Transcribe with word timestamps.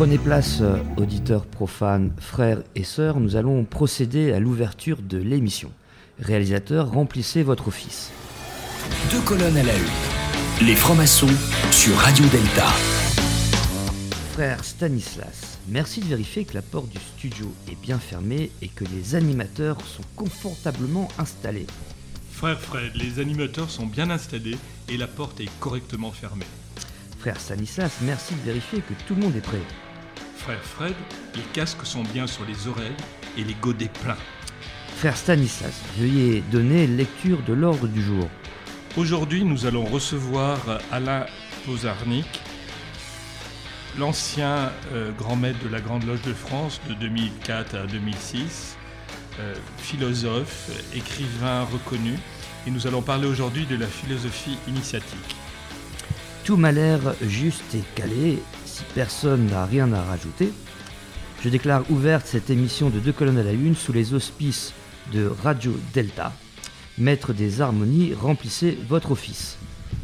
Prenez 0.00 0.16
place, 0.16 0.62
euh, 0.62 0.78
auditeurs 0.96 1.44
profanes, 1.44 2.10
frères 2.18 2.62
et 2.74 2.84
sœurs, 2.84 3.20
nous 3.20 3.36
allons 3.36 3.64
procéder 3.64 4.32
à 4.32 4.40
l'ouverture 4.40 5.02
de 5.02 5.18
l'émission. 5.18 5.70
Réalisateur, 6.18 6.90
remplissez 6.90 7.42
votre 7.42 7.68
office. 7.68 8.10
Deux 9.10 9.20
colonnes 9.20 9.58
à 9.58 9.62
la 9.62 9.74
une. 9.74 10.66
Les 10.66 10.74
francs-maçons 10.74 11.28
sur 11.70 11.94
Radio 11.96 12.24
Delta. 12.28 12.66
Frère 14.32 14.64
Stanislas, 14.64 15.58
merci 15.68 16.00
de 16.00 16.06
vérifier 16.06 16.46
que 16.46 16.54
la 16.54 16.62
porte 16.62 16.88
du 16.88 16.98
studio 16.98 17.52
est 17.70 17.78
bien 17.78 17.98
fermée 17.98 18.50
et 18.62 18.68
que 18.68 18.86
les 18.86 19.16
animateurs 19.16 19.82
sont 19.82 20.04
confortablement 20.16 21.08
installés. 21.18 21.66
Frère 22.32 22.58
Fred, 22.58 22.92
les 22.94 23.20
animateurs 23.20 23.68
sont 23.68 23.84
bien 23.84 24.08
installés 24.08 24.56
et 24.88 24.96
la 24.96 25.08
porte 25.08 25.40
est 25.40 25.50
correctement 25.60 26.10
fermée. 26.10 26.46
Frère 27.18 27.38
Stanislas, 27.38 27.98
merci 28.00 28.34
de 28.34 28.40
vérifier 28.40 28.80
que 28.80 28.94
tout 29.06 29.14
le 29.14 29.20
monde 29.20 29.36
est 29.36 29.42
prêt. 29.42 29.60
Frère 30.40 30.62
Fred, 30.62 30.94
les 31.34 31.42
casques 31.52 31.84
sont 31.84 32.02
bien 32.02 32.26
sur 32.26 32.46
les 32.46 32.66
oreilles 32.66 32.96
et 33.36 33.44
les 33.44 33.52
godets 33.52 33.90
pleins. 34.02 34.16
Frère 34.96 35.14
Stanislas, 35.16 35.82
veuillez 35.98 36.42
donner 36.50 36.86
lecture 36.86 37.42
de 37.42 37.52
l'ordre 37.52 37.86
du 37.86 38.02
jour. 38.02 38.26
Aujourd'hui, 38.96 39.44
nous 39.44 39.66
allons 39.66 39.84
recevoir 39.84 40.58
Alain 40.90 41.26
Pozarnik, 41.66 42.40
l'ancien 43.98 44.72
euh, 44.94 45.12
grand 45.12 45.36
maître 45.36 45.58
de 45.62 45.68
la 45.68 45.82
Grande 45.82 46.04
Loge 46.04 46.22
de 46.22 46.32
France 46.32 46.80
de 46.88 46.94
2004 46.94 47.74
à 47.74 47.86
2006, 47.86 48.78
euh, 49.40 49.54
philosophe, 49.76 50.70
écrivain 50.94 51.64
reconnu, 51.64 52.14
et 52.66 52.70
nous 52.70 52.86
allons 52.86 53.02
parler 53.02 53.28
aujourd'hui 53.28 53.66
de 53.66 53.76
la 53.76 53.86
philosophie 53.86 54.56
initiatique. 54.66 55.36
Tout 56.44 56.56
m'a 56.56 56.72
l'air 56.72 57.00
juste 57.20 57.74
et 57.74 57.84
calé, 57.94 58.38
si 58.80 58.94
personne 58.94 59.46
n'a 59.46 59.66
rien 59.66 59.92
à 59.92 60.02
rajouter. 60.02 60.52
Je 61.42 61.48
déclare 61.48 61.82
ouverte 61.90 62.26
cette 62.26 62.50
émission 62.50 62.90
de 62.90 62.98
deux 62.98 63.12
colonnes 63.12 63.38
à 63.38 63.42
la 63.42 63.52
une 63.52 63.76
sous 63.76 63.92
les 63.92 64.14
auspices 64.14 64.72
de 65.12 65.30
Radio 65.42 65.78
Delta. 65.94 66.32
Maître 66.98 67.32
des 67.32 67.60
harmonies, 67.60 68.14
remplissez 68.14 68.78
votre 68.88 69.12
office. 69.12 69.56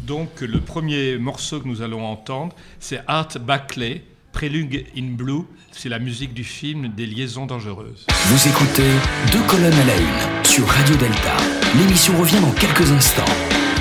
Donc 0.07 0.41
le 0.41 0.61
premier 0.61 1.19
morceau 1.19 1.61
que 1.61 1.69
nous 1.69 1.83
allons 1.83 2.05
entendre, 2.05 2.55
c'est 2.81 3.01
Art 3.07 3.29
Backley, 3.41 4.03
Prélude 4.33 4.85
in 4.97 5.15
Blue, 5.15 5.43
c'est 5.73 5.89
la 5.89 5.99
musique 5.99 6.33
du 6.33 6.45
film 6.45 6.89
des 6.89 7.07
liaisons 7.07 7.47
dangereuses. 7.47 8.07
Vous 8.27 8.49
écoutez 8.49 8.91
Deux 9.33 9.43
colonnes 9.43 9.73
à 9.73 9.85
la 9.85 9.97
une 9.97 10.45
sur 10.45 10.67
Radio 10.67 10.95
Delta. 10.97 11.37
L'émission 11.79 12.17
revient 12.19 12.41
dans 12.41 12.53
quelques 12.53 12.91
instants. 12.93 13.25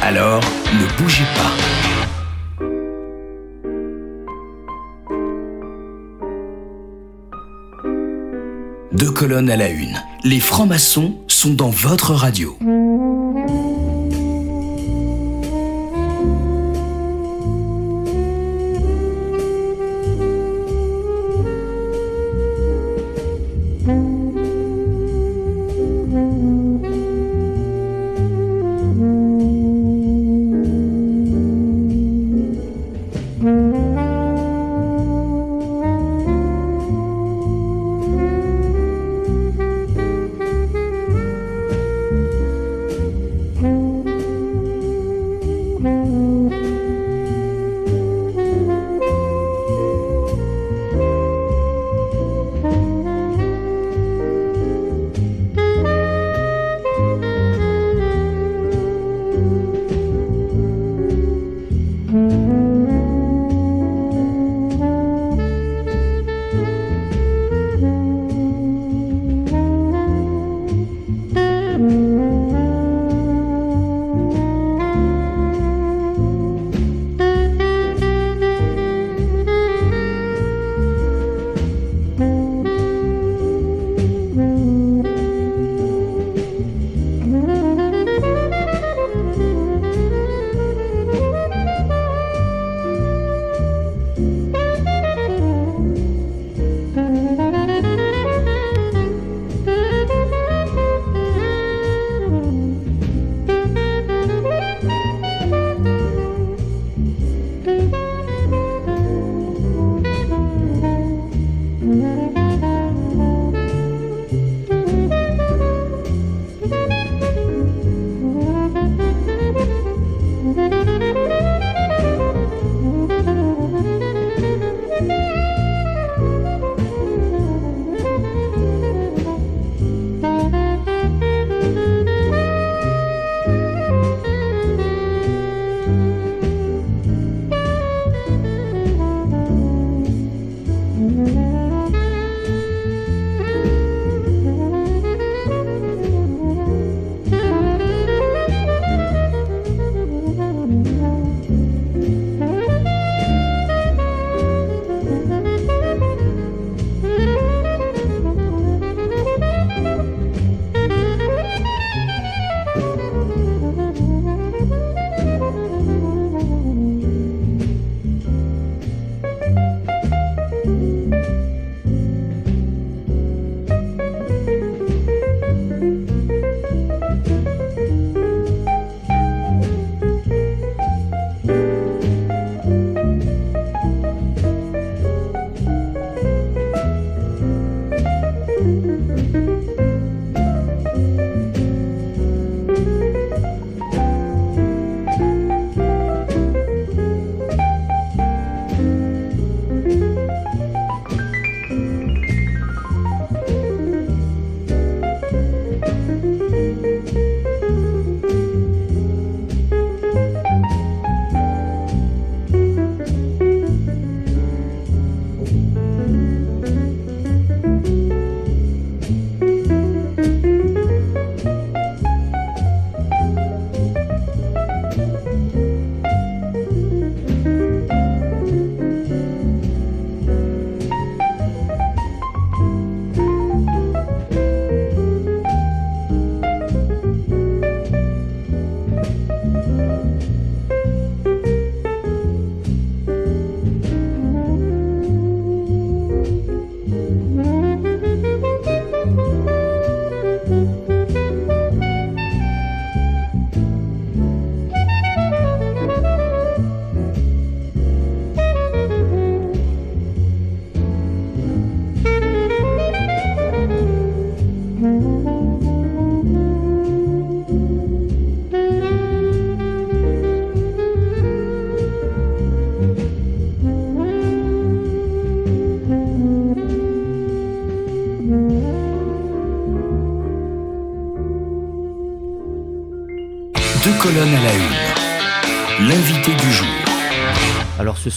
Alors, 0.02 0.42
ne 0.74 0.98
bougez 0.98 1.26
pas. 1.36 1.95
Deux 8.98 9.12
colonnes 9.12 9.50
à 9.50 9.58
la 9.58 9.70
une. 9.70 10.02
Les 10.24 10.40
francs-maçons 10.40 11.16
sont 11.28 11.54
dans 11.54 11.70
votre 11.70 12.14
radio. 12.14 12.58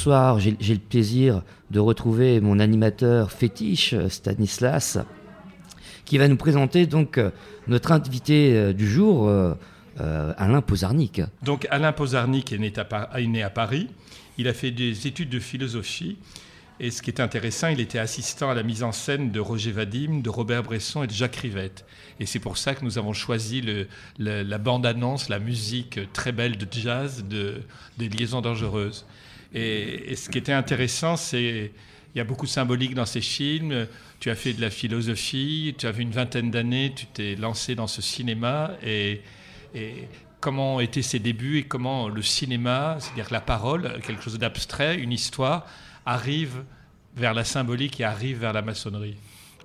Soir, 0.08 0.38
j'ai 0.40 0.52
le 0.52 0.78
plaisir 0.78 1.42
de 1.70 1.80
retrouver 1.80 2.40
mon 2.40 2.60
animateur 2.60 3.30
fétiche, 3.30 3.94
Stanislas, 4.08 4.96
qui 6.06 6.16
va 6.16 6.28
nous 6.28 6.38
présenter 6.38 6.86
donc 6.86 7.18
euh, 7.18 7.30
notre 7.66 7.92
invité 7.92 8.56
euh, 8.56 8.72
du 8.72 8.88
jour, 8.88 9.28
euh, 9.28 9.52
Alain 9.98 10.62
Pozarnik. 10.62 11.20
Donc 11.42 11.66
Alain 11.70 11.92
Pozarnik 11.92 12.54
est 12.54 12.58
né 12.58 13.42
à 13.42 13.50
Paris. 13.50 13.88
Il 14.38 14.48
a 14.48 14.54
fait 14.54 14.70
des 14.70 15.06
études 15.06 15.28
de 15.28 15.40
philosophie 15.40 16.16
et 16.80 16.90
ce 16.90 17.02
qui 17.02 17.10
est 17.10 17.20
intéressant, 17.20 17.68
il 17.68 17.80
était 17.80 17.98
assistant 17.98 18.48
à 18.48 18.54
la 18.54 18.62
mise 18.62 18.84
en 18.84 18.92
scène 18.92 19.32
de 19.32 19.40
Roger 19.40 19.72
Vadim, 19.72 20.20
de 20.20 20.30
Robert 20.30 20.62
Bresson 20.62 21.02
et 21.02 21.06
de 21.08 21.12
Jacques 21.12 21.36
Rivette. 21.36 21.84
Et 22.20 22.24
c'est 22.24 22.38
pour 22.38 22.56
ça 22.56 22.74
que 22.74 22.84
nous 22.84 22.96
avons 22.98 23.12
choisi 23.12 23.62
la 24.18 24.58
bande-annonce, 24.58 25.28
la 25.28 25.40
musique 25.40 26.00
très 26.14 26.32
belle 26.32 26.56
de 26.56 26.66
jazz 26.70 27.24
de, 27.28 27.60
des 27.98 28.08
Liaisons 28.08 28.40
Dangereuses. 28.40 29.04
Et, 29.54 30.14
ce 30.16 30.28
qui 30.28 30.38
était 30.38 30.52
intéressant, 30.52 31.16
c'est 31.16 31.72
il 32.14 32.18
y 32.18 32.20
a 32.20 32.24
beaucoup 32.24 32.46
de 32.46 32.50
symbolique 32.50 32.94
dans 32.94 33.06
ces 33.06 33.20
films. 33.20 33.86
Tu 34.18 34.30
as 34.30 34.34
fait 34.34 34.52
de 34.52 34.60
la 34.60 34.70
philosophie, 34.70 35.74
tu 35.78 35.86
avais 35.86 36.02
une 36.02 36.10
vingtaine 36.10 36.50
d'années, 36.50 36.92
tu 36.94 37.06
t'es 37.06 37.36
lancé 37.36 37.74
dans 37.74 37.86
ce 37.86 38.02
cinéma. 38.02 38.72
Et, 38.82 39.20
et 39.74 40.08
comment 40.40 40.80
étaient 40.80 41.02
ses 41.02 41.18
débuts 41.18 41.58
et 41.58 41.64
comment 41.64 42.08
le 42.08 42.22
cinéma, 42.22 42.96
c'est-à-dire 42.98 43.28
la 43.30 43.40
parole, 43.40 44.00
quelque 44.02 44.22
chose 44.22 44.38
d'abstrait, 44.38 44.98
une 44.98 45.12
histoire, 45.12 45.66
arrive 46.06 46.64
vers 47.16 47.34
la 47.34 47.44
symbolique 47.44 48.00
et 48.00 48.04
arrive 48.04 48.38
vers 48.38 48.52
la 48.52 48.62
maçonnerie? 48.62 49.16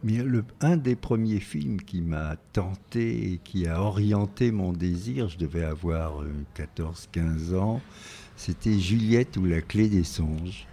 Le, 0.03 0.43
un 0.59 0.75
des 0.75 0.97
premiers 0.97 1.39
films 1.39 1.81
qui 1.81 2.01
m'a 2.01 2.35
tenté 2.51 3.31
et 3.31 3.37
qui 3.37 3.67
a 3.67 3.81
orienté 3.81 4.51
mon 4.51 4.73
désir, 4.73 5.29
je 5.29 5.37
devais 5.37 5.63
avoir 5.63 6.23
14-15 6.57 7.53
euh, 7.53 7.57
ans, 7.57 7.81
c'était 8.35 8.79
Juliette 8.79 9.37
ou 9.37 9.45
la 9.45 9.61
clé 9.61 9.89
des 9.89 10.03
songes, 10.03 10.67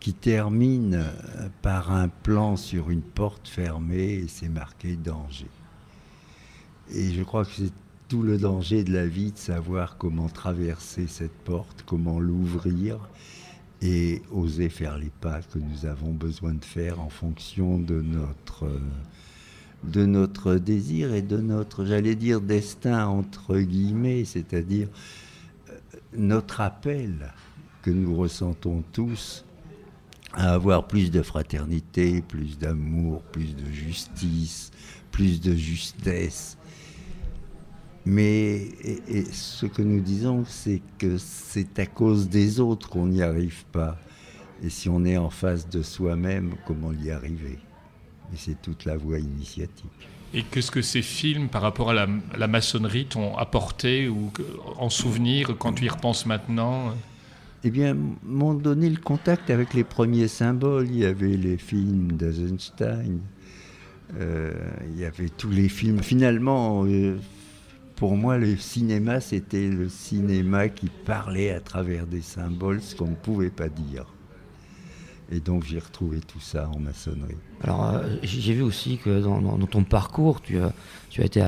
qui 0.00 0.14
termine 0.14 0.94
euh, 0.94 1.48
par 1.62 1.90
un 1.92 2.08
plan 2.08 2.56
sur 2.56 2.90
une 2.90 3.02
porte 3.02 3.48
fermée 3.48 4.14
et 4.14 4.28
c'est 4.28 4.48
marqué 4.48 4.96
danger. 4.96 5.50
Et 6.94 7.12
je 7.12 7.22
crois 7.22 7.44
que 7.44 7.50
c'est 7.56 7.72
tout 8.08 8.22
le 8.22 8.38
danger 8.38 8.84
de 8.84 8.92
la 8.92 9.06
vie 9.06 9.32
de 9.32 9.38
savoir 9.38 9.98
comment 9.98 10.28
traverser 10.28 11.08
cette 11.08 11.36
porte, 11.38 11.82
comment 11.84 12.20
l'ouvrir 12.20 12.98
et 13.82 14.22
oser 14.30 14.68
faire 14.68 14.96
les 14.96 15.10
pas 15.20 15.40
que 15.42 15.58
nous 15.58 15.86
avons 15.86 16.12
besoin 16.12 16.54
de 16.54 16.64
faire 16.64 17.00
en 17.00 17.10
fonction 17.10 17.78
de 17.78 18.00
notre, 18.00 18.70
de 19.84 20.06
notre 20.06 20.54
désir 20.54 21.14
et 21.14 21.22
de 21.22 21.38
notre, 21.38 21.84
j'allais 21.84 22.14
dire, 22.14 22.40
destin 22.40 23.06
entre 23.06 23.58
guillemets, 23.58 24.24
c'est-à-dire 24.24 24.88
euh, 24.88 25.25
notre 26.16 26.60
appel 26.60 27.32
que 27.82 27.90
nous 27.90 28.16
ressentons 28.16 28.82
tous 28.92 29.44
à 30.32 30.52
avoir 30.52 30.86
plus 30.86 31.10
de 31.10 31.22
fraternité, 31.22 32.20
plus 32.20 32.58
d'amour, 32.58 33.22
plus 33.22 33.54
de 33.54 33.70
justice, 33.70 34.70
plus 35.10 35.40
de 35.40 35.54
justesse, 35.54 36.58
mais 38.08 38.68
ce 39.32 39.66
que 39.66 39.82
nous 39.82 40.00
disons, 40.00 40.44
c'est 40.46 40.80
que 40.96 41.18
c'est 41.18 41.76
à 41.80 41.86
cause 41.86 42.28
des 42.28 42.60
autres 42.60 42.88
qu'on 42.88 43.08
n'y 43.08 43.20
arrive 43.20 43.64
pas. 43.72 43.98
Et 44.62 44.70
si 44.70 44.88
on 44.88 45.04
est 45.04 45.16
en 45.16 45.28
face 45.28 45.68
de 45.68 45.82
soi-même, 45.82 46.54
comment 46.66 46.92
y 46.92 47.10
arriver? 47.10 47.58
Et 48.32 48.36
c'est 48.36 48.62
toute 48.62 48.84
la 48.84 48.96
voie 48.96 49.18
initiatique. 49.18 50.08
Et 50.34 50.42
qu'est-ce 50.42 50.70
que 50.70 50.82
ces 50.82 51.02
films, 51.02 51.48
par 51.48 51.62
rapport 51.62 51.90
à 51.90 51.94
la, 51.94 52.46
maçonnerie, 52.46 53.06
t'ont 53.06 53.36
apporté 53.36 54.08
ou 54.08 54.32
en 54.76 54.90
souvenir 54.90 55.56
quand 55.58 55.72
tu 55.72 55.84
y 55.84 55.88
repenses 55.88 56.26
maintenant 56.26 56.94
eh 57.64 57.70
bien, 57.70 57.96
m'ont 58.22 58.54
donné 58.54 58.88
le 58.88 58.98
contact 58.98 59.50
avec 59.50 59.74
les 59.74 59.82
premiers 59.82 60.28
symboles. 60.28 60.86
Il 60.88 60.98
y 60.98 61.04
avait 61.04 61.36
les 61.36 61.56
films 61.56 62.12
d'Eisenstein, 62.12 63.18
euh, 64.18 64.52
il 64.92 65.00
y 65.00 65.04
avait 65.04 65.30
tous 65.30 65.50
les 65.50 65.68
films. 65.68 66.00
Finalement, 66.00 66.84
euh, 66.86 67.16
pour 67.96 68.16
moi, 68.16 68.38
le 68.38 68.56
cinéma, 68.56 69.20
c'était 69.20 69.68
le 69.68 69.88
cinéma 69.88 70.68
qui 70.68 70.90
parlait 71.06 71.50
à 71.50 71.60
travers 71.60 72.06
des 72.06 72.20
symboles, 72.20 72.80
ce 72.82 72.94
qu'on 72.94 73.08
ne 73.08 73.16
pouvait 73.16 73.50
pas 73.50 73.68
dire. 73.68 74.04
Et 75.32 75.40
donc 75.40 75.64
j'ai 75.64 75.78
retrouvé 75.78 76.20
tout 76.20 76.40
ça 76.40 76.70
en 76.74 76.78
maçonnerie. 76.78 77.36
Alors 77.62 77.88
euh, 77.88 78.16
j'ai 78.22 78.52
vu 78.52 78.62
aussi 78.62 78.98
que 78.98 79.20
dans, 79.20 79.58
ton 79.66 79.82
parcours, 79.82 80.40
tu 80.40 80.58
as, 80.58 80.72
tu 81.10 81.20
as, 81.20 81.24
été 81.24 81.44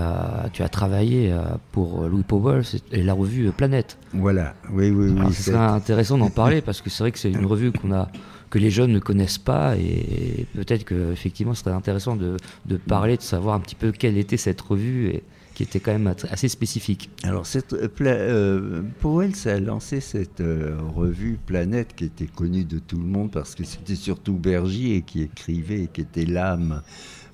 tu 0.52 0.62
as 0.62 0.68
travaillé 0.68 1.32
euh, 1.32 1.42
pour 1.70 2.02
Louis 2.08 2.24
Powell 2.24 2.62
et 2.90 3.02
la 3.02 3.14
revue 3.14 3.52
Planète. 3.52 3.98
Voilà, 4.12 4.54
oui, 4.72 4.90
oui, 4.90 5.10
oui. 5.10 5.32
Ce 5.32 5.44
serait 5.44 5.58
intéressant 5.58 6.18
d'en 6.18 6.30
parler 6.30 6.60
parce 6.64 6.80
que 6.80 6.90
c'est 6.90 7.04
vrai 7.04 7.12
que 7.12 7.18
c'est 7.18 7.30
une 7.30 7.46
revue 7.46 7.70
qu'on 7.70 7.92
a 7.92 8.08
que 8.50 8.58
les 8.58 8.70
jeunes 8.70 8.92
ne 8.92 8.98
connaissent 8.98 9.38
pas 9.38 9.76
et 9.76 10.46
peut-être 10.54 10.84
que 10.84 11.12
effectivement 11.12 11.54
ce 11.54 11.62
serait 11.62 11.76
intéressant 11.76 12.16
de, 12.16 12.36
de, 12.66 12.76
parler, 12.78 13.16
de 13.16 13.22
savoir 13.22 13.54
un 13.54 13.60
petit 13.60 13.74
peu 13.74 13.92
quelle 13.92 14.16
était 14.16 14.38
cette 14.38 14.60
revue 14.60 15.08
et, 15.08 15.22
qui 15.58 15.64
était 15.64 15.80
quand 15.80 15.90
même 15.90 16.14
assez 16.30 16.48
spécifique. 16.48 17.10
Alors, 17.24 17.44
cette, 17.44 17.72
euh, 17.72 17.88
euh 18.00 18.82
Powell, 19.00 19.32
a 19.46 19.58
lancé 19.58 19.98
cette 19.98 20.40
euh, 20.40 20.78
revue 20.94 21.36
Planète 21.44 21.96
qui 21.96 22.04
était 22.04 22.28
connue 22.28 22.64
de 22.64 22.78
tout 22.78 22.96
le 22.96 23.04
monde 23.04 23.32
parce 23.32 23.56
que 23.56 23.64
c'était 23.64 23.96
surtout 23.96 24.34
Bergier 24.34 25.02
qui 25.02 25.22
écrivait, 25.22 25.88
qui 25.92 26.02
était 26.02 26.26
l'âme 26.26 26.82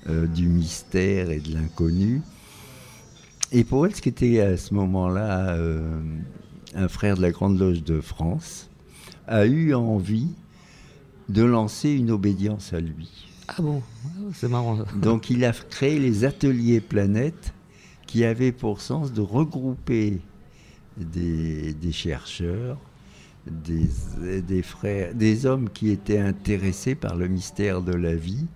euh, 0.09 0.27
du 0.27 0.49
mystère 0.49 1.29
et 1.31 1.39
de 1.39 1.53
l'inconnu. 1.53 2.23
Et 3.53 3.63
Powell, 3.63 3.93
qui 3.93 4.09
était 4.09 4.41
à 4.41 4.57
ce 4.57 4.73
moment-là 4.73 5.59
un 6.75 6.89
frère 6.89 7.19
de 7.19 7.23
la 7.23 7.31
Grande 7.31 7.59
Loge 7.59 7.83
de 7.83 8.01
France, 8.01 8.71
a 9.27 9.45
eu 9.45 9.75
envie 9.75 10.31
de 11.29 11.43
lancer 11.43 11.91
une 11.91 12.11
obédience 12.11 12.73
à 12.73 12.81
lui. 12.81 13.29
Ah 13.49 13.61
bon, 13.61 13.83
c'est 14.33 14.49
marrant. 14.49 14.79
Donc 14.97 15.29
il 15.29 15.45
a 15.45 15.53
créé 15.53 15.99
les 15.99 16.25
ateliers 16.25 16.81
Planète 16.81 17.53
qui 18.15 18.25
avait 18.25 18.53
pour 18.53 18.81
sens 18.81 19.13
de 19.13 19.21
regrouper 19.21 20.21
des, 20.97 21.75
chercheurs, 21.91 22.79
des, 23.45 23.89
des, 24.41 24.63
frères, 24.63 25.13
des 25.17 25.47
hommes 25.47 25.69
qui 25.69 25.91
étaient 25.91 26.21
intéressés 26.21 26.95
par 26.95 27.17
le 27.17 27.27
mystère 27.27 27.83
de 27.83 27.93
la 27.93 28.15
vie 28.15 28.47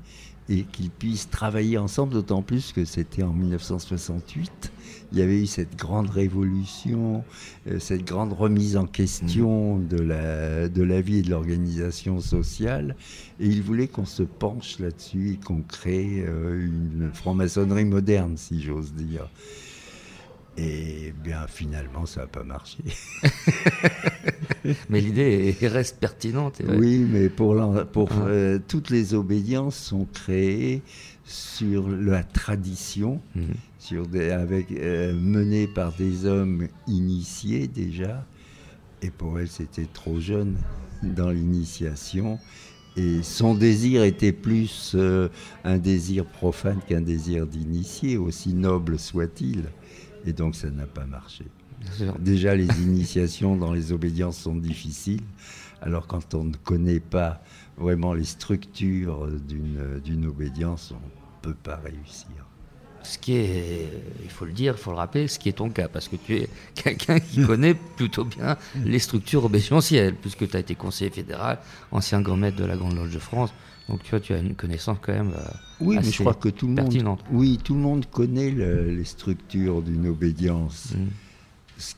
et 0.48 0.62
qu'ils 0.62 0.90
puissent 0.90 1.28
travailler 1.28 1.76
ensemble, 1.76 2.12
d'autant 2.12 2.40
plus 2.40 2.70
que 2.70 2.84
c'était 2.84 3.24
en 3.24 3.32
1968. 3.32 4.70
Il 5.12 5.18
y 5.18 5.22
avait 5.22 5.40
eu 5.40 5.46
cette 5.46 5.76
grande 5.76 6.10
révolution, 6.10 7.24
euh, 7.66 7.78
cette 7.78 8.04
grande 8.04 8.32
remise 8.32 8.76
en 8.76 8.86
question 8.86 9.76
mmh. 9.76 9.88
de 9.88 10.00
la, 10.00 10.68
de 10.68 10.82
la 10.82 11.00
vie 11.00 11.18
et 11.18 11.22
de 11.22 11.30
l'organisation 11.30 12.20
sociale. 12.20 12.94
Et 13.40 13.46
il 13.46 13.62
voulait 13.62 13.88
qu'on 13.88 14.04
se 14.04 14.22
penche 14.22 14.78
là-dessus 14.78 15.32
et 15.32 15.36
qu'on 15.36 15.62
crée 15.62 16.24
euh, 16.26 16.66
une 16.66 17.10
franc-maçonnerie 17.12 17.86
moderne, 17.86 18.36
si 18.36 18.62
j'ose 18.62 18.92
dire. 18.92 19.28
Et 20.58 21.14
bien 21.22 21.46
finalement, 21.46 22.04
ça 22.04 22.22
n'a 22.22 22.26
pas 22.26 22.42
marché. 22.42 22.78
mais 24.90 25.00
l'idée 25.00 25.56
reste 25.62 26.00
pertinente. 26.00 26.60
Oui, 26.66 27.06
mais 27.08 27.28
pour, 27.28 27.56
pour 27.92 28.10
ah. 28.12 28.26
euh, 28.26 28.58
toutes 28.66 28.90
les 28.90 29.14
obédiences 29.14 29.76
sont 29.76 30.06
créées 30.12 30.82
sur 31.24 31.88
la 31.88 32.24
tradition, 32.24 33.20
mhm. 33.36 33.54
Sur 33.88 34.07
des, 34.07 34.30
avec, 34.30 34.71
euh, 34.71 35.14
menées 35.14 35.66
par 35.66 35.92
des 35.92 36.26
hommes 36.26 36.68
initiés 36.87 37.68
déjà. 37.68 38.26
Et 39.00 39.09
pour 39.09 39.38
elle, 39.38 39.49
c'était 39.49 39.87
trop 39.90 40.21
jeune 40.21 40.59
dans 41.02 41.30
l'initiation. 41.30 42.38
Et 42.99 43.23
son 43.23 43.54
désir 43.54 44.02
était 44.02 44.33
plus 44.33 44.92
euh, 44.95 45.30
un 45.64 45.78
désir 45.78 46.26
profane 46.26 46.80
qu'un 46.87 47.00
désir 47.00 47.47
d'initié, 47.47 48.18
aussi 48.18 48.52
noble 48.52 48.99
soit-il. 48.99 49.64
Et 50.26 50.35
donc 50.35 50.54
ça 50.54 50.71
n'a 50.71 50.87
pas 50.87 51.07
marché. 51.07 51.47
Déjà, 52.18 52.54
les 52.54 52.66
initiations 52.83 53.57
dans 53.57 53.73
les 53.73 53.92
obédiences 53.92 54.37
sont 54.37 54.57
difficiles. 54.57 55.25
Alors 55.80 56.07
quand 56.07 56.35
on 56.35 56.45
ne 56.45 56.57
connaît 56.57 57.00
pas 57.00 57.42
vraiment 57.78 58.12
les 58.12 58.25
structures 58.25 59.28
d'une 59.49 60.26
obédience, 60.26 60.92
on 60.92 60.97
ne 60.97 61.42
peut 61.42 61.59
pas 61.62 61.76
réussir. 61.76 62.48
Ce 63.02 63.19
qui 63.19 63.37
est, 63.37 63.88
il 64.23 64.31
faut 64.31 64.45
le 64.45 64.52
dire, 64.52 64.75
il 64.76 64.81
faut 64.81 64.90
le 64.90 64.97
rappeler, 64.97 65.28
ce 65.28 65.38
qui 65.38 65.49
est 65.49 65.52
ton 65.52 65.71
cas, 65.71 65.88
parce 65.88 66.09
que 66.09 66.17
tu 66.17 66.37
es 66.37 66.49
quelqu'un 66.75 67.21
qui 67.21 67.45
connaît 67.45 67.75
plutôt 67.75 68.25
bien 68.25 68.57
les 68.85 68.99
structures 68.99 69.45
obédientielles, 69.45 70.14
puisque 70.14 70.49
tu 70.49 70.57
as 70.57 70.61
été 70.61 70.75
conseiller 70.75 71.11
fédéral, 71.11 71.59
ancien 71.90 72.21
grand 72.21 72.37
maître 72.37 72.57
de 72.57 72.64
la 72.64 72.76
Grande 72.76 72.97
Loge 72.97 73.12
de 73.12 73.19
France. 73.19 73.52
Donc 73.88 74.02
tu 74.02 74.11
vois, 74.11 74.21
tu 74.21 74.35
as 74.35 74.38
une 74.38 74.55
connaissance 74.55 74.99
quand 75.00 75.12
même. 75.12 75.33
Euh, 75.35 75.50
oui, 75.81 75.97
mais 75.97 76.11
je 76.11 76.21
crois 76.21 76.35
que 76.35 76.50
tout 76.50 76.67
le 76.67 76.75
monde. 76.75 77.19
Oui, 77.31 77.59
tout 77.62 77.75
le 77.75 77.81
monde 77.81 78.07
connaît 78.11 78.50
les 78.50 79.05
structures 79.05 79.83
d'une 79.83 80.09
obédience. 80.09 80.93
Mm. 80.95 81.07
Ce 81.78 81.95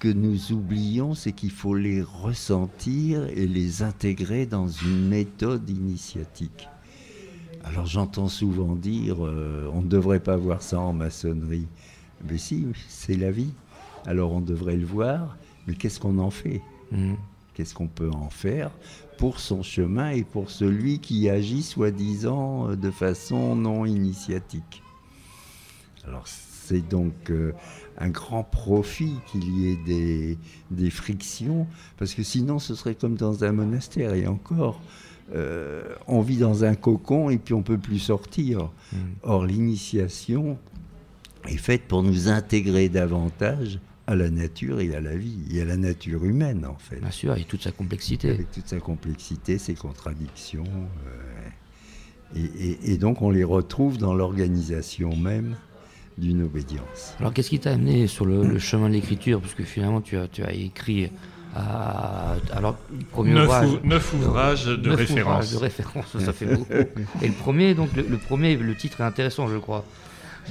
que 0.00 0.08
nous 0.08 0.52
oublions, 0.52 1.14
c'est 1.14 1.32
qu'il 1.32 1.50
faut 1.50 1.74
les 1.74 2.02
ressentir 2.02 3.26
et 3.28 3.46
les 3.46 3.82
intégrer 3.82 4.46
dans 4.46 4.68
une 4.68 5.08
méthode 5.08 5.68
initiatique. 5.68 6.68
Alors 7.64 7.86
j'entends 7.86 8.28
souvent 8.28 8.74
dire, 8.74 9.24
euh, 9.24 9.70
on 9.72 9.82
ne 9.82 9.88
devrait 9.88 10.20
pas 10.20 10.36
voir 10.36 10.62
ça 10.62 10.78
en 10.78 10.92
maçonnerie. 10.92 11.66
Mais 12.28 12.38
si, 12.38 12.66
c'est 12.88 13.16
la 13.16 13.30
vie. 13.30 13.52
Alors 14.06 14.32
on 14.32 14.40
devrait 14.40 14.76
le 14.76 14.86
voir, 14.86 15.36
mais 15.66 15.74
qu'est-ce 15.74 15.98
qu'on 15.98 16.18
en 16.18 16.30
fait? 16.30 16.60
Mhm. 16.92 17.16
Qu'est-ce 17.54 17.74
qu'on 17.74 17.86
peut 17.86 18.10
en 18.10 18.30
faire 18.30 18.70
pour 19.16 19.38
son 19.38 19.62
chemin 19.62 20.10
et 20.10 20.24
pour 20.24 20.50
celui 20.50 20.98
qui 20.98 21.28
agit 21.30 21.62
soi-disant 21.62 22.70
euh, 22.70 22.76
de 22.76 22.90
façon 22.90 23.56
non 23.56 23.86
initiatique? 23.86 24.82
Alors 26.06 26.24
c'est 26.26 26.86
donc 26.86 27.30
euh, 27.30 27.52
un 27.98 28.10
grand 28.10 28.42
profit 28.42 29.14
qu'il 29.30 29.48
y 29.58 29.70
ait 29.70 29.78
des, 29.86 30.38
des 30.70 30.90
frictions, 30.90 31.66
parce 31.96 32.14
que 32.14 32.22
sinon 32.22 32.58
ce 32.58 32.74
serait 32.74 32.94
comme 32.94 33.16
dans 33.16 33.44
un 33.44 33.52
monastère, 33.52 34.14
et 34.14 34.26
encore, 34.26 34.80
euh, 35.34 35.82
on 36.06 36.20
vit 36.20 36.36
dans 36.38 36.64
un 36.64 36.74
cocon 36.74 37.30
et 37.30 37.38
puis 37.38 37.54
on 37.54 37.62
peut 37.62 37.78
plus 37.78 37.98
sortir. 37.98 38.70
Mhm. 38.92 38.98
Or 39.22 39.46
l'initiation 39.46 40.58
est 41.48 41.56
faite 41.56 41.82
pour 41.88 42.02
nous 42.02 42.28
intégrer 42.28 42.88
davantage 42.88 43.78
à 44.06 44.14
la 44.14 44.28
nature 44.28 44.80
et 44.80 44.94
à 44.94 45.00
la 45.00 45.16
vie, 45.16 45.38
et 45.50 45.62
à 45.62 45.64
la 45.64 45.76
nature 45.78 46.24
humaine 46.24 46.66
en 46.66 46.76
fait 46.76 47.00
Bien 47.00 47.10
sûr, 47.10 47.36
et 47.38 47.44
toute 47.44 47.62
sa 47.62 47.70
complexité. 47.72 48.28
avec 48.30 48.50
toute 48.52 48.66
sa 48.68 48.78
complexité, 48.80 49.56
ses 49.58 49.74
contradictions. 49.74 50.64
euh, 51.06 51.48
et, 52.36 52.42
et- 52.68 52.92
et 52.92 52.98
donc 52.98 53.22
on 53.22 53.30
les 53.30 53.44
retrouve 53.44 53.96
dans 53.96 54.12
l'organisation 54.14 55.14
même 55.16 55.56
d'une 56.18 56.42
obédience. 56.42 57.14
Alors 57.18 57.32
qu'est-ce 57.32 57.48
qui 57.50 57.58
t'a 57.60 57.72
amené 57.72 58.06
sur 58.06 58.24
le, 58.26 58.44
le 58.46 58.58
chemin 58.70 58.88
de 58.88 58.94
l'écriture? 58.94 59.40
Parce 59.40 59.54
que 59.54 59.64
finalement 59.64 60.00
tu 60.00 60.16
as, 60.18 60.28
tu 60.28 60.42
as 60.42 60.52
écrit 60.52 61.10
à, 61.54 62.34
alors 62.52 62.76
le 62.92 63.04
premier 63.06 63.32
Neuf, 63.32 63.44
ouvrage, 63.44 63.68
ou- 63.70 63.86
neuf 63.86 64.14
ouvrages 64.14 64.64
de 64.66 64.88
neuf 64.90 64.98
référence. 64.98 65.44
ouvrages 65.44 65.50
de 65.52 65.56
référence, 65.58 66.18
ça 66.18 66.32
fait 66.32 66.46
beaucoup. 66.46 66.72
Et 67.22 67.28
le 67.28 67.32
premier, 67.34 67.74
donc 67.74 67.94
le, 67.94 68.02
le 68.02 68.18
premier, 68.18 68.56
le 68.56 68.74
titre 68.74 69.00
est 69.00 69.04
intéressant, 69.04 69.46
je 69.48 69.56
crois. 69.58 69.84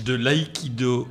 De 0.06 0.14
l'aïkido 0.16 1.08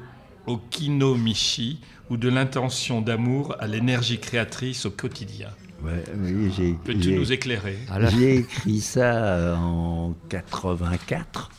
au 0.47 0.57
kinomichi 0.57 1.81
ou 2.11 2.17
de 2.17 2.29
l'intention 2.29 3.01
d'amour 3.01 3.55
à 3.61 3.67
l'énergie 3.67 4.19
créatrice 4.19 4.87
au 4.87 4.91
quotidien. 4.91 5.49
Ouais, 5.85 6.05
oui, 6.17 6.53
j'ai, 6.57 6.73
Peux-tu 6.85 7.03
j'ai- 7.03 7.17
nous 7.19 7.33
éclairer 7.33 7.77
Ah 7.91 8.07
j'ai 8.07 8.37
écrit 8.37 8.81
ça 8.81 9.25
euh, 9.25 9.57
en 9.57 10.15
84. 10.29 11.51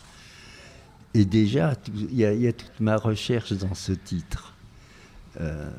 Et 1.14 1.26
déjà, 1.26 1.76
tout- 1.76 1.92
il 1.96 2.16
y, 2.16 2.26
a- 2.26 2.34
il 2.34 2.42
y 2.42 2.48
a 2.48 2.54
toute 2.54 2.80
ma 2.80 2.96
recherche 2.98 3.54
dans 3.54 3.74
ce 3.76 3.92
titre. 3.92 4.54
Euh, 5.42 5.70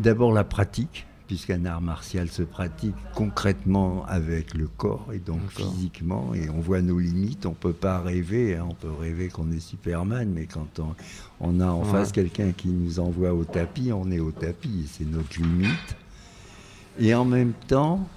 D'abord 0.00 0.32
la 0.32 0.44
pratique, 0.44 1.06
puisqu'un 1.26 1.64
art 1.66 1.82
martial 1.82 2.28
se 2.28 2.42
pratique 2.42 2.94
concrètement 3.14 4.04
avec 4.06 4.54
le 4.54 4.66
corps 4.66 5.08
et 5.12 5.18
donc 5.18 5.40
physiquement, 5.50 6.32
et 6.34 6.48
on 6.48 6.58
voit 6.60 6.80
nos 6.80 6.98
limites. 6.98 7.44
On 7.44 7.52
peut 7.52 7.74
pas 7.74 8.00
rêver, 8.00 8.56
hein, 8.56 8.66
on 8.70 8.74
peut 8.74 8.90
rêver 8.90 9.28
qu'on 9.28 9.52
est 9.52 9.60
Superman, 9.60 10.30
mais 10.34 10.46
quand 10.46 10.78
on, 10.80 10.94
on 11.40 11.60
a 11.60 11.66
en 11.66 11.80
Ouais. 11.84 11.90
face 11.90 12.12
quelqu'un 12.12 12.52
qui 12.52 12.68
nous 12.68 12.98
envoie 12.98 13.34
au 13.34 13.44
tapis, 13.44 13.92
on 13.92 14.10
est 14.10 14.20
au 14.20 14.30
tapis, 14.30 14.88
c'est 14.90 15.04
notre 15.06 15.38
limite. 15.38 15.96
Et 16.98 17.14
en 17.14 17.24
même 17.26 17.52
temps, 17.68 18.08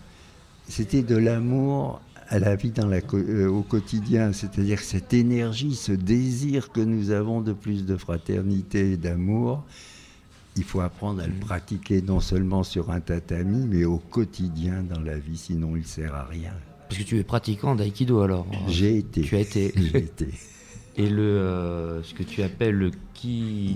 c'était 0.69 1.03
de 1.03 1.17
l'amour 1.17 2.01
à 2.29 2.39
la 2.39 2.55
vie 2.55 2.71
dans 2.71 2.87
la 2.87 3.01
co- 3.01 3.17
euh, 3.17 3.47
au 3.49 3.61
quotidien, 3.61 4.31
c'est-à-dire 4.31 4.79
cette 4.79 5.13
énergie, 5.13 5.75
ce 5.75 5.91
désir 5.91 6.71
que 6.71 6.79
nous 6.79 7.11
avons 7.11 7.41
de 7.41 7.51
plus 7.51 7.85
de 7.85 7.97
fraternité 7.97 8.93
et 8.93 8.97
d'amour, 8.97 9.63
il 10.55 10.63
faut 10.63 10.81
apprendre 10.81 11.21
à 11.23 11.27
le 11.27 11.33
pratiquer 11.33 12.01
non 12.01 12.19
seulement 12.19 12.63
sur 12.63 12.91
un 12.91 12.99
tatami, 12.99 13.65
mais 13.67 13.85
au 13.85 13.97
quotidien 13.97 14.83
dans 14.83 14.99
la 15.01 15.17
vie, 15.17 15.37
sinon 15.37 15.75
il 15.75 15.81
ne 15.81 15.85
sert 15.87 16.13
à 16.13 16.25
rien. 16.25 16.51
parce 16.89 16.99
que 17.01 17.07
tu 17.07 17.17
es 17.17 17.23
pratiquant 17.23 17.75
d'aïkido 17.75 18.21
alors. 18.21 18.45
J'ai 18.67 18.97
été. 18.97 19.21
Tu 19.21 19.35
as 19.35 19.39
été. 19.39 19.73
J'ai 19.77 19.97
été. 19.97 20.27
Et 20.95 21.09
le, 21.09 21.23
euh, 21.23 22.03
ce 22.03 22.13
que 22.13 22.21
tu 22.21 22.43
appelles 22.43 22.75
le 22.75 22.91
ki. 23.15 23.75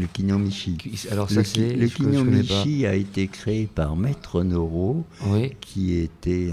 Le 0.00 0.06
kinomichi. 0.06 0.76
ki- 0.76 1.06
Alors 1.12 1.30
ça 1.30 1.44
c'est. 1.44 1.74
le 1.76 1.86
kinomichi 1.86 2.86
a 2.86 2.94
été 2.96 3.28
créé 3.28 3.66
par 3.72 3.94
Maître 3.94 4.42
Noro, 4.42 5.04
Oui. 5.28 5.52
qui 5.60 5.94
était 5.94 6.52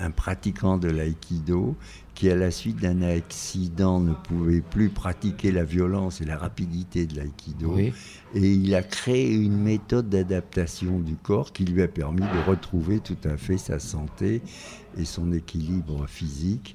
un, 0.00 0.04
un 0.06 0.10
pratiquant 0.12 0.78
de 0.78 0.88
l'aïkido, 0.88 1.74
qui 2.18 2.28
à 2.30 2.34
la 2.34 2.50
suite 2.50 2.80
d'un 2.80 3.00
accident 3.02 4.00
ne 4.00 4.12
pouvait 4.12 4.60
plus 4.60 4.88
pratiquer 4.88 5.52
la 5.52 5.62
violence 5.62 6.20
et 6.20 6.24
la 6.24 6.36
rapidité 6.36 7.06
de 7.06 7.14
l'aïkido. 7.16 7.72
Oui. 7.76 7.92
Et 8.34 8.52
il 8.54 8.74
a 8.74 8.82
créé 8.82 9.32
une 9.32 9.56
méthode 9.56 10.08
d'adaptation 10.08 10.98
du 10.98 11.14
corps 11.14 11.52
qui 11.52 11.64
lui 11.64 11.80
a 11.80 11.86
permis 11.86 12.22
de 12.22 12.50
retrouver 12.50 12.98
tout 12.98 13.16
à 13.22 13.36
fait 13.36 13.56
sa 13.56 13.78
santé 13.78 14.42
et 14.98 15.04
son 15.04 15.32
équilibre 15.32 16.08
physique 16.08 16.74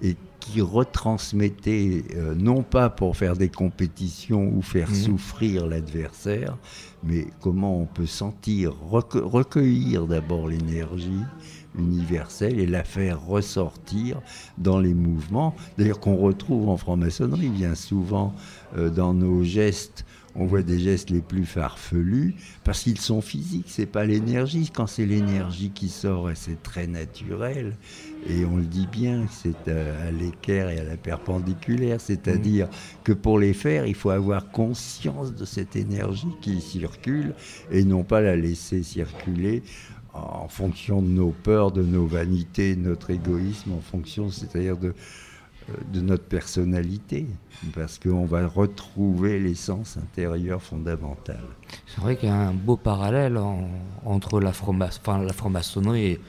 et 0.00 0.16
qui 0.40 0.62
retransmettait, 0.62 2.04
euh, 2.16 2.34
non 2.34 2.62
pas 2.62 2.88
pour 2.88 3.16
faire 3.16 3.36
des 3.36 3.48
compétitions 3.50 4.48
ou 4.56 4.62
faire 4.62 4.88
Mhm. 4.88 4.94
souffrir 4.94 5.66
l'adversaire, 5.66 6.56
mais 7.02 7.26
comment 7.40 7.78
on 7.82 7.84
peut 7.86 8.06
sentir, 8.06 8.72
recue- 8.90 9.18
recueillir 9.18 10.06
d'abord 10.06 10.48
l'énergie 10.48 11.20
universelle 11.78 12.58
et 12.58 12.66
la 12.66 12.84
faire 12.84 13.24
ressortir 13.24 14.20
dans 14.58 14.78
les 14.78 14.94
mouvements, 14.94 15.54
d'ailleurs 15.76 16.00
qu'on 16.00 16.16
retrouve 16.16 16.68
en 16.68 16.76
franc-maçonnerie 16.76 17.48
bien 17.48 17.74
souvent 17.74 18.34
euh, 18.76 18.90
dans 18.90 19.14
nos 19.14 19.42
gestes. 19.42 20.04
On 20.34 20.46
voit 20.46 20.62
des 20.62 20.78
gestes 20.78 21.10
les 21.10 21.22
plus 21.22 21.44
farfelus 21.44 22.36
parce 22.62 22.82
qu'ils 22.82 23.00
sont 23.00 23.20
physiques, 23.20 23.66
c'est 23.68 23.86
pas 23.86 24.04
l'énergie. 24.04 24.70
Quand 24.72 24.86
c'est 24.86 25.06
l'énergie 25.06 25.70
qui 25.70 25.88
sort, 25.88 26.30
c'est 26.34 26.62
très 26.62 26.86
naturel. 26.86 27.76
Et 28.28 28.44
on 28.44 28.56
le 28.56 28.64
dit 28.64 28.86
bien, 28.86 29.26
c'est 29.32 29.68
à, 29.68 30.06
à 30.06 30.10
l'équerre 30.12 30.68
et 30.68 30.78
à 30.78 30.84
la 30.84 30.96
perpendiculaire, 30.96 32.00
c'est-à-dire 32.00 32.68
que 33.02 33.12
pour 33.12 33.38
les 33.38 33.54
faire, 33.54 33.86
il 33.86 33.94
faut 33.94 34.10
avoir 34.10 34.50
conscience 34.50 35.34
de 35.34 35.44
cette 35.44 35.74
énergie 35.74 36.28
qui 36.40 36.60
circule 36.60 37.34
et 37.72 37.82
non 37.84 38.04
pas 38.04 38.20
la 38.20 38.36
laisser 38.36 38.82
circuler 38.84 39.62
en 40.14 40.48
fonction 40.48 41.02
de 41.02 41.06
nos 41.08 41.30
peurs, 41.30 41.70
de 41.70 41.82
nos 41.82 42.06
vanités, 42.06 42.74
de 42.76 42.80
notre 42.88 43.10
égoïsme, 43.10 43.72
en 43.72 43.80
fonction, 43.80 44.30
c'est-à-dire 44.30 44.76
de, 44.76 44.88
euh, 44.88 45.72
de 45.92 46.00
notre 46.00 46.24
personnalité, 46.24 47.26
parce 47.74 47.98
qu'on 47.98 48.24
va 48.24 48.46
retrouver 48.46 49.38
l'essence 49.38 49.96
intérieure 49.96 50.62
fondamentale. 50.62 51.44
C'est 51.86 52.00
vrai 52.00 52.16
qu'il 52.16 52.28
y 52.28 52.32
a 52.32 52.36
un 52.48 52.52
beau 52.54 52.76
parallèle 52.76 53.36
en- 53.36 53.68
entre 54.04 54.40
la, 54.40 54.52
franc-ma- 54.52 54.86
enfin, 54.86 55.22
la 55.22 55.32
franc-maçonnerie 55.32 56.06
et, 56.06 56.20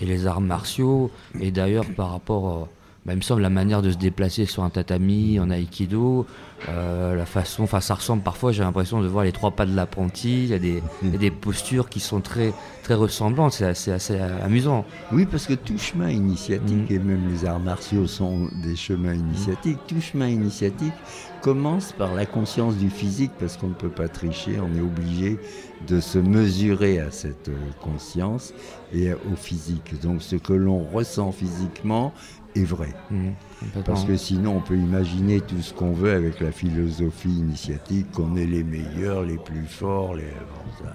et 0.00 0.06
les 0.06 0.26
arts 0.26 0.40
martiaux. 0.40 1.10
Et 1.40 1.50
d'ailleurs, 1.50 1.86
par 1.96 2.10
rapport, 2.10 2.48
euh, 2.62 2.64
bah, 3.06 3.12
il 3.12 3.16
me 3.16 3.22
semble, 3.22 3.40
la 3.42 3.50
manière 3.50 3.82
de 3.82 3.90
se 3.92 3.96
déplacer 3.96 4.44
sur 4.46 4.64
un 4.64 4.70
tatami, 4.70 5.38
en 5.38 5.48
aïkido, 5.48 6.26
euh, 6.68 7.14
la 7.14 7.24
façon, 7.24 7.62
enfin, 7.62 7.80
ça 7.80 7.94
ressemble 7.94 8.22
parfois, 8.22 8.50
j'ai 8.50 8.62
l'impression 8.64 9.00
de 9.00 9.06
voir 9.06 9.22
les 9.24 9.30
trois 9.32 9.52
pas 9.52 9.64
de 9.64 9.74
l'apprenti. 9.76 10.44
Il 10.44 10.48
y, 10.50 10.54
a 10.54 10.58
des- 10.58 10.82
des 11.02 11.30
postures 11.30 11.88
qui 11.88 12.00
sont 12.00 12.20
très, 12.20 12.52
très 12.82 12.94
ressemblantes. 12.94 13.52
C'est 13.52 13.64
assez, 13.66 13.92
assez 13.92 14.18
amusant. 14.18 14.84
Oui, 15.12 15.24
parce 15.24 15.46
que 15.46 15.54
tout 15.54 15.78
chemin 15.78 16.10
initiatique, 16.10 16.90
Mm. 16.90 16.94
et 16.94 16.98
même 16.98 17.28
les 17.30 17.44
arts 17.44 17.60
martiaux 17.60 18.06
sont 18.08 18.48
des 18.62 18.74
chemins 18.74 19.14
initiatiques, 19.14 19.78
tout 19.86 20.00
chemin 20.00 20.26
initiatique 20.28 20.94
commence 21.42 21.92
par 21.92 22.12
la 22.14 22.26
conscience 22.26 22.74
du 22.76 22.90
physique, 22.90 23.30
parce 23.38 23.56
qu'on 23.56 23.68
ne 23.68 23.74
peut 23.74 23.88
pas 23.90 24.08
tricher, 24.08 24.58
on 24.60 24.76
est 24.76 24.80
obligé 24.80 25.38
de 25.86 26.00
se 26.00 26.18
mesurer 26.18 26.98
à 26.98 27.10
cette 27.12 27.50
euh, 27.50 27.56
conscience 27.80 28.52
et 28.92 29.12
au 29.12 29.36
physique. 29.36 30.00
Donc 30.02 30.22
ce 30.22 30.34
que 30.36 30.54
l'on 30.54 30.82
ressent 30.82 31.30
physiquement 31.30 32.12
est 32.56 32.64
vrai. 32.64 32.92
Complètement. 33.08 33.82
Parce 33.84 34.04
que 34.04 34.16
sinon, 34.16 34.56
on 34.56 34.60
peut 34.60 34.76
imaginer 34.76 35.40
tout 35.40 35.60
ce 35.60 35.72
qu'on 35.72 35.92
veut 35.92 36.12
avec 36.12 36.40
la 36.40 36.52
philosophie 36.52 37.28
initiatique, 37.28 38.10
qu'on 38.12 38.36
est 38.36 38.46
les 38.46 38.64
meilleurs, 38.64 39.22
les 39.22 39.38
plus 39.38 39.66
forts. 39.66 40.14
Les... 40.14 40.24
bon, 40.24 40.88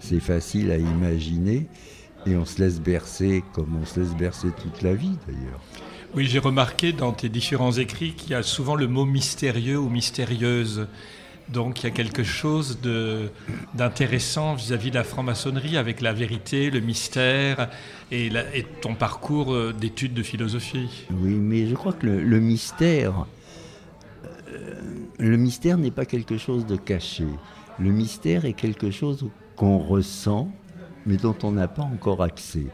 c'est 0.00 0.20
facile 0.20 0.70
à 0.70 0.76
imaginer. 0.76 1.66
Et 2.26 2.36
on 2.36 2.44
se 2.44 2.60
laisse 2.60 2.80
bercer 2.80 3.44
comme 3.52 3.76
on 3.80 3.86
se 3.86 4.00
laisse 4.00 4.14
bercer 4.14 4.48
toute 4.60 4.82
la 4.82 4.94
vie, 4.94 5.16
d'ailleurs. 5.26 5.60
Oui, 6.14 6.26
j'ai 6.26 6.38
remarqué 6.38 6.92
dans 6.92 7.12
tes 7.12 7.28
différents 7.28 7.72
écrits 7.72 8.14
qu'il 8.14 8.30
y 8.30 8.34
a 8.34 8.42
souvent 8.42 8.74
le 8.74 8.88
mot 8.88 9.04
mystérieux 9.04 9.78
ou 9.78 9.88
mystérieuse. 9.88 10.88
Donc 11.52 11.82
il 11.82 11.84
y 11.84 11.86
a 11.86 11.90
quelque 11.90 12.22
chose 12.22 12.78
d'intéressant 13.74 14.54
vis-à-vis 14.54 14.90
de 14.90 14.96
la 14.96 15.04
franc-maçonnerie 15.04 15.76
avec 15.76 16.00
la 16.00 16.12
vérité, 16.12 16.70
le 16.70 16.80
mystère 16.80 17.70
et, 18.12 18.30
ton 18.82 18.94
parcours 18.94 19.54
euh, 19.54 19.72
d'études 19.72 20.14
de 20.14 20.22
philosophie. 20.22 21.06
Oui, 21.10 21.34
mais 21.34 21.66
je 21.66 21.74
crois 21.74 21.92
que 21.92 22.06
le, 22.06 22.22
le 22.22 22.40
mystère, 22.40 23.26
euh, 24.48 24.74
le 25.18 25.36
mystère 25.36 25.78
n'est 25.78 25.90
pas 25.90 26.04
quelque 26.04 26.36
chose 26.36 26.66
de 26.66 26.76
caché. 26.76 27.24
Le 27.78 27.90
mystère 27.90 28.44
est 28.44 28.54
quelque 28.54 28.90
chose 28.90 29.26
qu'on 29.56 29.78
ressent, 29.78 30.50
mais 31.06 31.16
dont 31.16 31.36
on 31.42 31.52
n'a 31.52 31.68
pas 31.68 31.82
encore 31.82 32.22
accès. 32.22 32.66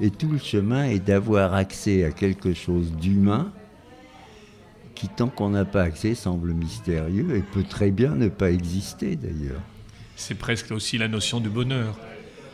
Et 0.00 0.10
tout 0.10 0.28
le 0.28 0.38
chemin 0.38 0.84
est 0.84 1.00
d'avoir 1.00 1.54
accès 1.54 2.04
à 2.04 2.10
quelque 2.10 2.54
chose 2.54 2.92
d'humain 2.92 3.52
qui, 4.94 5.08
tant 5.08 5.28
qu'on 5.28 5.50
n'a 5.50 5.64
pas 5.64 5.82
accès, 5.82 6.14
semble 6.14 6.52
mystérieux 6.52 7.36
et 7.36 7.40
peut 7.40 7.64
très 7.64 7.90
bien 7.90 8.10
ne 8.10 8.28
pas 8.28 8.50
exister 8.50 9.16
d'ailleurs. 9.16 9.60
C'est 10.16 10.36
presque 10.36 10.70
aussi 10.70 10.98
la 10.98 11.08
notion 11.08 11.40
du 11.40 11.48
bonheur. 11.48 11.98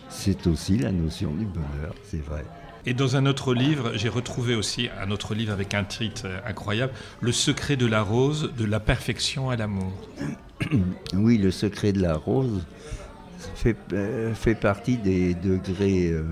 C'est 0.09 0.47
aussi 0.47 0.78
la 0.78 0.92
notion 0.92 1.33
du 1.33 1.45
bonheur, 1.45 1.95
c'est 2.04 2.25
vrai. 2.25 2.45
Et 2.87 2.95
dans 2.95 3.16
un 3.16 3.26
autre 3.26 3.52
livre, 3.52 3.92
j'ai 3.95 4.09
retrouvé 4.09 4.54
aussi 4.54 4.88
un 4.99 5.11
autre 5.11 5.35
livre 5.35 5.52
avec 5.52 5.75
un 5.75 5.85
titre 5.85 6.26
incroyable, 6.47 6.92
Le 7.21 7.33
secret 7.33 7.76
de 7.76 7.85
la 7.85 8.00
rose, 8.02 8.52
de 8.57 8.64
la 8.64 8.80
perfection 8.80 9.50
à 9.50 9.57
l'amour. 9.57 9.92
Oui, 11.14 11.38
le 11.38 11.50
secret 11.50 11.92
de 11.92 12.00
la 12.00 12.14
rose 12.14 12.64
fait, 13.54 13.76
euh, 13.92 14.35
fait 14.35 14.54
partie 14.54 14.97
des 14.97 15.35
degrés 15.35 16.11
euh, 16.11 16.25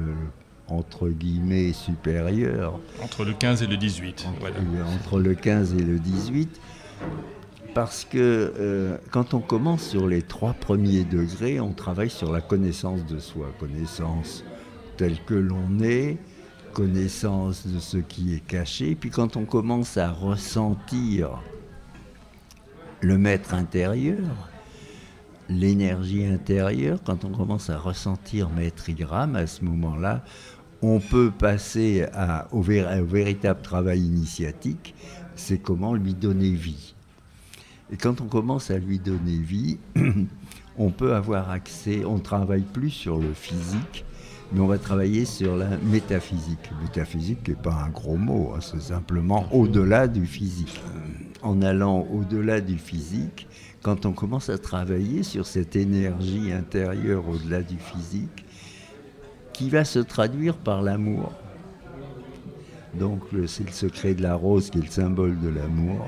entre 0.68 1.08
guillemets 1.08 1.72
supérieurs. 1.72 2.78
Entre 3.02 3.24
le 3.24 3.32
15 3.32 3.62
et 3.62 3.66
le 3.66 3.76
18. 3.76 4.26
Entre, 4.28 4.40
voilà. 4.40 4.56
entre 4.94 5.18
le 5.20 5.34
15 5.34 5.74
et 5.74 5.82
le 5.82 5.98
18. 5.98 6.60
Parce 7.74 8.04
que 8.04 8.16
euh, 8.58 8.96
quand 9.10 9.34
on 9.34 9.40
commence 9.40 9.82
sur 9.82 10.06
les 10.06 10.22
trois 10.22 10.54
premiers 10.54 11.04
degrés, 11.04 11.60
on 11.60 11.72
travaille 11.72 12.10
sur 12.10 12.32
la 12.32 12.40
connaissance 12.40 13.04
de 13.04 13.18
soi, 13.18 13.52
connaissance 13.60 14.44
telle 14.96 15.22
que 15.24 15.34
l'on 15.34 15.80
est, 15.80 16.16
connaissance 16.72 17.66
de 17.66 17.78
ce 17.78 17.98
qui 17.98 18.34
est 18.34 18.46
caché. 18.46 18.94
Puis 18.94 19.10
quand 19.10 19.36
on 19.36 19.44
commence 19.44 19.98
à 19.98 20.10
ressentir 20.10 21.42
le 23.02 23.18
maître 23.18 23.54
intérieur, 23.54 24.24
l'énergie 25.48 26.24
intérieure, 26.24 26.98
quand 27.04 27.24
on 27.24 27.30
commence 27.30 27.70
à 27.70 27.78
ressentir 27.78 28.50
Maître 28.50 28.88
Igram, 28.88 29.36
à 29.36 29.46
ce 29.46 29.64
moment-là, 29.64 30.24
on 30.94 31.00
peut 31.00 31.30
passer 31.30 32.06
à, 32.14 32.48
au, 32.52 32.58
au, 32.58 33.04
véritable 33.04 33.60
travail 33.62 34.00
initiatique, 34.00 34.94
c'est 35.34 35.58
comment 35.58 35.94
lui 35.94 36.14
donner 36.14 36.50
vie. 36.50 36.94
Et 37.92 37.96
quand 37.96 38.20
on 38.20 38.26
commence 38.26 38.70
à 38.70 38.78
lui 38.78 38.98
donner 38.98 39.38
vie, 39.38 39.78
on 40.78 40.90
peut 40.90 41.14
avoir 41.14 41.50
accès, 41.50 42.04
on 42.04 42.16
ne 42.16 42.20
travaille 42.20 42.62
plus 42.62 42.90
sur 42.90 43.18
le 43.18 43.32
physique, 43.32 44.04
mais 44.52 44.60
on 44.60 44.66
va 44.66 44.78
travailler 44.78 45.24
sur 45.24 45.56
la 45.56 45.76
métaphysique. 45.78 46.70
Métaphysique 46.82 47.48
n'est 47.48 47.54
pas 47.54 47.74
un 47.74 47.90
gros 47.90 48.16
mot, 48.16 48.52
hein, 48.54 48.60
c'est 48.60 48.80
simplement 48.80 49.46
au-delà 49.52 50.06
du 50.06 50.26
physique. 50.26 50.80
En 51.42 51.62
allant 51.62 52.06
au-delà 52.12 52.60
du 52.60 52.78
physique, 52.78 53.46
quand 53.82 54.06
on 54.06 54.12
commence 54.12 54.50
à 54.50 54.58
travailler 54.58 55.22
sur 55.22 55.46
cette 55.46 55.76
énergie 55.76 56.52
intérieure 56.52 57.28
au-delà 57.28 57.62
du 57.62 57.76
physique, 57.76 58.45
qui 59.56 59.70
va 59.70 59.86
se 59.86 59.98
traduire 59.98 60.54
par 60.58 60.82
l'amour. 60.82 61.32
Donc 62.94 63.22
c'est 63.46 63.64
le 63.64 63.72
secret 63.72 64.14
de 64.14 64.22
la 64.22 64.34
rose 64.34 64.68
qui 64.68 64.78
est 64.78 64.82
le 64.82 64.90
symbole 64.90 65.40
de 65.40 65.48
l'amour. 65.48 66.06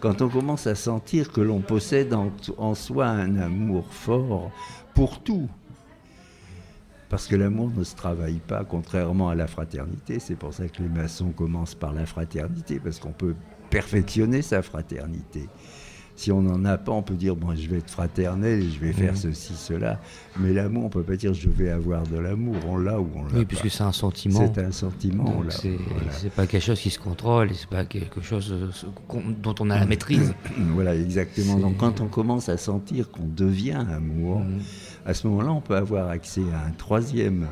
Quand 0.00 0.20
on 0.20 0.28
commence 0.28 0.66
à 0.66 0.74
sentir 0.74 1.30
que 1.30 1.40
l'on 1.40 1.60
possède 1.60 2.12
en, 2.12 2.74
soi 2.74 3.06
un 3.06 3.36
amour 3.36 3.86
fort 3.92 4.50
pour 4.94 5.20
tout, 5.20 5.48
parce 7.08 7.28
que 7.28 7.36
l'amour 7.36 7.70
ne 7.76 7.84
se 7.84 7.94
travaille 7.94 8.40
pas, 8.40 8.64
contrairement 8.64 9.28
à 9.28 9.36
la 9.36 9.46
fraternité. 9.46 10.18
C'est 10.18 10.34
pour 10.34 10.52
ça 10.52 10.66
que 10.66 10.82
les 10.82 10.88
maçons 10.88 11.30
commencent 11.30 11.76
par 11.76 11.92
la 11.92 12.04
fraternité, 12.04 12.80
parce 12.80 12.98
qu'on 12.98 13.12
peut 13.12 13.36
perfectionner 13.70 14.42
sa 14.42 14.60
fraternité 14.60 15.48
si 16.22 16.30
on 16.30 16.40
n'en 16.40 16.64
a 16.64 16.78
pas, 16.78 16.92
on 16.92 17.02
peut 17.02 17.14
dire 17.14 17.34
bon, 17.34 17.54
je 17.56 17.68
vais 17.68 17.78
être 17.78 17.90
fraternel 17.90 18.62
je 18.72 18.78
vais 18.78 18.92
faire 18.92 19.14
mmh. 19.14 19.16
ceci, 19.16 19.54
cela. 19.54 20.00
Mais 20.38 20.52
l'amour, 20.52 20.84
on 20.84 20.88
peut 20.88 21.02
pas 21.02 21.16
dire 21.16 21.34
je 21.34 21.48
vais 21.50 21.68
avoir 21.68 22.04
de 22.04 22.16
l'amour. 22.16 22.54
On 22.68 22.76
l'a 22.76 23.00
ou 23.00 23.08
on 23.16 23.24
l'a 23.24 23.38
Oui, 23.38 23.44
puisque 23.44 23.70
c'est 23.70 23.82
un 23.82 23.92
sentiment. 23.92 24.52
C'est 24.54 24.62
un 24.62 24.70
sentiment. 24.70 25.42
C'est 25.48 25.70
voilà. 25.70 26.30
pas 26.36 26.46
quelque 26.46 26.64
chose 26.64 26.80
qui 26.80 26.90
se 26.90 27.00
contrôle, 27.00 27.50
c'est 27.54 27.68
pas 27.68 27.84
quelque 27.84 28.20
chose 28.20 28.54
dont 29.42 29.54
on 29.58 29.70
a 29.70 29.80
la 29.80 29.86
maîtrise. 29.86 30.32
voilà, 30.74 30.94
exactement. 30.94 31.56
Donc 31.56 31.78
quand 31.78 32.00
on 32.00 32.06
commence 32.06 32.48
à 32.48 32.56
sentir 32.56 33.10
qu'on 33.10 33.26
devient 33.26 33.84
amour, 33.92 34.40
mmh. 34.40 34.60
à 35.06 35.14
ce 35.14 35.26
moment-là, 35.26 35.50
on 35.50 35.60
peut 35.60 35.76
avoir 35.76 36.08
accès 36.08 36.42
à 36.54 36.68
un 36.68 36.72
troisième 36.72 37.48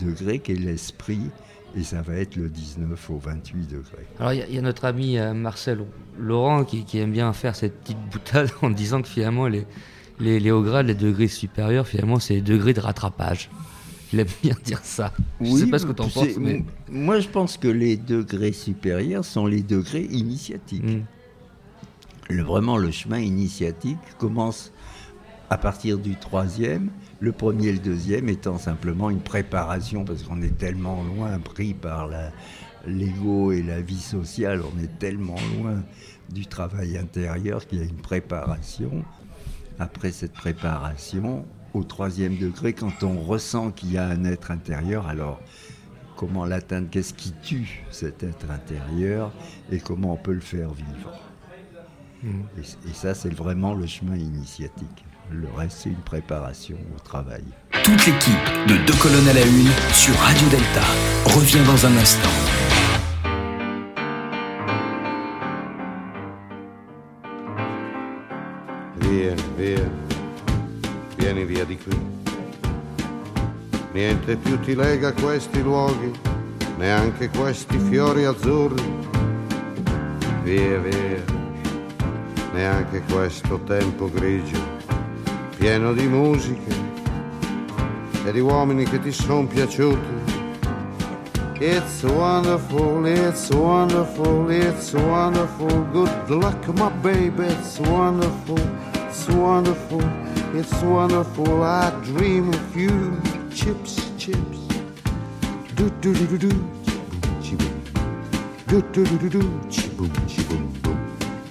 degré 0.00 0.40
qui 0.40 0.52
est 0.52 0.56
l'esprit 0.56 1.30
et 1.76 1.84
ça 1.84 2.02
va 2.02 2.14
être 2.16 2.36
le 2.36 2.48
19 2.48 3.10
au 3.10 3.18
28 3.18 3.70
degrés. 3.70 4.06
Alors 4.18 4.32
il 4.32 4.44
y, 4.50 4.54
y, 4.54 4.58
a 4.58 4.62
notre 4.62 4.84
ami 4.84 5.18
euh, 5.18 5.32
Marcel 5.34 5.84
Laurent 6.18 6.64
qui, 6.64 6.84
qui, 6.84 6.98
aime 6.98 7.12
bien 7.12 7.32
faire 7.32 7.56
cette 7.56 7.80
petite 7.80 7.98
boutade 8.10 8.50
en 8.62 8.70
disant 8.70 9.02
que 9.02 9.08
finalement 9.08 9.46
les, 9.46 9.66
les, 10.20 10.40
les 10.40 10.50
hauts 10.50 10.62
grades, 10.62 10.86
les 10.86 10.94
degrés 10.94 11.28
supérieurs, 11.28 11.86
finalement 11.86 12.18
c'est 12.18 12.34
les 12.34 12.42
degrés 12.42 12.74
de 12.74 12.80
rattrapage. 12.80 13.50
Il 14.12 14.20
aime 14.20 14.28
bien 14.42 14.56
dire 14.62 14.80
ça. 14.82 15.12
Je 15.40 15.50
ne 15.50 15.56
sais 15.56 15.66
pas 15.66 15.78
ce 15.78 15.86
que 15.86 15.92
tu 15.92 16.02
en 16.02 16.08
penses. 16.08 16.36
Mais... 16.38 16.62
Moi 16.90 17.20
je 17.20 17.28
pense 17.28 17.56
que 17.56 17.68
les 17.68 17.96
degrés 17.96 18.52
supérieurs 18.52 19.24
sont 19.24 19.46
les 19.46 19.62
degrés 19.62 20.04
initiatiques. 20.10 20.84
Mm. 20.84 21.04
Le, 22.28 22.42
vraiment 22.42 22.76
le 22.76 22.90
chemin 22.90 23.18
initiatique 23.18 23.98
commence 24.18 24.72
à 25.52 25.58
partir 25.58 25.98
du 25.98 26.16
troisième 26.16 26.88
le 27.20 27.30
premier 27.30 27.66
et 27.66 27.72
le 27.72 27.78
deuxième 27.78 28.30
étant 28.30 28.56
simplement 28.56 29.10
une 29.10 29.20
préparation, 29.20 30.02
parce 30.02 30.22
qu'on 30.22 30.40
est 30.40 30.56
tellement 30.56 31.02
loin 31.02 31.38
pris 31.40 31.74
par 31.74 32.08
l'ego 32.86 33.52
et 33.52 33.62
la 33.62 33.82
vie 33.82 34.00
sociale, 34.00 34.62
on 34.62 34.82
est 34.82 34.98
tellement 34.98 35.36
loin 35.58 35.82
du 36.30 36.46
travail 36.46 36.96
intérieur 36.96 37.66
qu'il 37.66 37.80
y 37.80 37.82
a 37.82 37.84
une 37.84 38.00
préparation. 38.00 39.04
Après 39.78 40.10
cette 40.10 40.32
préparation, 40.32 41.44
au 41.74 41.84
troisième 41.84 42.38
degré, 42.38 42.72
quand 42.72 43.02
on 43.02 43.20
ressent 43.20 43.72
qu'il 43.72 43.92
y 43.92 43.98
a 43.98 44.06
un 44.06 44.24
être 44.24 44.52
intérieur, 44.52 45.06
alors 45.06 45.38
comment 46.16 46.46
l'atteindre? 46.46 46.88
Qu'est-ce 46.90 47.12
qui 47.12 47.34
tue 47.42 47.84
cet 47.90 48.22
être 48.22 48.50
intérieur 48.50 49.30
et 49.70 49.80
comment 49.80 50.14
on 50.14 50.16
peut 50.16 50.32
le 50.32 50.40
faire 50.40 50.72
vivre? 50.72 51.12
Mmh. 52.22 52.40
et, 52.56 52.90
et 52.90 52.94
ça, 52.94 53.14
c'est 53.14 53.34
vraiment 53.34 53.74
le 53.74 53.86
chemin 53.86 54.16
initiatique. 54.16 55.04
Le 55.34 55.48
reste, 55.56 55.78
c'est 55.84 55.88
une 55.88 55.94
préparation 55.96 56.76
au 56.94 56.98
travail. 57.00 57.42
Toute 57.82 58.06
l'équipe 58.06 58.34
de 58.66 58.76
Deux 58.84 58.98
colonnes 59.00 59.28
à 59.28 59.32
la 59.32 59.40
une 59.40 59.70
sur 59.94 60.14
Radio 60.16 60.46
Delta 60.50 60.82
revient 61.24 61.64
dans 61.64 61.86
un 61.86 61.96
instant. 61.96 62.28
Vieni, 69.00 69.42
via, 69.56 69.90
vieni 71.16 71.44
via 71.44 71.64
di 71.64 71.78
qui. 71.78 71.96
Niente 73.94 74.36
più 74.36 74.60
ti 74.60 74.74
lega 74.74 75.12
questi 75.12 75.62
luoghi, 75.62 76.12
neanche 76.76 77.30
questi 77.30 77.78
fiori 77.78 78.26
azzurri. 78.26 78.82
Via, 80.42 80.78
via, 80.78 81.24
neanche 82.52 83.02
questo 83.10 83.58
tempo 83.60 84.10
grigio 84.10 84.71
pieno 85.62 85.92
di 85.92 86.08
musiche 86.08 86.74
e 88.24 88.32
di 88.32 88.40
uomini 88.40 88.82
che 88.82 88.98
ti 88.98 89.12
sono 89.12 89.46
piaciuti. 89.46 90.20
It's 91.60 92.02
wonderful, 92.02 93.06
it's 93.06 93.48
wonderful, 93.50 94.50
it's 94.50 94.92
wonderful. 94.92 95.68
Good 95.92 96.30
luck, 96.30 96.66
my 96.74 96.90
baby, 97.00 97.46
it's 97.46 97.78
wonderful, 97.78 98.58
it's 99.06 99.28
wonderful, 99.28 100.02
it's 100.52 100.82
wonderful. 100.82 101.62
I 101.62 101.92
dream 102.02 102.48
of 102.48 102.76
you, 102.76 103.20
chips, 103.54 104.10
chips. 104.16 104.66
Do 105.76 105.88
do 106.00 106.12
do 106.12 106.26
do 106.26 106.38
do, 106.38 106.48
chiboom, 107.40 107.70
do 108.66 108.82
do 108.90 109.04
do 109.04 109.16
do 109.16 109.28
do, 109.28 109.60
chiboom, 109.70 110.10
chiboom, 110.26 110.82
boom, 110.82 110.98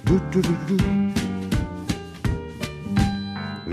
do 0.04 0.20
do 0.30 0.42
do 0.42 0.54
do 0.66 0.76
do. 0.76 1.11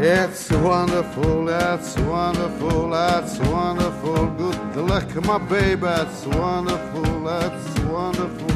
It's 0.00 0.50
wonderful, 0.50 1.48
it's 1.48 1.96
wonderful, 1.98 2.94
it's 2.94 3.38
wonderful. 3.38 4.26
Good 4.26 4.88
luck, 4.88 5.14
my 5.24 5.38
baby, 5.38 5.86
it's 5.86 6.26
wonderful 6.26 7.04
that's 7.24 7.80
wonderful, 7.80 8.50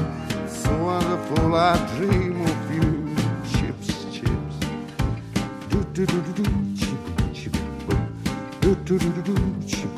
so 0.47 0.71
wonderful. 0.85 1.55
I 1.55 1.77
dream 1.97 2.41
of 2.43 2.75
you. 2.75 3.17
Chips, 3.51 4.05
chips. 4.13 4.57
Do 5.71 5.83
do 5.95 6.07
do 6.07 6.21
do 6.23 6.33
do. 6.43 6.77
Chip, 6.77 7.01
chip. 7.33 7.53
Do 8.61 8.75
do 8.75 8.99
do 8.99 9.11
do 9.11 9.23
do. 9.23 9.67
Chip, 9.67 9.98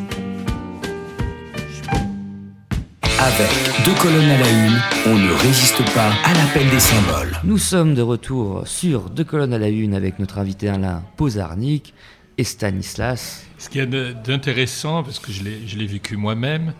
Avec 3.21 3.51
deux 3.85 3.93
colonnes 4.01 4.31
à 4.31 4.37
la 4.39 4.49
une, 4.49 4.81
on 5.05 5.15
ne 5.15 5.31
résiste 5.43 5.83
pas 5.93 6.11
à 6.25 6.33
l'appel 6.33 6.67
des 6.71 6.79
symboles. 6.79 7.37
Nous 7.43 7.59
sommes 7.59 7.93
de 7.93 8.01
retour 8.01 8.67
sur 8.67 9.11
Deux 9.11 9.23
colonnes 9.23 9.53
à 9.53 9.59
la 9.59 9.69
une 9.69 9.93
avec 9.93 10.17
notre 10.17 10.39
invité 10.39 10.69
Alain 10.69 11.03
Pozarnik 11.17 11.93
et 12.39 12.43
Stanislas. 12.43 13.45
Ce 13.59 13.69
qu'il 13.69 13.79
y 13.79 13.83
a 13.83 14.13
d'intéressant, 14.13 15.03
parce 15.03 15.19
que 15.19 15.31
je 15.31 15.43
l'ai 15.43 15.67
je 15.67 15.77
l'ai 15.77 15.85
vécu 15.85 16.17
moi-même, 16.17 16.73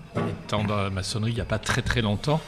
étant 0.46 0.64
dans 0.64 0.78
la 0.78 0.90
maçonnerie 0.90 1.32
il 1.32 1.36
n'y 1.36 1.42
a 1.42 1.46
pas 1.46 1.60
très 1.60 1.84
très 1.84 2.02
longtemps, 2.02 2.42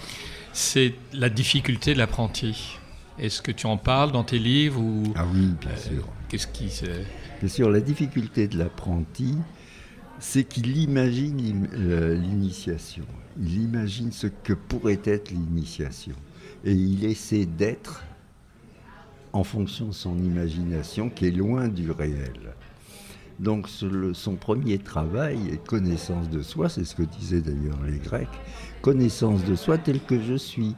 c'est 0.53 0.95
la 1.13 1.29
difficulté 1.29 1.93
de 1.93 1.99
l'apprenti. 1.99 2.79
Est-ce 3.19 3.43
que 3.43 3.51
tu 3.51 3.67
en 3.67 3.77
parles 3.77 4.11
dans 4.11 4.23
tes 4.23 4.39
livres 4.39 4.81
ou 4.81 5.03
Ah 5.15 5.25
oui, 5.31 5.49
bien 5.61 5.69
euh, 5.69 5.95
sûr. 5.95 6.07
qu'est-ce 6.29 6.47
qui 6.47 6.71
se... 6.71 6.85
Bien 7.39 7.49
sûr, 7.49 7.69
la 7.69 7.79
difficulté 7.79 8.47
de 8.47 8.57
l'apprenti, 8.57 9.37
c'est 10.25 10.45
qu'il 10.45 10.77
imagine 10.77 11.67
euh, 11.73 12.15
l'initiation. 12.15 13.03
Il 13.37 13.61
imagine 13.61 14.13
ce 14.13 14.27
que 14.27 14.53
pourrait 14.53 15.01
être 15.03 15.31
l'initiation. 15.31 16.15
Et 16.63 16.71
il 16.71 17.03
essaie 17.03 17.45
d'être 17.45 18.05
en 19.33 19.43
fonction 19.43 19.87
de 19.87 19.91
son 19.91 20.17
imagination 20.17 21.09
qui 21.09 21.25
est 21.25 21.31
loin 21.31 21.67
du 21.67 21.91
réel. 21.91 22.55
Donc 23.39 23.67
son 23.67 24.35
premier 24.35 24.77
travail 24.77 25.39
est 25.51 25.67
connaissance 25.67 26.29
de 26.29 26.41
soi, 26.41 26.69
c'est 26.69 26.85
ce 26.85 26.95
que 26.95 27.03
disaient 27.03 27.41
d'ailleurs 27.41 27.83
les 27.85 27.97
Grecs, 27.97 28.29
connaissance 28.81 29.43
de 29.43 29.55
soi 29.55 29.77
tel 29.77 29.99
que 29.99 30.21
je 30.21 30.35
suis 30.35 30.73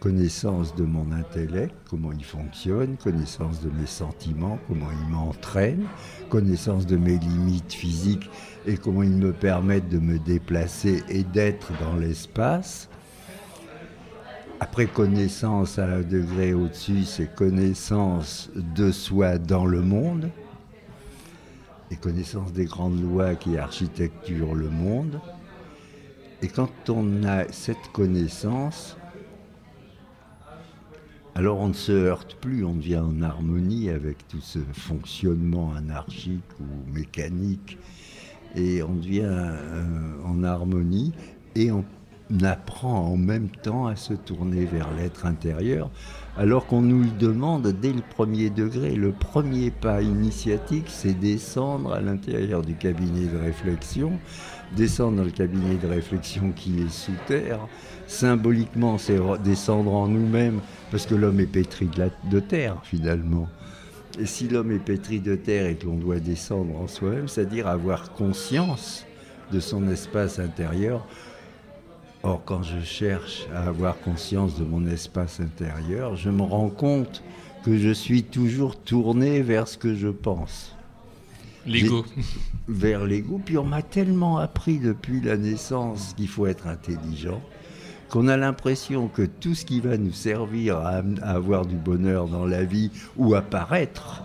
connaissance 0.00 0.74
de 0.74 0.84
mon 0.84 1.10
intellect, 1.12 1.74
comment 1.88 2.12
il 2.12 2.24
fonctionne, 2.24 2.96
connaissance 2.96 3.60
de 3.62 3.70
mes 3.70 3.86
sentiments, 3.86 4.58
comment 4.68 4.88
ils 5.02 5.10
m'entraînent, 5.10 5.86
connaissance 6.28 6.86
de 6.86 6.96
mes 6.96 7.18
limites 7.18 7.72
physiques 7.72 8.30
et 8.66 8.76
comment 8.76 9.02
ils 9.02 9.16
me 9.16 9.32
permettent 9.32 9.88
de 9.88 9.98
me 9.98 10.18
déplacer 10.18 11.02
et 11.08 11.22
d'être 11.22 11.72
dans 11.80 11.96
l'espace. 11.96 12.88
Après 14.58 14.86
connaissance 14.86 15.78
à 15.78 15.86
un 15.86 16.00
degré 16.00 16.54
au-dessus, 16.54 17.04
c'est 17.04 17.34
connaissance 17.34 18.50
de 18.54 18.90
soi 18.90 19.38
dans 19.38 19.66
le 19.66 19.82
monde 19.82 20.30
et 21.90 21.96
connaissance 21.96 22.52
des 22.52 22.64
grandes 22.64 23.00
lois 23.02 23.34
qui 23.34 23.58
architecturent 23.58 24.54
le 24.54 24.68
monde. 24.68 25.20
Et 26.42 26.48
quand 26.48 26.70
on 26.88 27.24
a 27.24 27.50
cette 27.52 27.92
connaissance, 27.92 28.96
alors 31.36 31.58
on 31.60 31.68
ne 31.68 31.74
se 31.74 31.92
heurte 31.92 32.34
plus, 32.40 32.64
on 32.64 32.72
devient 32.72 32.96
en 32.96 33.20
harmonie 33.20 33.90
avec 33.90 34.26
tout 34.26 34.40
ce 34.40 34.58
fonctionnement 34.72 35.74
anarchique 35.74 36.40
ou 36.58 36.90
mécanique, 36.90 37.76
et 38.54 38.82
on 38.82 38.94
devient 38.94 39.20
euh, 39.24 40.14
en 40.24 40.42
harmonie, 40.42 41.12
et 41.54 41.70
on 41.70 41.84
apprend 42.42 43.12
en 43.12 43.18
même 43.18 43.50
temps 43.50 43.86
à 43.86 43.96
se 43.96 44.14
tourner 44.14 44.64
vers 44.64 44.88
l'être 44.96 45.26
intérieur, 45.26 45.90
alors 46.38 46.66
qu'on 46.66 46.80
nous 46.80 47.02
le 47.02 47.10
demande 47.10 47.66
dès 47.82 47.92
le 47.92 48.00
premier 48.00 48.48
degré. 48.48 48.96
Le 48.96 49.12
premier 49.12 49.70
pas 49.70 50.00
initiatique, 50.00 50.86
c'est 50.88 51.12
descendre 51.12 51.92
à 51.92 52.00
l'intérieur 52.00 52.62
du 52.62 52.74
cabinet 52.74 53.26
de 53.26 53.36
réflexion, 53.36 54.18
descendre 54.74 55.18
dans 55.18 55.24
le 55.24 55.30
cabinet 55.30 55.74
de 55.74 55.86
réflexion 55.86 56.52
qui 56.52 56.80
est 56.80 56.90
sous 56.90 57.12
terre. 57.26 57.60
Symboliquement, 58.06 58.96
c'est 58.96 59.18
re- 59.18 59.40
descendre 59.40 59.92
en 59.92 60.08
nous-mêmes, 60.08 60.60
parce 60.90 61.06
que 61.06 61.14
l'homme 61.14 61.40
est 61.40 61.46
pétri 61.46 61.86
de, 61.86 61.98
la- 61.98 62.30
de 62.30 62.40
terre, 62.40 62.76
finalement. 62.84 63.48
Et 64.18 64.26
si 64.26 64.48
l'homme 64.48 64.72
est 64.72 64.78
pétri 64.78 65.20
de 65.20 65.34
terre 65.34 65.66
et 65.66 65.74
que 65.76 65.86
l'on 65.86 65.96
doit 65.96 66.20
descendre 66.20 66.76
en 66.80 66.86
soi-même, 66.88 67.28
c'est-à-dire 67.28 67.66
avoir 67.66 68.12
conscience 68.12 69.04
de 69.52 69.60
son 69.60 69.88
espace 69.88 70.38
intérieur. 70.38 71.06
Or, 72.22 72.42
quand 72.44 72.62
je 72.62 72.80
cherche 72.80 73.46
à 73.54 73.68
avoir 73.68 73.98
conscience 74.00 74.58
de 74.58 74.64
mon 74.64 74.86
espace 74.86 75.38
intérieur, 75.38 76.16
je 76.16 76.30
me 76.30 76.42
rends 76.42 76.70
compte 76.70 77.22
que 77.64 77.76
je 77.78 77.90
suis 77.90 78.22
toujours 78.24 78.76
tourné 78.80 79.42
vers 79.42 79.68
ce 79.68 79.76
que 79.78 79.94
je 79.94 80.08
pense 80.08 80.72
L'ego. 81.66 82.04
vers 82.68 83.04
l'ego. 83.04 83.40
Puis 83.44 83.58
on 83.58 83.64
m'a 83.64 83.82
tellement 83.82 84.38
appris 84.38 84.78
depuis 84.78 85.20
la 85.20 85.36
naissance 85.36 86.14
qu'il 86.16 86.28
faut 86.28 86.46
être 86.46 86.66
intelligent 86.66 87.40
qu'on 88.10 88.28
a 88.28 88.36
l'impression 88.36 89.08
que 89.08 89.22
tout 89.22 89.54
ce 89.54 89.64
qui 89.64 89.80
va 89.80 89.96
nous 89.96 90.12
servir 90.12 90.78
à, 90.78 91.02
avoir 91.22 91.66
du 91.66 91.76
bonheur 91.76 92.28
dans 92.28 92.46
la 92.46 92.64
vie 92.64 92.90
ou 93.16 93.34
à 93.34 93.42
paraître 93.42 94.22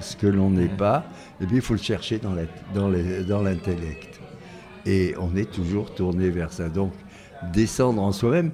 ce 0.00 0.14
que 0.16 0.26
l'on 0.26 0.50
n'est 0.50 0.68
pas, 0.68 1.04
eh 1.40 1.46
bien, 1.46 1.56
il 1.56 1.62
faut 1.62 1.74
le 1.74 1.80
chercher 1.80 2.18
dans 2.18 2.34
la- 2.34 2.42
dans 2.74 2.88
les- 2.88 3.24
dans 3.24 3.42
l'intellect. 3.42 4.20
Et 4.84 5.14
on 5.18 5.34
est 5.36 5.50
toujours 5.50 5.94
tourné 5.94 6.30
vers 6.30 6.52
ça. 6.52 6.68
Donc, 6.68 6.92
descendre 7.52 8.02
en 8.02 8.12
soi-même, 8.12 8.52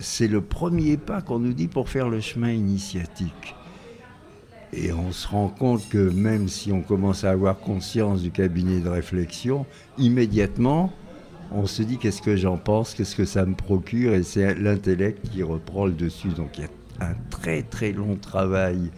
c'est 0.00 0.26
le 0.26 0.40
premier 0.40 0.96
pas 0.96 1.20
qu'on 1.22 1.38
nous 1.38 1.52
dit 1.52 1.68
pour 1.68 1.88
faire 1.88 2.08
le 2.08 2.20
chemin 2.20 2.50
initiatique. 2.50 3.54
Et 4.72 4.92
on 4.92 5.12
se 5.12 5.28
rend 5.28 5.48
compte 5.48 5.88
que 5.88 6.10
même 6.10 6.48
si 6.48 6.72
on 6.72 6.80
commence 6.82 7.22
à 7.22 7.30
avoir 7.30 7.58
conscience 7.60 8.22
du 8.22 8.32
cabinet 8.32 8.80
de 8.80 8.88
réflexion, 8.88 9.66
immédiatement, 9.98 10.92
on 11.54 11.66
se 11.66 11.82
dit 11.82 11.98
qu'est-ce 11.98 12.20
que 12.20 12.36
j'en 12.36 12.56
pense, 12.56 12.94
qu'est-ce 12.94 13.14
que 13.14 13.24
ça 13.24 13.46
me 13.46 13.54
procure, 13.54 14.12
et 14.12 14.24
c'est 14.24 14.54
l'intellect 14.56 15.30
qui 15.30 15.42
reprend 15.42 15.86
le 15.86 15.92
dessus. 15.92 16.28
Donc 16.28 16.58
il 16.58 16.64
y 16.64 16.64
a 16.64 17.06
un 17.06 17.14
très 17.30 17.62
très 17.62 17.92
long 17.92 18.16
travail 18.16 18.90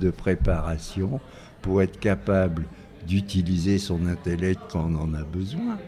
de 0.00 0.10
préparation 0.10 1.20
pour 1.62 1.82
être 1.82 1.98
capable 1.98 2.64
d'utiliser 3.06 3.78
son 3.78 4.06
intellect 4.06 4.60
quand 4.70 4.90
on 4.90 4.96
en 4.96 5.14
a 5.14 5.22
besoin. 5.22 5.78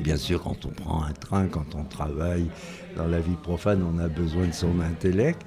Bien 0.00 0.16
sûr, 0.16 0.42
quand 0.42 0.66
on 0.66 0.70
prend 0.70 1.04
un 1.04 1.12
train, 1.12 1.46
quand 1.46 1.74
on 1.74 1.84
travaille 1.84 2.48
dans 2.96 3.06
la 3.06 3.20
vie 3.20 3.36
profane, 3.42 3.82
on 3.82 3.98
a 3.98 4.08
besoin 4.08 4.46
de 4.46 4.52
son 4.52 4.80
intellect. 4.80 5.46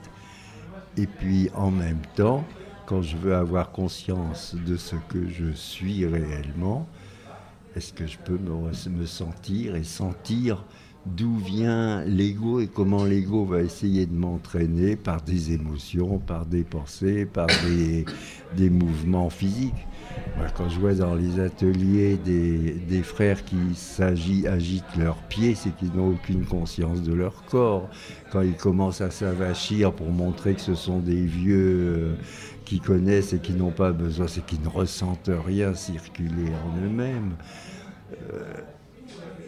Et 0.97 1.07
puis 1.07 1.49
en 1.53 1.71
même 1.71 2.01
temps, 2.15 2.45
quand 2.85 3.01
je 3.01 3.17
veux 3.17 3.35
avoir 3.35 3.71
conscience 3.71 4.55
de 4.55 4.77
ce 4.77 4.95
que 5.09 5.27
je 5.27 5.51
suis 5.51 6.05
réellement, 6.05 6.87
est-ce 7.75 7.91
que 7.91 8.07
je 8.07 8.17
peux 8.17 8.37
me, 8.37 9.05
sentir 9.05 9.75
et 9.75 9.83
sentir 9.83 10.63
d'où 11.05 11.37
vient 11.37 12.03
l'ego 12.05 12.61
et 12.61 12.67
comment 12.67 13.03
l'ego 13.03 13.45
va 13.45 13.61
essayer 13.61 14.05
de 14.05 14.15
m'entraîner 14.15 14.95
par 14.95 15.21
des 15.21 15.51
émotions, 15.51 16.17
par 16.19 16.45
des 16.45 16.63
pensées, 16.63 17.25
par 17.25 17.47
des, 17.67 18.05
des 18.55 18.69
mouvements 18.69 19.29
physiques? 19.29 19.85
Quand 20.57 20.69
je 20.69 20.79
vois 20.79 20.93
dans 20.93 21.15
les 21.15 21.39
ateliers 21.39 22.17
des, 22.17 22.71
des 22.71 23.03
frères 23.03 23.43
qui 23.43 23.57
agitent 24.01 24.95
leurs 24.97 25.21
pieds, 25.27 25.55
c'est 25.55 25.75
qu'ils 25.75 25.91
n'ont 25.93 26.09
aucune 26.09 26.45
conscience 26.45 27.01
de 27.01 27.13
leur 27.13 27.43
corps. 27.45 27.89
Quand 28.31 28.41
ils 28.41 28.55
commencent 28.55 29.01
à 29.01 29.11
s'avachir 29.11 29.93
pour 29.93 30.09
montrer 30.11 30.55
que 30.55 30.61
ce 30.61 30.75
sont 30.75 30.99
des 30.99 31.25
vieux 31.25 31.95
euh, 31.97 32.15
qui 32.65 32.79
connaissent 32.79 33.33
et 33.33 33.39
qui 33.39 33.53
n'ont 33.53 33.71
pas 33.71 33.91
besoin, 33.91 34.27
c'est 34.27 34.45
qu'ils 34.45 34.61
ne 34.61 34.67
ressentent 34.67 35.31
rien 35.45 35.73
circuler 35.73 36.51
en 36.65 36.85
eux-mêmes. 36.85 37.35
Euh, 38.33 38.43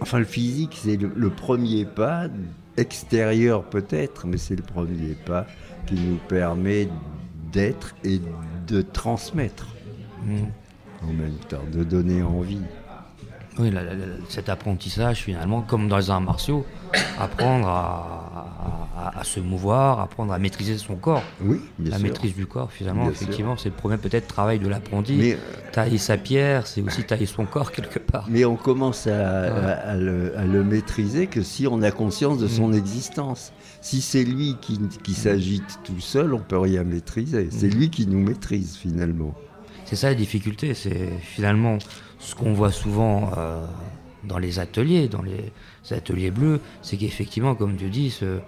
enfin, 0.01 0.19
le 0.19 0.25
physique, 0.25 0.77
c'est 0.81 0.97
le, 0.97 1.11
le 1.15 1.29
premier 1.29 1.85
pas, 1.85 2.27
extérieur 2.77 3.63
peut-être, 3.63 4.27
mais 4.27 4.37
c'est 4.37 4.55
le 4.55 4.63
premier 4.63 5.13
pas 5.25 5.45
qui 5.87 5.95
nous 5.95 6.17
permet 6.27 6.87
d'être 7.51 7.95
et 8.03 8.19
de 8.67 8.81
transmettre 8.81 9.67
Mm. 10.23 10.43
en 11.07 11.13
même 11.13 11.35
temps, 11.47 11.63
de 11.71 11.83
donner 11.83 12.21
envie. 12.23 12.61
Oui, 13.59 13.71
la- 13.71 13.83
la- 13.83 13.93
la- 13.93 14.05
cet 14.29 14.49
apprentissage, 14.49 15.23
finalement, 15.23 15.61
comme 15.61 15.87
dans 15.87 15.97
les 15.97 16.09
arts 16.09 16.21
martiaux, 16.21 16.65
apprendre 17.19 17.67
à, 17.67 18.89
à, 18.95 18.96
se 19.27 19.39
mouvoir, 19.39 19.99
apprendre 19.99 20.33
à 20.33 20.39
maîtriser 20.39 20.77
son 20.77 20.95
corps. 20.95 21.23
Oui, 21.41 21.59
bien 21.77 21.91
La 21.91 21.97
sûr. 21.97 22.07
maîtrise 22.07 22.35
du 22.35 22.45
corps, 22.47 22.71
finalement, 22.71 23.03
Bien 23.03 23.11
effectivement, 23.11 23.57
c'est 23.57 23.69
le 23.69 23.75
premier 23.75 23.97
peut-être 23.97 24.27
travail 24.27 24.59
de 24.59 24.67
l'apprenti. 24.67 25.33
Euh, 25.33 25.35
Tailler 25.71 25.97
sa 25.97 26.17
pierre, 26.17 26.65
c'est 26.65 26.81
aussi 26.81 27.03
tailler 27.03 27.25
son 27.27 27.45
corps 27.45 27.71
quelque 27.71 27.99
part. 27.99 28.25
Mais 28.29 28.45
on 28.45 28.55
commence 28.55 29.05
à, 29.07 29.19
à- 29.43 29.71
à 29.91 29.95
le, 29.95 30.37
à 30.37 30.45
le 30.45 30.63
maîtriser 30.63 31.27
que 31.27 31.43
si 31.43 31.67
on 31.67 31.81
a 31.81 31.91
conscience 31.91 32.39
de 32.39 32.45
Mm. 32.45 32.49
son 32.49 32.73
existence. 32.73 33.51
Si 33.81 34.01
c'est 34.01 34.23
lui 34.23 34.55
qui, 34.59 34.79
qui 35.03 35.13
s'agite 35.13 35.79
tout 35.83 35.99
seul, 35.99 36.33
on 36.33 36.39
peut 36.39 36.57
rien 36.57 36.83
maîtriser. 36.83 37.49
C'est 37.51 37.69
lui 37.69 37.89
qui 37.89 38.07
nous 38.07 38.19
maîtrise 38.19 38.75
finalement. 38.75 39.35
C'est 39.85 39.95
ça 39.95 40.09
la 40.09 40.15
difficulté, 40.15 40.73
c'est 40.73 41.09
finalement 41.21 41.77
ce 42.19 42.33
qu'on 42.35 42.53
voit 42.53 42.71
souvent 42.71 43.31
euh, 43.37 43.63
dans 44.25 44.37
les 44.39 44.59
ateliers, 44.59 45.07
dans 45.07 45.21
les 45.21 45.53
ateliers 45.91 46.31
bleus, 46.31 46.59
c'est 46.81 46.97
qu'effectivement, 46.97 47.55
comme 47.55 47.77
tu 47.77 47.89
dis, 47.89 48.09
ce, 48.09 48.39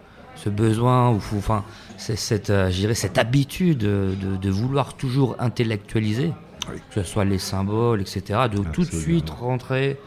ce 0.43 0.49
besoin, 0.49 1.10
ou 1.12 1.19
enfin, 1.38 1.63
cette, 1.97 2.49
euh, 2.49 2.71
cette 2.93 3.17
habitude 3.17 3.80
de, 3.80 4.12
de 4.41 4.49
vouloir 4.49 4.93
toujours 4.93 5.36
intellectualiser, 5.39 6.32
Oui. 6.71 6.78
que 6.93 7.02
ce 7.02 7.10
soit 7.10 7.25
les 7.25 7.39
symboles, 7.39 8.02
etc., 8.02 8.21
de 8.52 8.60
tout 8.71 8.86
de 8.86 8.91
suite 8.91 9.30
rentrer. 9.30 9.97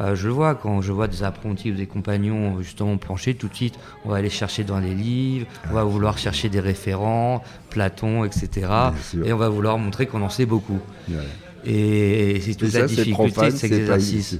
euh, 0.00 0.14
je 0.14 0.26
le 0.26 0.32
vois 0.34 0.54
quand 0.56 0.82
je 0.82 0.92
vois 0.92 1.08
des 1.08 1.22
apprentis 1.22 1.70
ou 1.72 1.74
des 1.74 1.86
compagnons 1.86 2.60
justement 2.60 2.96
pencher, 2.98 3.34
tout 3.34 3.48
de 3.48 3.54
suite, 3.54 3.78
on 4.04 4.10
va 4.10 4.16
aller 4.16 4.28
chercher 4.28 4.62
dans 4.64 4.78
les 4.80 4.94
livres, 4.94 5.46
on 5.70 5.74
va 5.74 5.84
vouloir 5.84 6.18
chercher 6.18 6.48
des 6.48 6.60
référents, 6.60 7.42
Platon, 7.70 8.24
etc. 8.24 8.68
Et 9.24 9.32
on 9.32 9.36
va 9.38 9.48
vouloir 9.48 9.78
montrer 9.78 10.06
qu'on 10.06 10.22
en 10.22 10.28
sait 10.30 10.46
beaucoup. 10.46 10.80
Et 11.66 12.40
c'est 12.40 12.54
toute 12.54 12.68
ça, 12.70 12.80
la 12.80 12.86
difficulté 13.04 13.40
de 13.50 13.56
cet 13.56 13.70
exercice. 13.80 14.38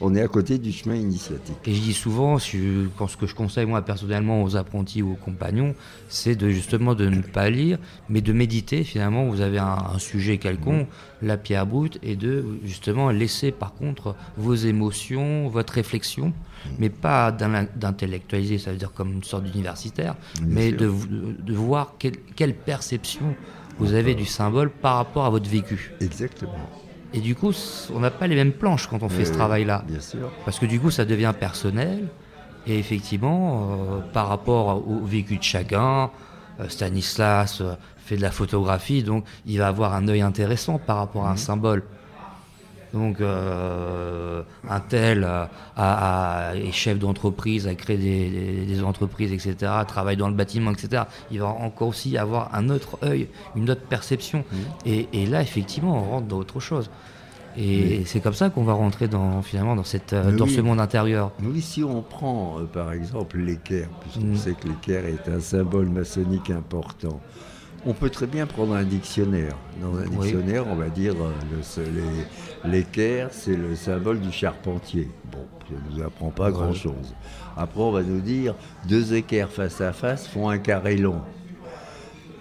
On 0.00 0.14
est 0.14 0.20
à 0.22 0.28
côté 0.28 0.58
du 0.58 0.72
chemin 0.72 0.96
initiatique. 0.96 1.56
Et 1.66 1.74
je 1.74 1.80
dis 1.80 1.92
souvent, 1.92 2.38
si 2.38 2.58
je- 2.58 2.88
quand 2.98 3.06
ce 3.06 3.16
que 3.16 3.26
je 3.26 3.34
conseille 3.34 3.66
moi 3.66 3.80
personnellement 3.82 4.42
aux 4.42 4.56
apprentis 4.56 5.00
ou 5.02 5.12
aux 5.12 5.16
compagnons, 5.24 5.74
c'est 6.08 6.34
de 6.36 6.48
justement 6.50 6.94
de 6.94 7.06
ne 7.08 7.20
pas 7.22 7.48
lire, 7.50 7.78
mais 8.08 8.20
de 8.20 8.32
méditer. 8.32 8.82
Finalement, 8.84 9.26
vous 9.26 9.40
avez 9.40 9.58
un, 9.58 9.76
un 9.94 9.98
sujet 9.98 10.38
quelconque, 10.38 10.88
la 11.22 11.36
pierre 11.36 11.66
brute, 11.66 11.98
et 12.02 12.16
de 12.16 12.44
justement 12.64 13.10
laisser 13.10 13.52
par 13.52 13.72
contre 13.74 14.14
vos 14.36 14.54
émotions, 14.54 15.48
votre 15.48 15.72
réflexion, 15.74 16.32
mais 16.78 16.88
pas 16.90 17.30
d'in- 17.30 17.68
d'intellectualiser, 17.76 18.58
ça 18.58 18.72
veut 18.72 18.78
dire 18.78 18.92
comme 18.92 19.12
une 19.12 19.22
sorte 19.24 19.44
d'universitaire, 19.44 20.16
mais 20.46 20.72
de, 20.72 20.86
de- 20.88 21.36
de 21.42 21.54
voir 21.54 21.94
quelle, 21.98 22.16
quelle 22.36 22.54
perception 22.54 23.34
vous 23.78 23.94
avez 23.94 24.14
du 24.14 24.24
symbole 24.24 24.70
par 24.70 24.96
rapport 24.96 25.24
à 25.24 25.30
votre 25.30 25.48
vécu. 25.48 25.92
Exactement. 26.00 26.52
Et 27.12 27.20
du 27.20 27.34
coup, 27.34 27.52
on 27.94 28.00
n'a 28.00 28.10
pas 28.10 28.26
les 28.26 28.34
mêmes 28.34 28.52
planches 28.52 28.88
quand 28.88 29.02
on 29.02 29.08
fait 29.08 29.24
ce 29.24 29.32
travail-là. 29.32 29.84
Bien 29.86 30.00
sûr. 30.00 30.32
Parce 30.44 30.58
que 30.58 30.66
du 30.66 30.80
coup, 30.80 30.90
ça 30.90 31.04
devient 31.04 31.32
personnel. 31.38 32.08
Et 32.66 32.78
effectivement, 32.78 33.70
euh, 33.70 34.00
par 34.12 34.28
rapport 34.28 34.88
au 34.88 35.04
vécu 35.04 35.36
de 35.36 35.42
chacun, 35.42 36.10
euh, 36.60 36.68
Stanislas 36.68 37.60
euh, 37.60 37.74
fait 37.98 38.16
de 38.16 38.22
la 38.22 38.30
photographie, 38.30 39.02
donc 39.02 39.24
il 39.46 39.58
va 39.58 39.68
avoir 39.68 39.94
un 39.94 40.08
œil 40.08 40.22
intéressant 40.22 40.78
par 40.78 40.96
rapport 40.96 41.26
à 41.26 41.32
un 41.32 41.36
symbole. 41.36 41.82
Donc, 42.94 43.20
euh, 43.20 44.42
un 44.70 44.80
tel 44.80 45.24
euh, 45.24 45.44
a- 45.76 46.48
a- 46.50 46.54
est 46.56 46.72
chef 46.72 46.98
d'entreprise, 46.98 47.66
a 47.66 47.74
créé 47.74 47.96
des, 47.98 48.82
entreprises, 48.84 49.32
etc., 49.32 49.72
travaille 49.86 50.16
dans 50.16 50.28
le 50.28 50.34
bâtiment, 50.34 50.70
etc. 50.70 51.02
Il 51.30 51.40
va 51.40 51.46
encore 51.48 51.88
aussi 51.88 52.16
avoir 52.16 52.54
un 52.54 52.70
autre 52.70 52.98
œil, 53.02 53.28
une 53.56 53.68
autre 53.68 53.82
perception. 53.82 54.44
Et, 54.86 55.08
et 55.12 55.26
là, 55.26 55.42
effectivement, 55.42 55.98
on 55.98 56.10
rentre 56.10 56.26
dans 56.28 56.38
autre 56.38 56.60
chose. 56.60 56.88
Et 57.56 58.02
c'est 58.04 58.20
comme 58.20 58.34
ça 58.34 58.50
qu'on 58.50 58.64
va 58.64 58.72
rentrer 58.72 59.06
dans, 59.06 59.40
finalement 59.42 59.76
dans, 59.76 59.84
cette, 59.84 60.12
Mais 60.12 60.32
dans 60.32 60.44
oui. 60.46 60.54
ce 60.54 60.60
monde 60.60 60.80
intérieur. 60.80 61.30
Oui, 61.42 61.60
si 61.62 61.84
on 61.84 62.02
prend 62.02 62.58
euh, 62.58 62.64
par 62.64 62.92
exemple 62.92 63.38
l'équerre, 63.38 63.88
puisqu'on 64.00 64.32
Mm. 64.32 64.36
sait 64.36 64.54
que 64.54 64.66
l'équerre 64.68 65.04
est 65.06 65.28
un 65.28 65.38
symbole 65.40 65.86
maçonnique 65.88 66.50
important, 66.50 67.20
on 67.86 67.92
peut 67.92 68.10
très 68.10 68.26
bien 68.26 68.46
prendre 68.46 68.74
un 68.74 68.84
dictionnaire. 68.84 69.56
Dans 69.80 69.94
un 69.96 70.04
Oui. 70.06 70.10
dictionnaire, 70.30 70.66
on 70.66 70.74
va 70.76 70.88
dire 70.88 71.14
euh, 71.20 72.22
l'équerre, 72.64 73.28
c'est 73.32 73.56
le 73.56 73.74
symbole 73.76 74.20
du 74.20 74.32
charpentier. 74.32 75.08
Bon, 75.30 75.38
ça 75.68 75.74
ne 75.74 75.96
nous 75.96 76.02
apprend 76.04 76.30
pas 76.30 76.50
grand-chose. 76.50 77.14
Après, 77.56 77.80
on 77.80 77.92
va 77.92 78.02
nous 78.02 78.20
dire 78.20 78.54
deux 78.88 79.14
équerres 79.14 79.50
face 79.50 79.80
à 79.80 79.92
face 79.92 80.26
font 80.26 80.48
un 80.48 80.58
carré 80.58 80.96
long. 80.96 81.20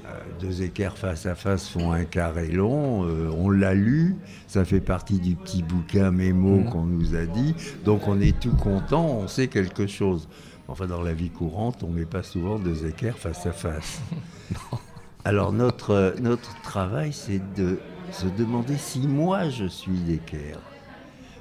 Euh, 0.05 0.09
Deux 0.39 0.61
équerres 0.63 0.97
face 0.97 1.25
à 1.25 1.35
face 1.35 1.67
font 1.69 1.91
un 1.91 2.05
carré 2.05 2.47
long. 2.47 3.05
euh, 3.05 3.29
on 3.37 3.49
l'a 3.49 3.73
lu, 3.73 4.15
ça 4.47 4.65
fait 4.65 4.81
partie 4.81 5.19
du 5.19 5.35
petit 5.35 5.61
bouquin 5.63 6.11
mémo 6.11 6.57
Mhm. 6.59 6.69
qu'on 6.69 6.83
nous 6.83 7.15
a 7.15 7.25
dit. 7.25 7.53
Donc 7.85 8.07
on 8.07 8.19
est 8.19 8.37
tout 8.39 8.55
content, 8.55 9.05
on 9.05 9.27
sait 9.27 9.47
quelque 9.47 9.87
chose. 9.87 10.27
Enfin, 10.67 10.87
dans 10.87 11.01
la 11.01 11.13
vie 11.13 11.29
courante, 11.29 11.83
on 11.83 11.89
met 11.89 12.05
pas 12.05 12.23
souvent 12.23 12.57
deux 12.57 12.85
équerres 12.87 13.17
face 13.17 13.45
à 13.45 13.51
face. 13.51 14.01
Alors 15.25 15.53
notre, 15.53 15.91
euh, 15.91 16.11
notre 16.19 16.61
travail, 16.61 17.13
c'est 17.13 17.41
de 17.55 17.79
se 18.11 18.27
demander 18.27 18.77
si 18.77 19.07
moi 19.07 19.49
je 19.49 19.65
suis 19.65 19.97
d'équerre. 19.99 20.59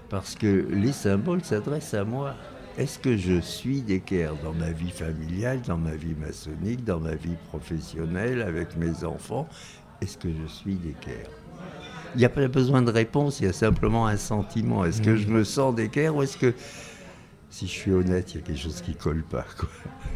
Parce 0.08 0.34
que 0.34 0.66
les 0.70 0.92
symboles 0.92 1.42
s'adressent 1.42 1.94
à 1.94 2.04
moi. 2.04 2.34
Est-ce 2.78 2.98
que 2.98 3.16
je 3.16 3.40
suis 3.40 3.82
d'équerre 3.82 4.34
dans 4.42 4.52
ma 4.52 4.70
vie 4.70 4.90
familiale, 4.90 5.60
dans 5.66 5.76
ma 5.76 5.94
vie 5.94 6.14
maçonnique, 6.14 6.84
dans 6.84 7.00
ma 7.00 7.14
vie 7.14 7.36
professionnelle, 7.48 8.40
avec 8.40 8.76
mes 8.76 9.04
enfants? 9.04 9.48
Est-ce 10.00 10.16
que 10.16 10.28
je 10.28 10.46
suis 10.46 10.76
d'équerre? 10.76 11.26
Il 12.14 12.18
n'y 12.18 12.24
a 12.24 12.28
pas 12.28 12.46
besoin 12.48 12.82
de 12.82 12.90
réponse, 12.90 13.40
il 13.40 13.46
y 13.46 13.48
a 13.48 13.52
simplement 13.52 14.06
un 14.06 14.16
sentiment. 14.16 14.84
Est-ce 14.84 15.02
que 15.02 15.16
je 15.16 15.28
me 15.28 15.44
sens 15.44 15.74
d'équerre 15.74 16.14
ou 16.14 16.22
est-ce 16.22 16.36
que, 16.36 16.54
si 17.50 17.66
je 17.66 17.72
suis 17.72 17.92
honnête, 17.92 18.32
il 18.32 18.40
y 18.40 18.42
a 18.42 18.46
quelque 18.46 18.60
chose 18.60 18.80
qui 18.80 18.94
colle 18.94 19.22
pas 19.22 19.46
quoi? 19.58 19.68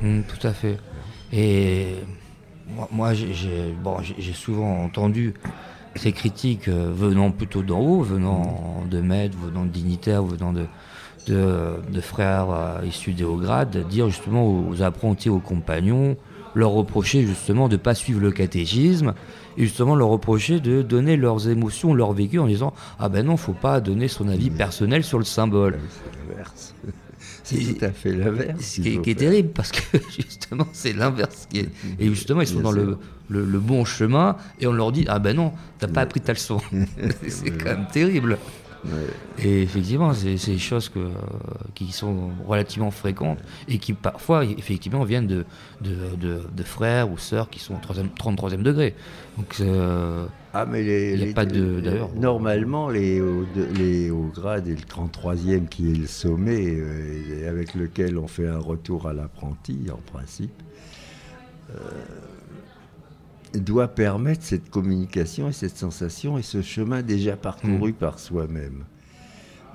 Mm, 0.03 0.23
tout 0.23 0.47
à 0.47 0.53
fait. 0.53 0.79
Et 1.33 1.97
moi, 2.69 2.89
moi, 2.93 3.15
j'ai- 3.15 3.75
bon, 3.83 3.97
souvent 4.35 4.85
entendu 4.85 5.35
ces 5.95 6.13
critiques 6.13 6.69
euh, 6.69 6.91
venant 6.95 7.31
plutôt 7.31 7.63
d'en 7.63 7.81
haut, 7.81 8.03
venant 8.03 8.83
de 8.91 9.01
maîtres, 9.01 9.37
venant 9.39 9.65
de 9.65 9.71
dignitaires, 9.71 10.23
venant 10.23 10.53
de, 10.53 10.67
de, 11.27 11.77
de 11.91 12.01
frères 12.01 12.51
euh, 12.51 12.81
issus 12.87 13.13
des 13.13 13.25
hauts 13.25 13.37
grades, 13.39 13.87
dire 13.89 14.09
justement 14.09 14.45
aux 14.69 14.83
apprentis, 14.83 15.31
aux 15.31 15.39
compagnons, 15.39 16.17
leur 16.55 16.71
reprocher 16.71 17.23
justement 17.27 17.69
de 17.69 17.75
ne 17.77 17.81
pas 17.81 17.95
suivre 17.95 18.21
le 18.21 18.31
catéchisme 18.31 19.15
et 19.59 19.63
justement 19.63 19.95
leur 19.95 20.09
reprocher 20.09 20.61
de 20.61 20.83
donner 20.83 21.17
leurs 21.17 21.49
émotions, 21.49 21.95
leur 21.95 22.13
vécu 22.13 22.39
en 22.39 22.47
disant 22.47 22.75
ah 22.99 23.09
ben 23.09 23.25
non, 23.27 23.37
faut 23.37 23.53
pas 23.55 23.81
donner 23.81 24.09
son 24.09 24.29
avis 24.29 24.51
personnel 24.51 25.03
sur 25.05 25.19
le 25.19 25.25
symbole. 25.25 25.79
C'est 27.47 27.75
tout 27.79 27.85
à 27.85 27.91
fait 27.93 28.13
l'inverse. 28.13 28.79
Qui 28.83 28.89
est, 28.95 29.01
qui 29.03 29.11
est 29.11 29.15
terrible 29.15 29.51
parce 29.51 29.71
que 29.73 29.99
justement 30.17 30.67
c'est 30.73 30.93
l'inverse. 30.93 31.47
qui 31.49 31.61
est- 31.61 31.69
Et 32.01 32.09
justement 32.09 32.41
ils 32.41 32.49
sont 32.49 32.61
dans 32.61 32.73
le, 32.73 32.99
le, 33.29 33.45
le 33.45 33.59
bon 33.61 33.85
chemin 33.85 34.37
et 34.61 34.67
on 34.67 34.73
leur 34.73 34.91
dit 34.93 35.05
ah 35.09 35.19
ben 35.21 35.37
non 35.37 35.53
t'as 35.79 35.87
pas 35.89 36.01
appris 36.01 36.21
ta 36.21 36.33
leçon. 36.33 36.61
c'est 37.29 37.51
quand 37.57 37.67
même 37.71 37.87
terrible. 37.93 38.37
Et 39.39 39.63
effectivement 39.63 40.13
c'est 40.15 40.37
c'est 40.37 40.53
des 40.53 40.59
choses 40.59 40.89
que, 40.89 40.99
euh, 41.01 41.09
qui 41.75 41.91
sont 41.93 42.31
relativement 42.47 42.91
fréquentes 42.93 43.39
et 43.69 43.79
qui 43.79 43.93
parfois 43.95 44.45
effectivement 44.45 45.03
viennent 45.05 45.27
de, 45.27 45.45
de, 45.81 45.95
de- 46.21 46.43
de 46.53 46.63
frères 46.63 47.11
ou 47.11 47.19
sœurs 47.19 47.49
qui 47.51 47.59
sont 47.59 47.75
au 47.75 47.79
33e 47.79 48.63
degré. 48.63 48.95
Donc 49.37 49.57
euh, 49.61 50.27
Ah, 50.59 50.65
mais 50.65 50.83
les, 50.83 51.13
Il 51.15 51.23
a 51.23 51.25
les- 51.27 51.35
pas 51.35 51.45
de- 51.45 51.81
d'ailleurs. 51.81 52.15
Normalement, 52.15 52.89
les 52.89 53.21
les 53.75 54.11
hauts 54.11 54.31
grades 54.35 54.67
et 54.69 54.75
le 54.75 54.81
33e 54.83 55.69
qui 55.69 55.91
est 55.93 55.97
le 55.97 56.07
sommet, 56.07 56.77
euh, 56.79 57.43
et 57.43 57.47
avec 57.47 57.75
lequel 57.75 58.17
on 58.17 58.27
fait 58.27 58.47
un 58.49 58.59
retour 58.59 59.07
à 59.07 59.13
l'apprenti, 59.13 59.87
en 59.93 60.01
principe, 60.11 60.63
euh, 61.75 61.75
doit 63.55 63.89
permettre 63.89 64.43
cette 64.45 64.71
communication 64.71 65.49
et 65.49 65.53
cette 65.53 65.77
sensation 65.77 66.39
et 66.39 66.43
ce 66.43 66.63
chemin 66.63 67.03
déjà 67.03 67.37
parcouru 67.37 67.93
par 67.93 68.19
soi-même. 68.19 68.85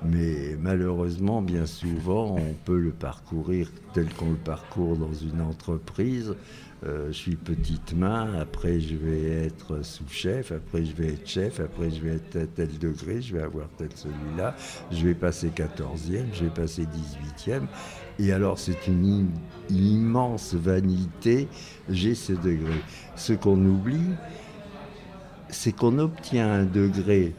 Mais 0.04 0.56
malheureusement, 0.60 1.42
bien 1.42 1.66
souvent, 1.66 2.34
on 2.36 2.54
peut 2.64 2.78
le 2.78 2.90
parcourir 2.90 3.70
tel 3.94 4.12
qu'on 4.14 4.30
le 4.30 4.36
parcourt 4.36 4.96
dans 4.96 5.14
une 5.14 5.40
entreprise. 5.40 6.34
Euh, 6.84 7.06
je 7.08 7.12
suis 7.12 7.36
petite 7.36 7.94
main, 7.94 8.34
après 8.40 8.80
je 8.80 8.96
vais 8.96 9.44
être 9.44 9.84
sous-chef, 9.84 10.50
après 10.50 10.84
je 10.84 10.92
vais 10.96 11.10
être 11.12 11.28
chef, 11.28 11.60
après 11.60 11.90
je 11.90 12.00
vais 12.00 12.16
être 12.16 12.36
à 12.36 12.46
tel 12.46 12.76
degré, 12.78 13.22
je 13.22 13.36
vais 13.36 13.42
avoir 13.42 13.68
tel 13.78 13.88
celui-là, 13.94 14.56
je 14.90 15.06
vais 15.06 15.14
passer 15.14 15.50
14e, 15.50 16.24
je 16.34 16.44
vais 16.44 16.50
passer 16.50 16.82
18e. 17.38 17.62
Et 18.18 18.32
alors 18.32 18.58
c'est 18.58 18.88
une 18.88 19.04
im- 19.06 19.74
immense 19.74 20.54
vanité, 20.54 21.46
j'ai 21.88 22.16
ce 22.16 22.32
degré. 22.32 22.82
Ce 23.14 23.32
qu'on 23.32 23.64
oublie, 23.64 24.10
c'est 25.50 25.72
qu'on 25.72 25.98
obtient 26.00 26.50
un 26.50 26.64
degré 26.64 27.32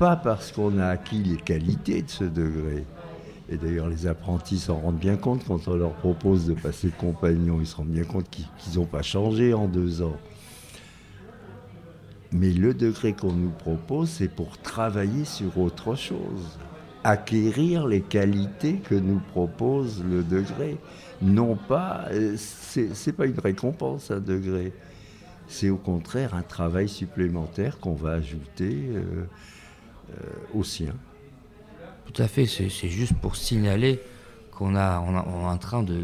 pas 0.00 0.16
parce 0.16 0.50
qu'on 0.50 0.78
a 0.80 0.86
acquis 0.86 1.22
les 1.22 1.36
qualités 1.36 2.02
de 2.02 2.10
ce 2.10 2.24
degré. 2.24 2.84
Et 3.52 3.58
d'ailleurs, 3.58 3.88
les 3.88 4.06
apprentis 4.06 4.58
s'en 4.58 4.80
rendent 4.80 4.98
bien 4.98 5.16
compte 5.16 5.44
quand 5.46 5.68
on 5.68 5.76
leur 5.76 5.92
propose 5.92 6.46
de 6.46 6.54
passer 6.54 6.88
compagnon. 6.88 7.58
Ils 7.60 7.66
se 7.66 7.76
rendent 7.76 7.88
bien 7.88 8.04
compte 8.04 8.30
qu'ils 8.30 8.78
n'ont 8.78 8.86
pas 8.86 9.02
changé 9.02 9.52
en 9.52 9.68
deux 9.68 10.00
ans. 10.00 10.16
Mais 12.32 12.50
le 12.50 12.72
degré 12.72 13.12
qu'on 13.12 13.34
nous 13.34 13.50
propose, 13.50 14.08
c'est 14.08 14.34
pour 14.34 14.56
travailler 14.56 15.26
sur 15.26 15.58
autre 15.58 15.94
chose. 15.94 16.58
acquérir 17.04 17.88
les 17.88 18.00
qualités 18.00 18.74
que 18.74 18.94
nous 18.94 19.20
propose 19.32 20.04
le 20.04 20.22
degré. 20.22 20.78
Non 21.20 21.56
pas, 21.56 22.06
euh, 22.12 22.36
c'est 22.36 23.12
pas 23.12 23.26
une 23.26 23.40
récompense 23.40 24.12
un 24.12 24.20
degré, 24.20 24.72
c'est 25.48 25.68
au 25.68 25.78
contraire 25.78 26.34
un 26.34 26.42
travail 26.42 26.88
supplémentaire 26.88 27.80
qu'on 27.80 27.94
va 27.94 28.12
ajouter 28.12 28.86
euh, 28.88 29.24
euh, 30.10 30.14
au 30.54 30.62
sien. 30.62 30.94
Tout 32.06 32.22
à 32.22 32.28
fait, 32.28 32.46
c'est 32.46 32.88
juste 32.88 33.14
pour 33.14 33.36
signaler 33.36 34.00
qu'on 34.50 34.76
a, 34.76 35.00
on 35.00 35.14
est 35.14 35.50
en 35.50 35.58
train 35.58 35.82
de, 35.82 35.96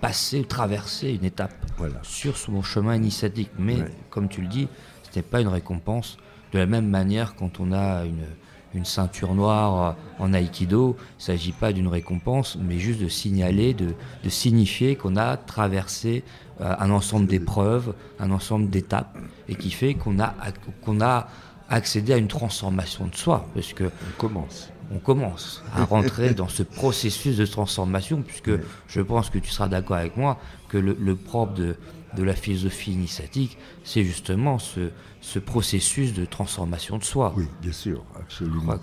passer, 0.00 0.40
de 0.40 0.46
traverser 0.46 1.10
une 1.10 1.24
étape 1.24 1.54
sur 2.02 2.36
son 2.36 2.62
chemin 2.62 2.94
initiatique. 2.94 3.50
Mais 3.58 3.78
comme 4.10 4.28
tu 4.28 4.42
le 4.42 4.48
dis, 4.48 4.68
ce 5.10 5.18
n'est 5.18 5.22
pas 5.22 5.40
une 5.40 5.48
récompense. 5.48 6.18
De 6.52 6.58
la 6.58 6.66
même 6.66 6.88
manière, 6.88 7.34
quand 7.36 7.60
on 7.60 7.72
a 7.72 8.04
une, 8.04 8.26
une 8.74 8.84
ceinture 8.84 9.34
noire 9.34 9.96
en 10.18 10.32
aïkido, 10.32 10.96
il 10.98 11.18
ne 11.18 11.22
s'agit 11.22 11.52
pas 11.52 11.72
d'une 11.72 11.88
récompense, 11.88 12.56
mais 12.60 12.78
juste 12.78 13.00
de 13.00 13.08
signaler, 13.08 13.74
de, 13.74 13.94
signifier 14.28 14.96
qu'on 14.96 15.16
a 15.16 15.36
traversé 15.36 16.22
euh, 16.60 16.74
un 16.78 16.90
ensemble 16.90 17.26
d'épreuves, 17.26 17.94
un 18.18 18.30
ensemble 18.30 18.70
d'étapes, 18.70 19.16
et 19.48 19.56
qui 19.56 19.70
fait 19.70 19.94
qu'on 19.94 20.20
a, 20.20 20.34
qu'on 20.82 21.00
a 21.00 21.28
accédé 21.70 22.12
à 22.12 22.16
une 22.16 22.28
transformation 22.28 23.06
de 23.06 23.14
soi, 23.14 23.46
parce 23.54 23.72
que 23.72 23.84
on 23.84 24.18
commence. 24.18 24.70
On 24.92 24.98
commence 24.98 25.62
à 25.72 25.84
rentrer 25.84 26.34
dans 26.34 26.48
ce 26.48 26.64
processus 26.64 27.36
de 27.36 27.46
transformation, 27.46 28.22
puisque 28.22 28.50
je 28.88 29.00
pense 29.00 29.30
que 29.30 29.38
tu 29.38 29.50
seras 29.50 29.68
d'accord 29.68 29.96
avec 29.96 30.16
moi 30.16 30.38
que 30.68 30.78
le 30.78 31.16
propre 31.16 31.54
de, 31.54 31.76
de 32.16 32.22
la 32.22 32.34
philosophie 32.34 32.92
initiatique, 32.92 33.56
c'est 33.84 34.04
justement 34.04 34.58
ce, 34.58 34.90
ce, 35.20 35.38
processus 35.38 36.12
de 36.12 36.24
transformation 36.24 36.98
de 36.98 37.04
soi. 37.04 37.32
Oui, 37.36 37.46
bien 37.62 37.72
sûr, 37.72 38.02
absolument. 38.18 38.74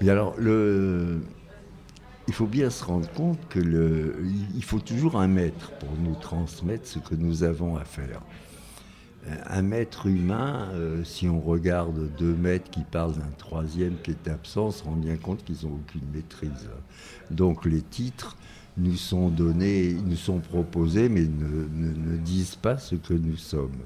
Mais 0.00 0.08
alors, 0.08 0.34
le, 0.38 1.20
il 2.28 2.34
faut 2.34 2.46
bien 2.46 2.70
se 2.70 2.84
rendre 2.84 3.10
compte 3.12 3.38
que 3.48 3.58
le, 3.58 4.22
il 4.54 4.64
faut 4.64 4.80
toujours 4.80 5.20
un 5.20 5.28
maître 5.28 5.72
pour 5.78 5.90
nous 6.00 6.14
transmettre 6.14 6.86
ce 6.86 6.98
que 6.98 7.14
nous 7.14 7.42
avons 7.42 7.76
à 7.76 7.84
faire. 7.84 8.20
Un 9.46 9.62
maître 9.62 10.06
humain, 10.06 10.68
euh, 10.72 11.04
si 11.04 11.28
on 11.28 11.40
regarde 11.40 12.10
deux 12.16 12.34
maîtres 12.34 12.70
qui 12.70 12.82
parlent 12.82 13.14
d'un 13.14 13.32
troisième 13.36 13.94
qui 14.02 14.12
est 14.12 14.28
absent, 14.28 14.70
se 14.70 14.84
rend 14.84 14.96
bien 14.96 15.16
compte 15.16 15.44
qu'ils 15.44 15.66
n'ont 15.66 15.74
aucune 15.74 16.08
maîtrise. 16.12 16.68
Donc 17.30 17.64
les 17.64 17.82
titres 17.82 18.36
nous 18.78 18.96
sont 18.96 19.28
donnés, 19.28 19.92
nous 19.92 20.16
sont 20.16 20.38
proposés, 20.38 21.08
mais 21.08 21.22
ne, 21.22 22.16
disent 22.18 22.56
pas 22.56 22.78
ce 22.78 22.94
que 22.94 23.14
nous 23.14 23.36
sommes. 23.36 23.78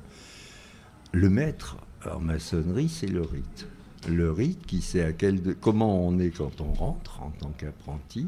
Le 1.12 1.28
maître 1.30 1.76
en 2.10 2.20
maçonnerie, 2.20 2.88
c'est 2.88 3.06
le 3.06 3.22
rite. 3.22 3.66
Le 4.08 4.30
rite 4.30 4.66
qui 4.66 4.82
sait 4.82 5.02
à 5.02 5.12
quel 5.12 5.54
comment 5.60 6.06
on 6.06 6.18
est 6.18 6.30
quand 6.30 6.60
on 6.60 6.72
rentre 6.72 7.22
en 7.22 7.30
tant 7.30 7.52
qu'apprenti, 7.56 8.26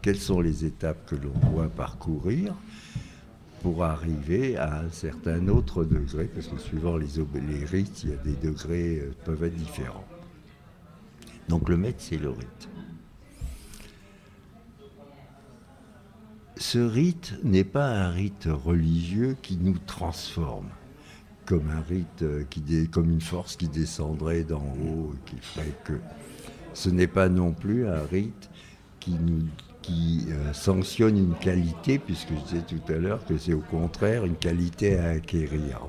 quelles 0.00 0.18
sont 0.18 0.40
les 0.40 0.64
étapes 0.64 1.06
que 1.06 1.14
l'on 1.14 1.50
doit 1.50 1.68
parcourir 1.68 2.54
pour 3.62 3.84
arriver 3.84 4.56
à 4.56 4.80
un 4.80 4.90
certain 4.90 5.48
autre 5.48 5.84
degré, 5.84 6.24
parce 6.24 6.48
que 6.48 6.58
suivant 6.58 6.96
les, 6.96 7.06
les 7.48 7.64
rites, 7.64 8.02
il 8.04 8.10
y 8.10 8.12
a 8.12 8.16
des 8.16 8.34
degrés 8.34 8.98
euh, 8.98 9.14
peuvent 9.24 9.44
être 9.44 9.56
différents. 9.56 10.04
Donc 11.48 11.68
le 11.68 11.76
maître, 11.76 11.98
c'est 12.00 12.18
le 12.18 12.30
rite. 12.30 12.68
ce 16.62 16.78
rite 16.78 17.34
n'est 17.42 17.64
pas 17.64 17.86
un 17.86 18.10
rite 18.10 18.46
religieux 18.46 19.36
qui 19.42 19.56
nous 19.56 19.78
transforme, 19.78 20.68
comme 21.44 21.68
un 21.68 21.82
rite 21.82 22.22
euh, 22.22 22.44
qui 22.48 22.88
comme 22.88 23.10
une 23.10 23.20
force 23.20 23.56
qui 23.56 23.68
descendrait 23.68 24.44
d'en 24.44 24.62
haut 24.62 25.12
et 25.12 25.30
qui 25.30 25.36
ferait 25.38 25.76
que. 25.84 25.98
Ce 26.72 26.88
n'est 26.88 27.08
pas 27.08 27.28
non 27.28 27.52
plus 27.52 27.88
un 27.88 28.02
rite 28.04 28.48
qui 29.00 29.10
nous 29.10 29.42
qui 29.82 30.26
euh, 30.30 30.52
sanctionne 30.52 31.18
une 31.18 31.34
qualité, 31.34 31.98
puisque 31.98 32.30
je 32.30 32.54
disais 32.54 32.62
tout 32.66 32.92
à 32.92 32.96
l'heure 32.96 33.24
que 33.26 33.36
c'est 33.36 33.52
au 33.52 33.60
contraire 33.60 34.24
une 34.24 34.36
qualité 34.36 34.98
à 34.98 35.10
acquérir. 35.10 35.80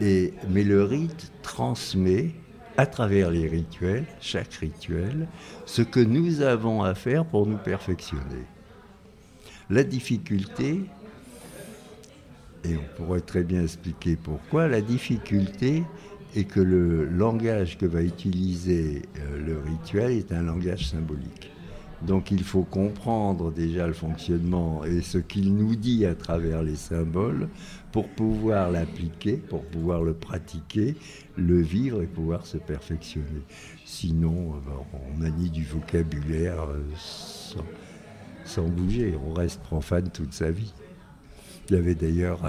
Et, 0.00 0.34
mais 0.50 0.64
le 0.64 0.84
rite 0.84 1.32
transmet 1.42 2.30
à 2.76 2.86
travers 2.86 3.30
les 3.30 3.48
rituels, 3.48 4.04
chaque 4.20 4.54
rituel, 4.54 5.28
ce 5.66 5.82
que 5.82 6.00
nous 6.00 6.40
avons 6.40 6.82
à 6.82 6.94
faire 6.94 7.24
pour 7.24 7.46
nous 7.46 7.58
perfectionner. 7.58 8.46
La 9.70 9.84
difficulté, 9.84 10.80
et 12.64 12.76
on 12.76 12.96
pourrait 12.96 13.20
très 13.20 13.42
bien 13.42 13.62
expliquer 13.62 14.16
pourquoi, 14.16 14.68
la 14.68 14.80
difficulté 14.80 15.84
est 16.34 16.44
que 16.44 16.60
le 16.60 17.04
langage 17.04 17.76
que 17.78 17.86
va 17.86 18.02
utiliser 18.02 19.02
euh, 19.18 19.38
le 19.44 19.58
rituel 19.58 20.12
est 20.12 20.32
un 20.32 20.42
langage 20.42 20.88
symbolique. 20.88 21.51
Donc 22.06 22.32
il 22.32 22.42
faut 22.42 22.64
comprendre 22.64 23.52
déjà 23.52 23.86
le 23.86 23.92
fonctionnement 23.92 24.84
et 24.84 25.02
ce 25.02 25.18
qu'il 25.18 25.54
nous 25.54 25.76
dit 25.76 26.04
à 26.04 26.14
travers 26.14 26.62
les 26.62 26.74
symboles 26.74 27.48
pour 27.92 28.08
pouvoir 28.08 28.70
l'appliquer, 28.70 29.36
pour 29.36 29.62
pouvoir 29.64 30.02
le 30.02 30.12
pratiquer, 30.14 30.96
le 31.36 31.60
vivre 31.60 32.02
et 32.02 32.06
pouvoir 32.06 32.46
se 32.46 32.56
perfectionner. 32.56 33.42
Sinon, 33.84 34.54
euh, 34.54 34.98
on 35.14 35.18
manie 35.18 35.50
du 35.50 35.64
vocabulaire 35.64 36.62
euh, 36.62 36.80
sans 38.44 38.68
bouger. 38.68 39.14
On 39.28 39.32
reste 39.32 39.60
profane 39.60 40.08
toute 40.10 40.32
sa 40.32 40.50
vie. 40.50 40.72
Il 41.68 41.76
y 41.76 41.78
avait 41.78 41.94
d'ailleurs 41.94 42.40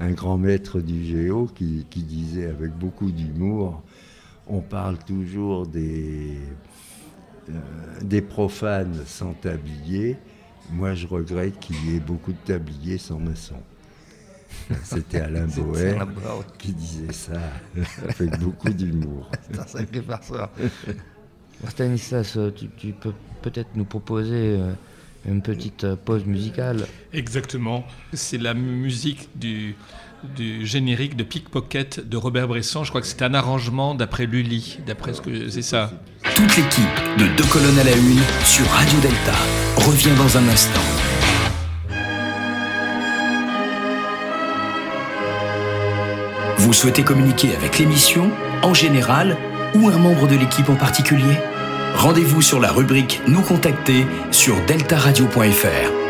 un, 0.00 0.10
grand 0.10 0.36
maître 0.36 0.80
du 0.80 1.04
géo 1.04 1.48
qui, 1.54 1.84
disait 1.94 2.46
avec 2.46 2.72
beaucoup 2.72 3.12
d'humour, 3.12 3.82
on 4.48 4.60
parle 4.60 4.98
toujours 4.98 5.66
des, 5.66 6.38
des 8.02 8.22
profanes 8.22 9.02
sans 9.06 9.32
tablier. 9.34 10.16
Moi, 10.70 10.94
je 10.94 11.06
regrette 11.06 11.58
qu'il 11.60 11.90
y 11.90 11.96
ait 11.96 12.00
beaucoup 12.00 12.32
de 12.32 12.38
tabliers 12.44 12.98
sans 12.98 13.18
maçon. 13.18 13.56
C'était 14.82 15.20
Alain 15.20 15.46
Boer 15.56 15.96
qui 16.58 16.72
disait 16.72 17.12
ça 17.12 17.40
avec 18.08 18.38
beaucoup 18.38 18.70
d'humour. 18.70 19.30
C'est 19.50 19.58
un 19.58 19.66
sacré 19.66 20.02
farceur. 20.02 20.50
Stanislas, 21.68 22.38
tu, 22.56 22.68
tu 22.76 22.92
peux 22.92 23.12
peut-être 23.42 23.70
nous 23.74 23.84
proposer 23.84 24.56
euh, 24.58 24.72
une 25.26 25.42
petite 25.42 25.84
euh, 25.84 25.96
pause 25.96 26.24
musicale? 26.24 26.86
Exactement. 27.12 27.84
C'est 28.12 28.38
la 28.38 28.54
musique 28.54 29.28
du, 29.34 29.74
du 30.36 30.66
générique 30.66 31.16
de 31.16 31.22
Pickpocket 31.22 32.08
de 32.08 32.16
Robert 32.16 32.48
Bresson. 32.48 32.84
Je 32.84 32.90
crois 32.90 33.00
que 33.00 33.06
c'est 33.06 33.22
un 33.22 33.34
arrangement 33.34 33.94
d'après 33.94 34.26
Lully, 34.26 34.78
d'après 34.86 35.14
ce 35.14 35.20
que 35.20 35.48
c'est 35.48 35.62
ça. 35.62 35.92
Toute 36.34 36.56
l'équipe 36.56 36.84
de 37.18 37.26
Deux 37.36 37.48
colonnes 37.50 37.78
à 37.78 37.84
la 37.84 37.92
une 37.92 38.20
sur 38.44 38.66
Radio 38.66 38.98
Delta 39.00 39.34
revient 39.76 40.14
dans 40.16 40.36
un 40.36 40.48
instant. 40.48 40.80
Vous 46.58 46.72
souhaitez 46.72 47.02
communiquer 47.02 47.54
avec 47.56 47.78
l'émission 47.78 48.30
en 48.62 48.74
général 48.74 49.36
ou 49.74 49.88
un 49.88 49.96
membre 49.96 50.26
de 50.28 50.36
l'équipe 50.36 50.68
en 50.68 50.76
particulier? 50.76 51.36
Rendez-vous 51.94 52.42
sur 52.42 52.60
la 52.60 52.70
rubrique 52.70 53.20
Nous 53.26 53.42
contacter 53.42 54.06
sur 54.30 54.54
deltaradio.fr. 54.66 56.07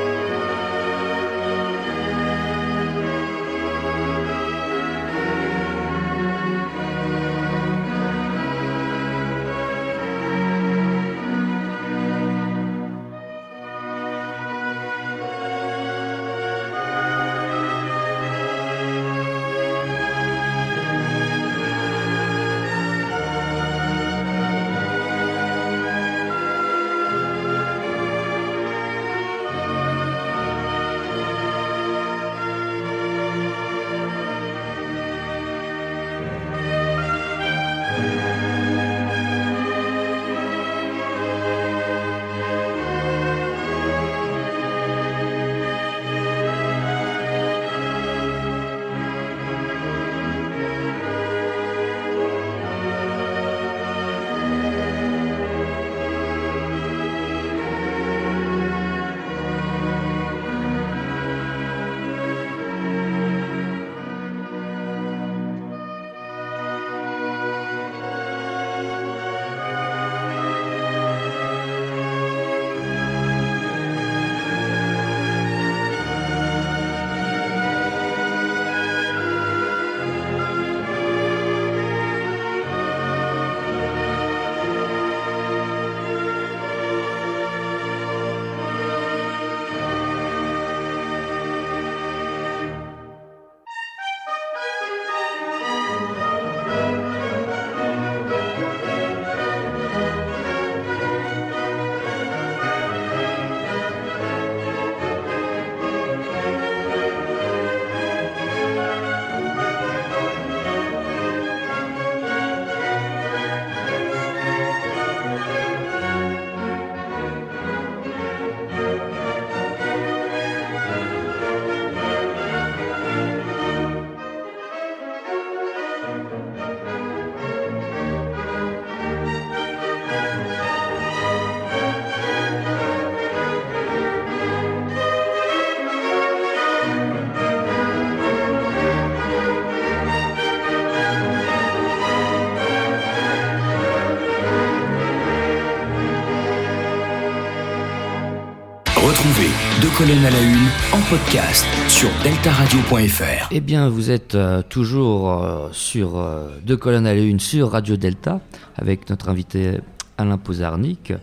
colonnes 149.98 150.24
à 150.24 150.30
la 150.30 150.40
une 150.40 150.68
en 150.92 151.00
podcast 151.10 151.66
sur 151.88 152.08
deltaradio.fr. 152.22 153.48
Eh 153.50 153.60
bien, 153.60 153.88
vous 153.88 154.12
êtes 154.12 154.36
euh, 154.36 154.62
toujours 154.62 155.28
euh, 155.28 155.70
sur 155.72 156.16
euh, 156.16 156.56
Deux 156.62 156.76
colonnes 156.76 157.08
à 157.08 157.14
la 157.14 157.20
une 157.20 157.40
sur 157.40 157.72
Radio 157.72 157.96
Delta 157.96 158.40
avec 158.76 159.10
notre 159.10 159.28
invité 159.28 159.80
Alain 160.16 160.38
Pozarnik. 160.38 161.14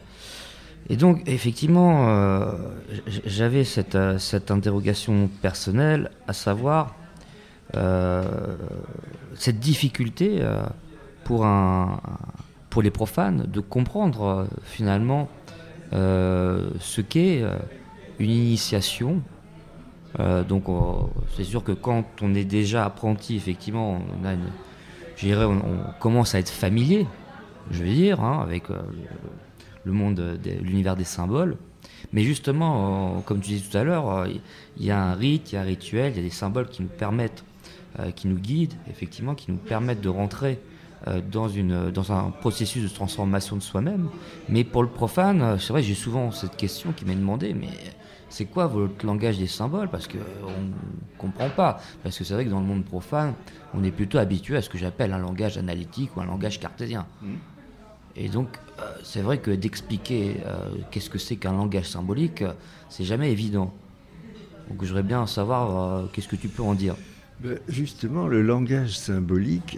Et 0.89 0.97
donc, 0.97 1.21
effectivement, 1.25 2.51
j'avais 3.25 3.63
cette, 3.63 3.97
cette, 4.19 4.51
interrogation 4.51 5.29
personnelle, 5.41 6.11
à 6.27 6.33
savoir 6.33 6.93
cette 9.33 9.59
difficulté 9.59 10.43
pour, 11.23 11.45
un, 11.45 12.01
pour 12.69 12.83
les 12.83 12.91
profanes 12.91 13.45
de 13.47 13.61
comprendre 13.61 14.47
finalement 14.63 15.27
ce 15.91 17.01
qu'est 17.01 17.41
une 18.19 18.29
initiation. 18.29 19.21
Euh, 20.19 20.43
donc 20.43 20.65
c'est 21.35 21.43
sûr 21.43 21.63
que 21.63 21.71
quand 21.71 22.05
on 22.21 22.33
est 22.35 22.45
déjà 22.45 22.85
apprenti, 22.85 23.35
effectivement, 23.35 23.99
on, 24.21 24.25
a 24.25 24.35
on, 25.45 25.99
commence 25.99 26.35
à 26.35 26.39
être 26.39 26.49
familier, 26.49 27.05
je 27.71 27.83
veux 27.83 27.93
dire, 27.93 28.21
hein, 28.21 28.41
avec 28.41 28.69
euh, 28.69 28.79
le, 29.83 29.91
monde, 29.91 30.15
de, 30.15 30.51
l'univers 30.61 30.95
des 30.95 31.03
symboles. 31.03 31.57
Mais 32.13 32.23
justement, 32.23 33.17
euh, 33.17 33.19
comme 33.21 33.41
tu 33.41 33.51
disais 33.51 33.69
tout 33.69 33.77
à 33.77 33.83
l'heure, 33.83 34.27
il 34.77 34.85
y 34.85 34.91
a 34.91 35.01
un 35.01 35.13
rite, 35.13 35.51
il 35.51 35.55
y 35.55 35.57
a 35.57 35.61
un 35.61 35.65
rituel, 35.65 36.13
il 36.13 36.17
y 36.17 36.19
a 36.19 36.23
des 36.23 36.29
symboles 36.29 36.69
qui 36.69 36.81
nous 36.81 36.89
permettent, 36.89 37.43
qui 38.15 38.27
nous 38.27 38.37
guident, 38.37 38.73
effectivement, 38.89 39.35
qui 39.35 39.51
nous 39.51 39.57
permettent 39.57 40.01
de 40.01 40.09
rentrer 40.09 40.59
dans, 41.31 41.47
une, 41.47 41.91
dans 41.91 42.11
un 42.11 42.29
processus 42.29 42.83
de 42.83 42.93
transformation 42.93 43.55
de 43.55 43.61
soi-même. 43.61 44.09
Mais 44.49 44.65
pour 44.65 44.83
le 44.83 44.89
profane, 44.89 45.57
c'est 45.59 45.71
vrai, 45.71 45.81
j'ai 45.81 45.93
souvent 45.93 46.31
cette 46.31 46.57
question 46.57 46.91
qui 46.91 47.05
m'est 47.05 47.15
demandée, 47.15 47.53
mais 47.53 47.69
c'est 48.35 48.45
quoi 48.45 48.67
votre 48.67 49.05
langage 49.05 49.37
des 49.37 49.47
symboles? 49.47 49.87
Parce 49.87 50.09
qu'on 50.09 50.17
ne 50.17 50.73
comprend 51.17 51.49
pas. 51.49 51.79
Parce 52.03 52.17
que 52.17 52.25
c'est 52.25 52.33
vrai 52.33 52.43
que 52.43 52.49
dans 52.49 52.59
le 52.59 52.65
monde 52.65 52.83
profane, 52.83 53.33
on 53.73 53.81
est 53.81 53.91
plutôt 53.91 54.17
habitué 54.17 54.57
à 54.57 54.61
ce 54.61 54.69
que 54.69 54.77
j'appelle 54.77 55.13
un 55.13 55.19
langage 55.19 55.57
analytique 55.57 56.17
ou 56.17 56.19
un 56.19 56.25
langage 56.25 56.59
cartésien. 56.59 57.07
Mmh. 57.21 57.27
Et 58.17 58.27
donc, 58.27 58.49
euh, 58.81 58.91
c'est 59.03 59.21
vrai 59.21 59.37
que 59.37 59.51
d'expliquer 59.51 60.41
euh, 60.45 60.57
qu'est-ce 60.91 61.09
que 61.09 61.17
c'est 61.17 61.37
qu'un 61.37 61.53
langage 61.53 61.89
symbolique, 61.89 62.41
euh, 62.41 62.51
c'est 62.89 63.05
jamais 63.05 63.31
évident. 63.31 63.73
Donc, 64.69 64.83
j'aimerais 64.83 65.03
bien 65.03 65.25
savoir 65.27 66.09
qu'est-ce 66.11 66.27
que 66.27 66.35
tu 66.35 66.49
peux 66.49 66.63
en 66.63 66.73
dire? 66.73 66.95
Ben, 67.39 67.57
justement, 67.69 68.27
le 68.27 68.41
langage 68.41 68.97
symbolique 68.97 69.77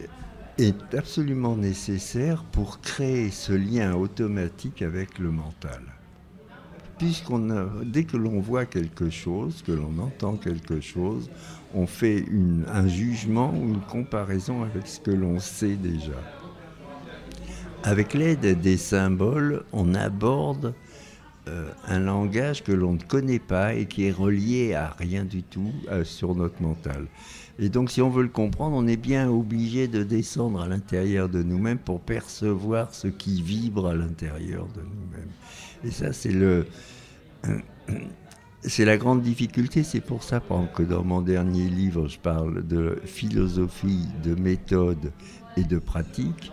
est 0.58 0.96
absolument 0.96 1.56
nécessaire 1.56 2.44
pour 2.44 2.82
créer 2.82 3.30
ce 3.30 3.54
lien 3.54 3.94
automatique 3.94 4.82
avec 4.82 5.20
le 5.20 5.30
mental 5.30 5.97
puisqu'on 6.98 7.68
dès 7.84 8.04
que 8.04 8.18
l'on 8.18 8.40
voit 8.40 8.66
quelque 8.66 9.10
chose, 9.10 9.64
que 9.66 9.72
l'on 9.72 9.98
entend 10.00 10.36
quelque 10.36 10.82
chose, 10.82 11.30
on 11.74 11.88
fait 11.88 12.26
un 12.68 12.88
jugement 12.88 13.54
ou 13.54 13.70
une 13.70 13.82
comparaison 13.82 14.64
avec 14.64 14.88
ce 14.88 15.00
que 15.00 15.12
l'on 15.12 15.40
sait 15.40 15.76
déjà. 15.76 16.20
Avec 17.84 18.14
l'aide 18.14 18.60
des 18.60 18.78
symboles, 18.78 19.64
on 19.72 19.94
aborde 19.94 20.74
euh, 21.48 21.70
un 21.88 22.00
langage 22.00 22.64
que 22.64 22.72
l'on 22.72 22.94
ne 22.94 23.02
connaît 23.02 23.40
pas 23.40 23.74
et 23.74 23.86
qui 23.86 24.06
est 24.06 24.12
relié 24.12 24.74
à 24.74 24.94
rien 24.98 25.24
du 25.24 25.44
tout 25.44 25.72
euh, 25.90 26.04
sur 26.04 26.36
notre 26.36 26.62
mental. 26.62 27.06
Et 27.60 27.70
donc, 27.70 27.90
si 27.90 28.02
on 28.02 28.10
veut 28.10 28.24
le 28.24 28.30
comprendre, 28.30 28.76
on 28.76 28.86
est 28.86 28.98
bien 28.98 29.30
obligé 29.30 29.88
de 29.88 30.04
descendre 30.04 30.62
à 30.62 30.68
l'intérieur 30.68 31.28
de 31.28 31.42
nous-mêmes 31.42 31.80
pour 31.80 32.02
percevoir 32.02 32.94
ce 32.94 33.08
qui 33.08 33.42
vibre 33.42 33.88
à 33.88 33.96
l'intérieur 33.96 34.68
de 34.76 34.82
nous-mêmes. 34.82 35.32
Et 35.84 35.92
ça, 35.92 36.14
c'est 36.14 36.32
le, 36.32 36.68
c'est 38.62 38.86
la 38.86 38.98
grande 38.98 39.24
difficulté. 39.24 39.84
C'est 39.84 40.02
pour 40.02 40.22
ça 40.22 40.42
que 40.76 40.84
dans 40.84 41.04
mon 41.04 41.22
dernier 41.22 41.68
livre, 41.68 42.08
je 42.08 42.20
parle 42.20 42.66
de 42.66 43.00
philosophie, 43.06 44.08
de 44.24 44.36
méthode 44.36 45.12
et 45.56 45.64
de 45.64 45.80
pratique. 45.80 46.52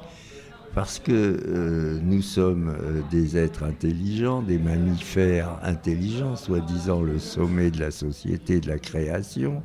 Parce 0.75 0.99
que 0.99 1.13
euh, 1.13 2.01
nous 2.03 2.23
sommes 2.23 2.69
euh, 2.69 3.01
des 3.11 3.37
êtres 3.37 3.63
intelligents, 3.63 4.43
des 4.43 4.59
mammifères 4.59 5.57
intelligents, 5.63 6.35
soi-disant 6.35 7.01
le 7.01 7.21
sommet 7.21 7.71
de 7.71 7.79
la 7.79 7.93
société, 7.93 8.59
de 8.59 8.67
la 8.67 8.79
création. 8.79 9.63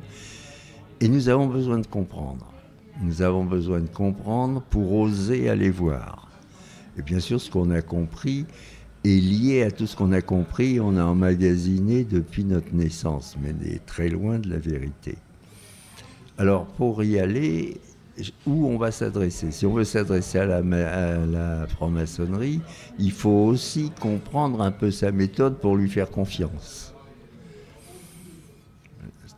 Et 1.00 1.08
nous 1.08 1.28
avons 1.28 1.46
besoin 1.46 1.78
de 1.78 1.86
comprendre. 1.86 2.52
Nous 3.02 3.22
avons 3.22 3.44
besoin 3.44 3.80
de 3.80 3.88
comprendre 3.88 4.60
pour 4.68 4.92
oser 4.92 5.48
aller 5.48 5.70
voir. 5.70 6.28
Et 6.98 7.02
bien 7.02 7.20
sûr, 7.20 7.40
ce 7.40 7.50
qu'on 7.50 7.70
a 7.70 7.80
compris, 7.80 8.44
est 9.04 9.08
lié 9.08 9.62
à 9.62 9.70
tout 9.70 9.86
ce 9.86 9.96
qu'on 9.96 10.12
a 10.12 10.20
compris, 10.20 10.78
on 10.78 10.98
a 10.98 11.04
emmagasiné 11.04 12.04
depuis 12.04 12.44
notre 12.44 12.74
naissance, 12.74 13.36
mais 13.40 13.54
est 13.66 13.86
très 13.86 14.10
loin 14.10 14.38
de 14.38 14.50
la 14.50 14.58
vérité. 14.58 15.16
Alors 16.36 16.66
pour 16.66 17.02
y 17.02 17.18
aller, 17.18 17.80
où 18.46 18.66
on 18.66 18.76
va 18.76 18.90
s'adresser? 18.90 19.52
Si 19.52 19.64
on 19.64 19.72
veut 19.72 19.84
s'adresser 19.84 20.40
à 20.40 20.60
la 20.60 21.66
franc-maçonnerie, 21.66 22.60
il 22.98 23.12
faut 23.12 23.30
aussi 23.30 23.90
comprendre 24.00 24.60
un 24.60 24.70
peu 24.70 24.90
sa 24.90 25.12
méthode 25.12 25.58
pour 25.60 25.76
lui 25.76 25.88
faire 25.88 26.10
confiance. 26.10 26.89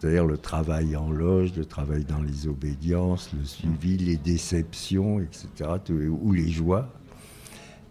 C'est-à-dire 0.03 0.26
le 0.26 0.36
travail 0.36 0.96
en 0.96 1.12
loge, 1.12 1.53
le 1.57 1.64
travail 1.64 2.05
dans 2.05 2.20
les 2.20 2.48
obédiences, 2.48 3.30
le 3.38 3.44
suivi, 3.44 3.96
les 3.96 4.16
déceptions, 4.16 5.20
etc., 5.20 5.46
ou 6.11 6.32
les 6.32 6.50
joies 6.50 6.88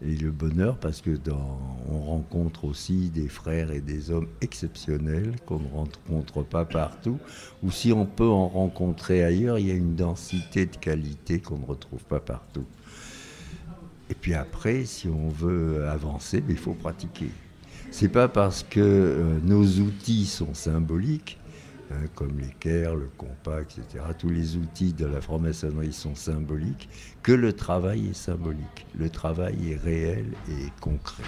et 0.02 0.18
le 0.18 0.30
bonheur 0.30 0.76
parce 0.76 1.00
que 1.00 1.12
dans, 1.12 1.58
on 1.90 2.02
rencontre 2.02 2.66
aussi 2.66 3.10
des 3.12 3.30
frères 3.30 3.72
et 3.72 3.80
des 3.80 4.12
hommes 4.12 4.28
exceptionnels 4.42 5.36
qu'on 5.46 5.60
ne 5.60 5.70
rencontre 5.70 6.44
pas 6.44 6.66
partout, 6.66 7.18
ou 7.64 7.72
si 7.72 7.94
on 7.94 8.06
peut 8.06 8.28
en 8.28 8.50
rencontrer 8.50 9.24
ailleurs, 9.24 9.58
il 9.58 9.68
y 9.68 9.72
a 9.72 9.76
une 9.76 9.96
densité 9.96 10.66
de 10.66 10.76
qualité 10.76 11.40
qu'on 11.40 11.60
ne 11.60 11.66
retrouve 11.66 12.04
pas 12.04 12.20
partout. 12.20 12.66
Et 14.10 14.16
puis 14.16 14.34
après, 14.34 14.84
si 14.84 15.08
on 15.08 15.30
veut 15.30 15.88
avancer, 15.88 16.44
il 16.50 16.58
faut 16.58 16.74
pratiquer. 16.74 17.30
C'est 17.90 18.10
pas 18.10 18.28
parce 18.28 18.64
que 18.64 18.82
euh, 18.82 19.40
nos 19.44 19.64
outils 19.64 20.26
sont 20.26 20.54
symboliques 20.54 21.38
Hein, 21.92 22.08
comme 22.16 22.40
l'équerre, 22.40 22.96
le 22.96 23.10
compas, 23.18 23.62
etc. 23.62 24.04
Tous 24.18 24.30
les 24.30 24.56
outils 24.56 24.94
de 24.94 25.06
la 25.06 25.20
franc-maçonnerie 25.20 25.94
sont 25.94 26.16
symboliques, 26.16 26.88
que 27.22 27.32
le 27.32 27.54
travail 27.54 28.10
est 28.10 28.14
symbolique. 28.14 28.86
Le 28.98 29.10
travail 29.10 29.72
est 29.72 29.76
réel 29.76 30.28
et 30.50 30.70
concret. 30.80 31.24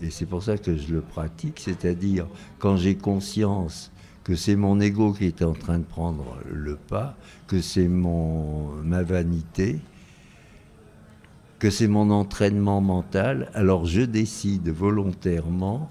Et 0.00 0.10
c'est 0.10 0.26
pour 0.26 0.42
ça 0.42 0.58
que 0.58 0.76
je 0.76 0.92
le 0.92 1.00
pratique, 1.00 1.60
c'est-à-dire 1.60 2.26
quand 2.58 2.76
j'ai 2.76 2.96
conscience 2.96 3.90
que 4.22 4.36
c'est 4.36 4.56
mon 4.56 4.80
ego 4.80 5.12
qui 5.12 5.26
est 5.26 5.42
en 5.42 5.52
train 5.52 5.78
de 5.78 5.84
prendre 5.84 6.38
le 6.50 6.76
pas, 6.76 7.16
que 7.46 7.60
c'est 7.60 7.88
ma 7.88 9.02
vanité, 9.02 9.80
que 11.58 11.70
c'est 11.70 11.88
mon 11.88 12.10
entraînement 12.10 12.80
mental, 12.80 13.50
alors 13.54 13.86
je 13.86 14.02
décide 14.02 14.68
volontairement 14.68 15.90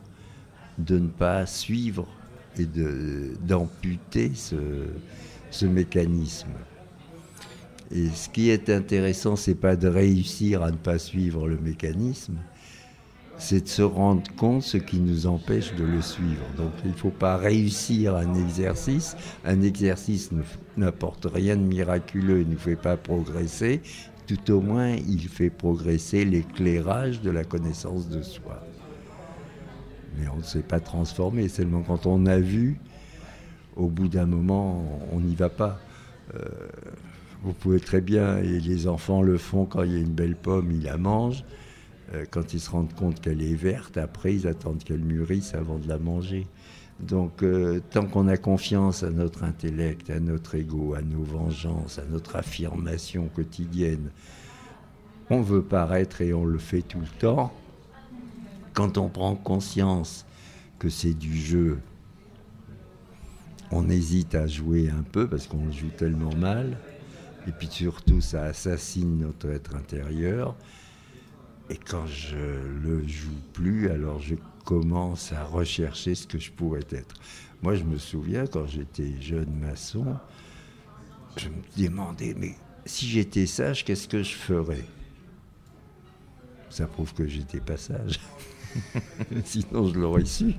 de 0.78 1.00
ne 1.00 1.08
pas 1.08 1.46
suivre 1.46 2.08
et 2.58 2.68
d'amputer 3.46 4.32
ce, 4.36 5.66
mécanisme. 5.66 6.50
Et 7.92 8.08
ce 8.10 8.30
qui 8.30 8.50
est 8.50 8.70
intéressant, 8.70 9.36
c'est 9.36 9.56
pas 9.56 9.76
de 9.76 9.88
réussir 9.88 10.64
à 10.64 10.72
ne 10.72 10.78
pas 10.78 10.98
suivre 10.98 11.48
le 11.48 11.58
mécanisme, 11.58 12.38
c'est 13.38 13.62
de 13.62 13.68
se 13.68 13.82
rendre 13.82 14.24
compte 14.36 14.64
ce 14.64 14.78
qui 14.78 15.00
nous 15.00 15.28
empêche 15.28 15.74
de 15.76 15.84
le 15.84 16.02
suivre. 16.02 16.46
Donc 16.58 16.72
il 16.86 16.92
ne 16.92 16.96
faut 16.96 17.10
pas 17.10 17.38
réussir 17.38 18.16
un 18.16 18.36
exercice. 18.36 19.16
Un 19.44 19.62
exercice 19.62 20.30
n'apporte 20.78 21.28
rien 21.32 21.56
de 21.56 21.62
miraculeux, 21.62 22.42
il 22.42 22.48
ne 22.48 22.54
nous 22.54 22.60
fait 22.60 22.76
pas 22.76 22.98
progresser. 22.98 23.82
Tout 24.28 24.52
au 24.52 24.62
moins, 24.62 24.92
il 24.92 25.28
fait 25.28 25.50
progresser 25.50 26.24
l'éclairage 26.24 27.22
de 27.22 27.30
la 27.30 27.44
connaissance 27.44 28.08
de 28.08 28.22
soi 28.22 28.64
mais 30.18 30.28
on 30.28 30.38
ne 30.38 30.44
s'est 30.44 30.62
pas 30.62 30.80
transformé. 30.80 31.48
Seulement 31.48 31.82
quand 31.82 32.06
on 32.06 32.26
a 32.26 32.40
vu, 32.40 32.78
au 33.76 33.88
bout 33.88 34.08
d'un 34.08 34.26
moment, 34.26 34.84
on 35.12 35.20
n'y 35.20 35.36
va 35.36 35.50
pas. 35.50 35.80
Euh, 36.36 36.40
vous 37.44 37.54
pouvez 37.54 37.80
très 37.80 38.02
bien, 38.02 38.38
et 38.38 38.60
les 38.60 38.88
enfants 38.88 39.22
le 39.22 39.38
font 39.38 39.66
quand 39.66 39.84
il 39.84 39.92
y 39.92 39.96
a 39.96 40.00
une 40.00 40.14
belle 40.14 40.36
pomme, 40.36 40.72
ils 40.72 40.84
la 40.84 40.98
mangent. 40.98 41.44
Euh, 42.14 42.26
quand 42.30 42.54
ils 42.54 42.60
se 42.60 42.70
rendent 42.70 42.94
compte 42.94 43.20
qu'elle 43.20 43.42
est 43.42 43.56
verte, 43.56 43.98
après 43.98 44.34
ils 44.34 44.48
attendent 44.48 44.84
qu'elle 44.84 45.04
mûrisse 45.04 45.54
avant 45.54 45.78
de 45.78 45.88
la 45.88 45.98
manger. 45.98 46.48
Donc 47.00 47.44
euh, 47.44 47.82
tant 47.90 48.06
qu'on 48.06 48.28
a 48.28 48.38
confiance 48.38 49.04
à 49.04 49.10
notre 49.10 49.44
intellect, 49.44 50.10
à 50.10 50.20
notre 50.20 50.56
ego, 50.56 50.94
à 50.94 51.02
nos 51.02 51.24
vengeances, 51.24 52.00
à 52.00 52.06
notre 52.06 52.36
affirmation 52.36 53.30
quotidienne, 53.34 54.10
on 55.30 55.42
veut 55.42 55.64
paraître 55.64 56.22
et 56.22 56.34
on 56.34 56.46
le 56.46 56.60
fait 56.60 56.82
tout 56.82 57.00
le 57.00 57.20
temps, 57.20 57.52
quand 58.74 58.98
on 58.98 59.10
prend 59.10 59.36
conscience 59.36 60.26
que 60.80 60.90
c'est 60.90 61.14
du 61.14 61.38
jeu, 61.38 61.80
on 63.72 63.90
hésite 63.90 64.36
à 64.36 64.48
jouer 64.48 64.90
un 64.90 65.04
peu 65.04 65.28
parce 65.28 65.48
qu'on 65.48 65.72
joue 65.72 65.90
tellement 65.98 66.36
mal. 66.36 66.78
Et 67.48 67.52
puis 67.52 67.68
surtout, 67.68 68.22
ça 68.22 68.44
assassine 68.44 69.20
notre 69.20 69.50
être 69.50 69.76
intérieur. 69.76 70.56
Et 71.70 71.78
quand 71.78 72.06
je 72.08 72.38
le 72.38 73.06
joue 73.08 73.40
plus, 73.54 73.90
alors 73.90 74.20
je 74.20 74.36
commence 74.66 75.32
à 75.34 75.44
rechercher 75.44 76.16
ce 76.16 76.28
que 76.28 76.40
je 76.40 76.52
pourrais 76.52 76.86
être. 76.92 77.16
Moi, 77.62 77.76
je 77.76 77.84
me 77.84 77.98
souviens 77.98 78.46
quand 78.46 78.68
j'étais 78.68 79.22
jeune 79.22 79.54
maçon, 79.60 80.06
je 81.38 81.50
me 81.50 81.62
demandais, 81.78 82.36
mais 82.38 82.56
si 82.86 83.08
j'étais 83.08 83.46
sage, 83.46 83.86
qu'est-ce 83.86 84.08
que 84.08 84.22
je 84.22 84.36
ferais? 84.36 84.86
Ça 86.70 86.88
prouve 86.88 87.14
que 87.14 87.28
j'étais 87.28 87.60
pas 87.60 87.78
sage. 87.78 88.20
Sinon, 89.46 89.88
je 89.88 90.00
l'aurais 90.00 90.26
su. 90.26 90.56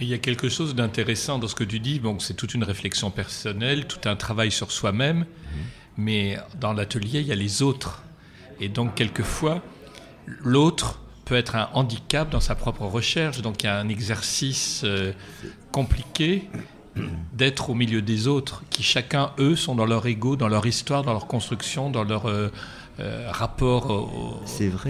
Il 0.00 0.08
y 0.08 0.14
a 0.14 0.18
quelque 0.18 0.48
chose 0.48 0.74
d'intéressant 0.74 1.38
dans 1.38 1.48
ce 1.48 1.54
que 1.54 1.64
tu 1.64 1.80
dis. 1.80 1.98
Bon, 1.98 2.18
c'est 2.20 2.34
toute 2.34 2.54
une 2.54 2.64
réflexion 2.64 3.10
personnelle, 3.10 3.86
tout 3.86 4.08
un 4.08 4.16
travail 4.16 4.52
sur 4.52 4.70
soi-même. 4.70 5.18
Mhm. 5.18 5.26
Mais 5.96 6.38
dans 6.60 6.72
l'atelier, 6.72 7.20
il 7.20 7.26
y 7.26 7.32
a 7.32 7.36
les 7.36 7.62
autres. 7.62 8.02
Et 8.60 8.68
donc, 8.68 8.94
quelquefois, 8.94 9.62
l'autre 10.26 11.00
peut 11.24 11.36
être 11.36 11.56
un 11.56 11.68
handicap 11.74 12.30
dans 12.30 12.40
sa 12.40 12.54
propre 12.54 12.82
recherche. 12.82 13.42
Donc, 13.42 13.62
il 13.62 13.66
y 13.66 13.68
a 13.68 13.78
un 13.78 13.88
exercice 13.88 14.82
euh, 14.84 15.12
compliqué 15.72 16.48
d'être 17.32 17.70
au 17.70 17.74
milieu 17.74 18.02
des 18.02 18.26
autres, 18.26 18.62
qui 18.70 18.82
chacun, 18.82 19.32
eux, 19.38 19.56
sont 19.56 19.74
dans 19.74 19.86
leur 19.86 20.06
ego, 20.06 20.36
dans 20.36 20.48
leur 20.48 20.66
histoire, 20.66 21.02
dans 21.02 21.12
leur 21.12 21.26
construction, 21.26 21.90
dans 21.90 22.04
leur 22.04 22.26
euh, 22.26 22.48
euh, 23.00 23.28
rapport 23.30 24.42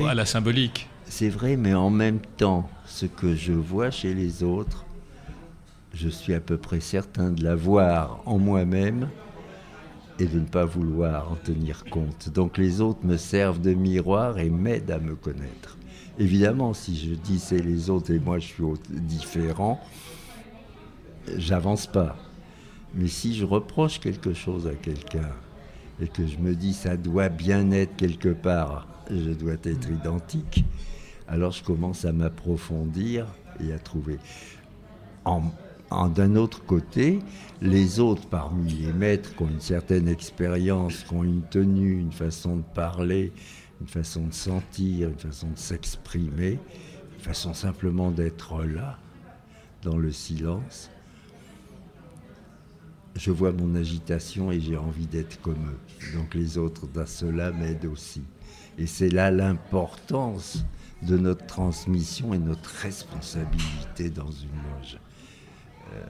à 0.07 0.15
la 0.15 0.25
symbolique. 0.25 0.89
C'est 1.05 1.29
vrai, 1.29 1.57
mais 1.57 1.75
en 1.75 1.91
même 1.91 2.21
temps, 2.37 2.69
ce 2.87 3.07
que 3.07 3.35
je 3.35 3.53
vois 3.53 3.91
chez 3.91 4.15
les 4.15 4.43
autres, 4.43 4.85
je 5.95 6.09
suis 6.09 6.35
à 6.35 6.41
peu 6.41 6.57
près 6.57 6.81
certain 6.81 7.31
de 7.31 7.43
l'avoir 7.43 8.21
en 8.27 8.39
moi-même 8.39 9.09
et 10.19 10.27
de 10.27 10.39
ne 10.41 10.47
pas 10.47 10.65
vouloir 10.65 11.33
en 11.33 11.37
tenir 11.37 11.85
compte. 11.85 12.29
Donc 12.31 12.59
les 12.59 12.81
autres 12.81 13.05
me 13.05 13.17
servent 13.17 13.61
de 13.61 13.75
miroir 13.75 14.39
et 14.39 14.51
m'aident 14.51 14.91
à 14.91 14.99
me 14.99 15.15
connaître. 15.15 15.77
Évidemment, 16.19 16.75
si 16.75 16.99
je 16.99 17.15
dis 17.15 17.39
c'est 17.39 17.59
les 17.59 17.91
autres 17.91 18.11
et 18.13 18.19
moi 18.19 18.39
je 18.39 18.47
suis 18.47 18.65
différent, 18.89 19.81
j'avance 21.37 21.87
pas. 21.87 22.17
Mais 22.95 23.09
si 23.09 23.35
je 23.35 23.45
reproche 23.45 24.01
quelque 24.01 24.33
chose 24.33 24.67
à 24.67 24.75
quelqu'un 24.75 25.31
et 26.01 26.09
que 26.09 26.26
je 26.26 26.38
me 26.38 26.55
dis 26.55 26.74
ça 26.74 26.96
doit 26.96 27.28
bien 27.28 27.70
être 27.70 27.96
quelque 27.96 28.28
part, 28.28 28.86
je 29.11 29.30
dois 29.30 29.55
être 29.55 29.90
identique, 29.90 30.64
alors 31.26 31.53
je 31.53 31.62
commence 31.62 32.05
à 32.05 32.12
m'approfondir 32.12 33.26
et 33.61 33.72
à 33.72 33.78
trouver. 33.78 34.18
En 35.24 35.42
d'un 36.09 36.36
autre 36.36 36.64
côté, 36.64 37.20
les 37.62 37.99
autres 38.01 38.26
parmi 38.28 38.70
les 38.72 38.92
maîtres 38.92 39.34
qui 39.34 39.42
ont 39.42 39.49
une 39.49 39.61
certaine 39.61 40.09
expérience, 40.09 41.03
qui 41.05 41.14
ont 41.14 41.24
une 41.24 41.42
tenue, 41.42 41.99
une 41.99 42.12
façon 42.12 42.57
de 42.57 42.62
parler, 42.74 43.32
une 43.80 43.88
façon 43.88 44.26
de 44.26 44.34
sentir, 44.34 45.09
une 45.09 45.18
façon 45.18 45.49
de 45.49 45.59
s'exprimer, 45.59 46.59
une 47.16 47.20
façon 47.24 47.55
simplement 47.55 48.11
d'être 48.11 48.62
là, 48.64 48.99
dans 49.82 49.96
le 49.96 50.12
silence, 50.12 50.90
je 53.19 53.31
vois 53.31 53.53
mon 53.53 53.75
agitation 53.75 54.51
et 54.51 54.61
j'ai 54.61 54.77
envie 54.77 55.07
d'être 55.07 55.41
comme 55.43 55.66
eux. 55.66 56.16
Donc 56.16 56.35
les 56.35 56.57
autres, 56.57 56.87
dans 56.87 57.07
cela, 57.07 57.51
m'aident 57.51 57.87
aussi. 57.87 58.23
Et 58.79 58.87
c'est 58.87 59.11
là 59.11 59.31
l'importance 59.31 60.64
de 61.03 61.19
notre 61.19 61.45
transmission 61.47 62.33
et 62.33 62.39
notre 62.39 62.71
responsabilité 62.71 64.09
dans 64.09 64.31
une 64.31 64.79
loge. 64.79 64.99
Euh, 65.93 66.07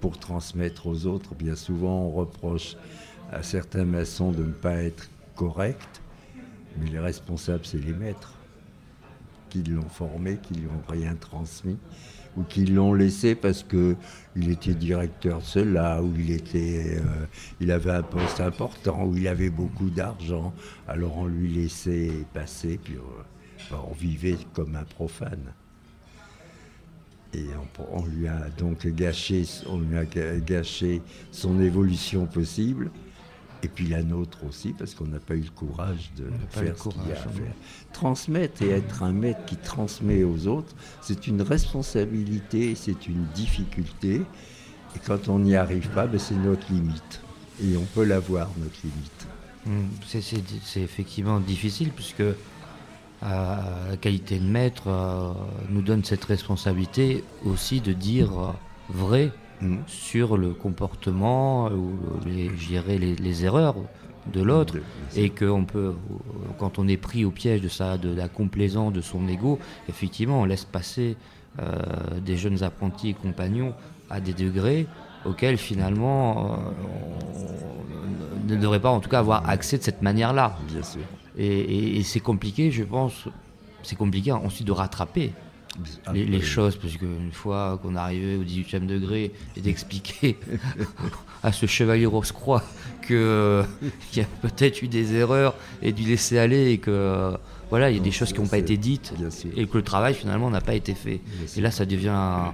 pour 0.00 0.18
transmettre 0.18 0.86
aux 0.86 1.06
autres. 1.06 1.34
Bien 1.34 1.56
souvent, 1.56 2.02
on 2.02 2.10
reproche 2.10 2.76
à 3.32 3.42
certains 3.42 3.86
maçons 3.86 4.32
de 4.32 4.42
ne 4.42 4.52
pas 4.52 4.74
être 4.74 5.08
corrects, 5.34 6.02
mais 6.78 6.90
les 6.90 6.98
responsables, 6.98 7.64
c'est 7.64 7.78
les 7.78 7.94
maîtres 7.94 8.34
qui 9.48 9.62
l'ont 9.62 9.88
formé, 9.88 10.38
qui 10.42 10.54
lui 10.54 10.66
ont 10.66 10.92
rien 10.92 11.14
transmis, 11.14 11.78
ou 12.36 12.42
qui 12.42 12.66
l'ont 12.66 12.94
laissé 12.94 13.34
parce 13.34 13.62
que 13.62 13.96
il 14.36 14.50
était 14.50 14.74
directeur 14.74 15.38
de 15.38 15.44
cela, 15.44 16.02
ou 16.02 16.12
il 16.18 16.32
était, 16.32 16.98
euh, 16.98 17.26
il 17.60 17.70
avait 17.70 17.92
un 17.92 18.02
poste 18.02 18.40
important, 18.40 19.04
ou 19.04 19.16
il 19.16 19.28
avait 19.28 19.50
beaucoup 19.50 19.90
d'argent. 19.90 20.52
Alors 20.88 21.18
on 21.18 21.26
lui 21.26 21.52
laissait 21.52 22.10
passer, 22.32 22.78
puis 22.82 22.96
euh, 22.96 23.76
on 23.90 23.94
vivait 23.94 24.38
comme 24.52 24.74
un 24.76 24.84
profane. 24.84 25.52
Et 27.32 27.46
on, 27.92 28.04
lui 28.06 28.28
a 28.28 28.48
donc 28.58 28.86
gâché, 28.86 29.44
on 29.66 29.78
lui 29.78 29.96
a 29.96 30.04
gâché 30.38 31.02
son 31.32 31.60
évolution 31.60 32.26
possible, 32.26 32.90
et 33.64 33.68
puis 33.68 33.86
la 33.88 34.02
nôtre 34.02 34.44
aussi, 34.46 34.74
parce 34.78 34.94
qu'on 34.94 35.06
n'a 35.06 35.18
pas 35.18 35.34
eu 35.34 35.40
le 35.40 35.50
courage 35.50 36.10
de 36.16 36.24
faire 36.50 36.76
ce 36.76 36.88
qu'il 36.90 37.08
y 37.08 37.12
a 37.12 37.14
à 37.14 37.16
faire. 37.16 37.54
Transmettre 37.92 38.62
et 38.62 38.70
être 38.70 39.02
un 39.02 39.12
maître 39.12 39.44
qui 39.46 39.56
transmet 39.56 40.22
aux 40.22 40.46
autres, 40.46 40.74
c'est 41.00 41.26
une 41.26 41.40
responsabilité, 41.40 42.74
c'est 42.74 43.08
une 43.08 43.24
difficulté, 43.34 44.16
et 44.94 44.98
quand 45.06 45.28
on 45.28 45.38
n'y 45.38 45.56
arrive 45.56 45.88
pas, 45.88 46.06
ben 46.06 46.18
c'est 46.18 46.36
notre 46.36 46.70
limite. 46.70 47.22
Et 47.62 47.76
on 47.76 47.84
peut 47.84 48.04
l'avoir, 48.04 48.50
notre 48.58 48.76
limite. 48.84 49.26
Hum, 49.66 49.88
c'est 50.06 50.82
effectivement 50.82 51.40
difficile, 51.40 51.90
puisque 51.90 52.22
la 53.22 53.96
qualité 54.00 54.38
de 54.38 54.44
maître 54.44 54.88
euh, 54.88 55.32
nous 55.70 55.80
donne 55.80 56.04
cette 56.04 56.24
responsabilité 56.24 57.24
aussi 57.46 57.80
de 57.80 57.94
dire 57.94 58.38
euh, 58.38 58.52
vrai 58.90 59.32
mm. 59.60 59.76
sur 59.86 60.36
le 60.36 60.50
comportement 60.50 61.68
ou 61.68 61.98
les, 62.26 62.50
les, 62.98 63.14
les 63.14 63.44
erreurs 63.44 63.76
de 64.32 64.42
l'autre. 64.42 64.76
Et 65.16 65.30
que 65.30 65.62
peut 65.64 65.94
quand 66.58 66.78
on 66.78 66.88
est 66.88 66.96
pris 66.96 67.24
au 67.24 67.30
piège 67.30 67.60
de 67.60 67.68
ça 67.68 67.98
de 67.98 68.14
la 68.14 68.28
complaisance 68.28 68.92
de 68.92 69.00
son 69.00 69.28
ego 69.28 69.58
effectivement 69.88 70.40
on 70.40 70.44
laisse 70.44 70.64
passer 70.64 71.16
euh, 71.60 71.78
des 72.24 72.36
jeunes 72.36 72.62
apprentis 72.62 73.10
et 73.10 73.14
compagnons 73.14 73.74
à 74.08 74.20
des 74.20 74.32
degrés 74.32 74.86
auxquels 75.26 75.58
finalement 75.58 76.58
on 78.46 78.48
ne 78.50 78.56
devrait 78.56 78.80
pas 78.80 78.90
en 78.90 79.00
tout 79.00 79.10
cas 79.10 79.18
avoir 79.18 79.48
accès 79.48 79.78
de 79.78 79.82
cette 79.82 80.02
manière 80.02 80.32
là 80.32 80.56
bien 80.68 80.82
sûr. 80.82 81.02
Et, 81.36 82.02
c'est 82.04 82.20
compliqué, 82.20 82.70
je 82.70 82.84
pense, 82.84 83.26
c'est 83.82 83.96
compliqué 83.96 84.32
ensuite 84.32 84.66
de 84.66 84.72
rattraper 84.72 85.32
les, 86.12 86.40
choses, 86.40 86.76
parce 86.76 86.96
qu'une 86.96 87.32
fois 87.32 87.78
qu'on 87.82 87.96
est 87.96 87.98
arrivé 87.98 88.36
au 88.36 88.44
18e 88.44 88.86
degré 88.86 89.32
et 89.56 89.60
d'expliquer 89.60 90.36
à 91.42 91.52
ce 91.52 91.66
chevalier 91.66 92.06
Rose-Croix 92.06 92.62
qu'il 93.06 93.16
euh, 93.16 93.64
y 94.14 94.20
a 94.20 94.24
peut-être 94.42 94.82
eu 94.82 94.88
des 94.88 95.14
erreurs 95.14 95.54
et 95.82 95.92
du 95.92 96.02
laisser 96.04 96.38
aller 96.38 96.70
et 96.70 96.78
que 96.78 97.36
voilà, 97.70 97.90
il 97.90 97.96
y 97.96 98.00
a 98.00 98.02
des 98.02 98.12
choses 98.12 98.32
qui 98.32 98.40
n'ont 98.40 98.46
pas 98.46 98.58
été 98.58 98.76
dites 98.76 99.12
et 99.56 99.66
que 99.66 99.76
le 99.76 99.82
travail 99.82 100.14
finalement 100.14 100.50
n'a 100.50 100.60
pas 100.60 100.74
été 100.74 100.94
fait. 100.94 101.20
Et 101.56 101.60
là, 101.60 101.70
ça 101.70 101.86
devient 101.86 102.52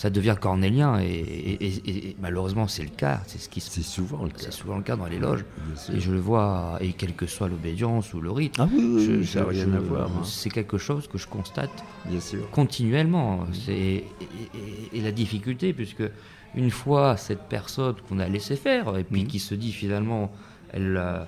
ça 0.00 0.08
devient 0.08 0.36
cornélien 0.40 0.98
et, 0.98 2.16
malheureusement 2.22 2.66
c'est 2.68 2.82
le 2.82 2.88
cas. 2.88 3.20
C'est 3.26 3.38
ce 3.38 3.50
qui 3.50 3.60
c'est 3.60 3.82
souvent 3.82 4.24
le 4.24 4.30
cas. 4.30 4.38
C'est 4.38 4.50
souvent 4.50 4.78
le 4.78 4.82
cas 4.82 4.96
dans 4.96 5.04
les 5.04 5.18
loges 5.18 5.44
et 5.92 6.00
je 6.00 6.10
le 6.10 6.18
vois 6.18 6.78
et 6.80 6.94
quelle 6.94 7.12
que 7.12 7.26
soit 7.26 7.48
l'obédience 7.48 8.14
ou 8.14 8.22
le 8.22 8.30
rythme. 8.30 8.62
Ah 8.62 8.68
oui, 8.72 9.26
ça 9.26 9.40
n'a 9.40 9.48
rien 9.48 9.70
à 9.74 9.78
voir. 9.78 10.06
Hein. 10.08 10.22
C'est 10.24 10.48
quelque 10.48 10.78
chose 10.78 11.06
que 11.06 11.18
je 11.18 11.26
constate 11.26 11.84
Bien 12.06 12.18
sûr. 12.18 12.50
continuellement. 12.50 13.46
C'est 13.52 14.04
et, 14.94 15.00
la 15.02 15.12
difficulté 15.12 15.74
puisque 15.74 16.04
une 16.54 16.70
fois 16.70 17.18
cette 17.18 17.42
personne 17.50 17.96
qu'on 18.08 18.20
a 18.20 18.26
laissé 18.26 18.56
faire 18.56 18.96
et 18.96 19.04
puis 19.04 19.26
qui 19.26 19.38
se 19.38 19.54
dit 19.54 19.70
finalement 19.70 20.32
elle 20.72 20.96
euh, 20.96 21.24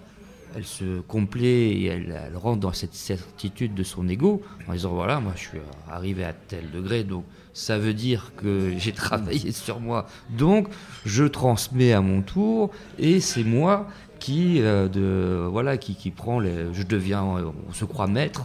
elle 0.57 0.65
se 0.65 1.01
complaît 1.01 1.73
et 1.73 1.85
elle, 1.87 2.19
elle, 2.27 2.37
rentre 2.39 2.61
dans 2.61 2.73
cette 2.73 2.95
certitude 2.95 3.75
de 3.75 3.83
son 3.83 4.09
ego 4.09 4.41
en 4.67 4.73
disant 4.73 4.95
voilà 4.95 5.21
moi 5.21 5.33
je 5.37 5.41
suis 5.41 5.59
arrivé 5.91 6.25
à 6.25 6.33
tel 6.33 6.71
degré 6.71 7.05
donc 7.05 7.27
ça 7.53 7.79
veut 7.79 7.95
dire 7.95 8.33
que 8.37 8.73
j'ai 8.79 8.93
travaillé 8.93 9.53
sur 9.53 9.81
moi. 9.81 10.07
Donc, 10.31 10.69
je 11.05 11.25
transmets 11.25 11.93
à 11.93 12.01
mon 12.01 12.23
tour, 12.23 12.71
et 12.99 13.21
c'est 13.21 13.45
moi 13.45 13.89
qui, 14.19 14.63
euh, 14.63 14.89
de, 14.89 15.49
voilà, 15.51 15.77
qui, 15.77 15.95
qui 15.95 16.11
prend 16.11 16.41
les. 16.41 16.73
Je 16.73 16.83
deviens, 16.83 17.23
on 17.23 17.73
se 17.73 17.85
croit 17.85 18.07
maître. 18.07 18.45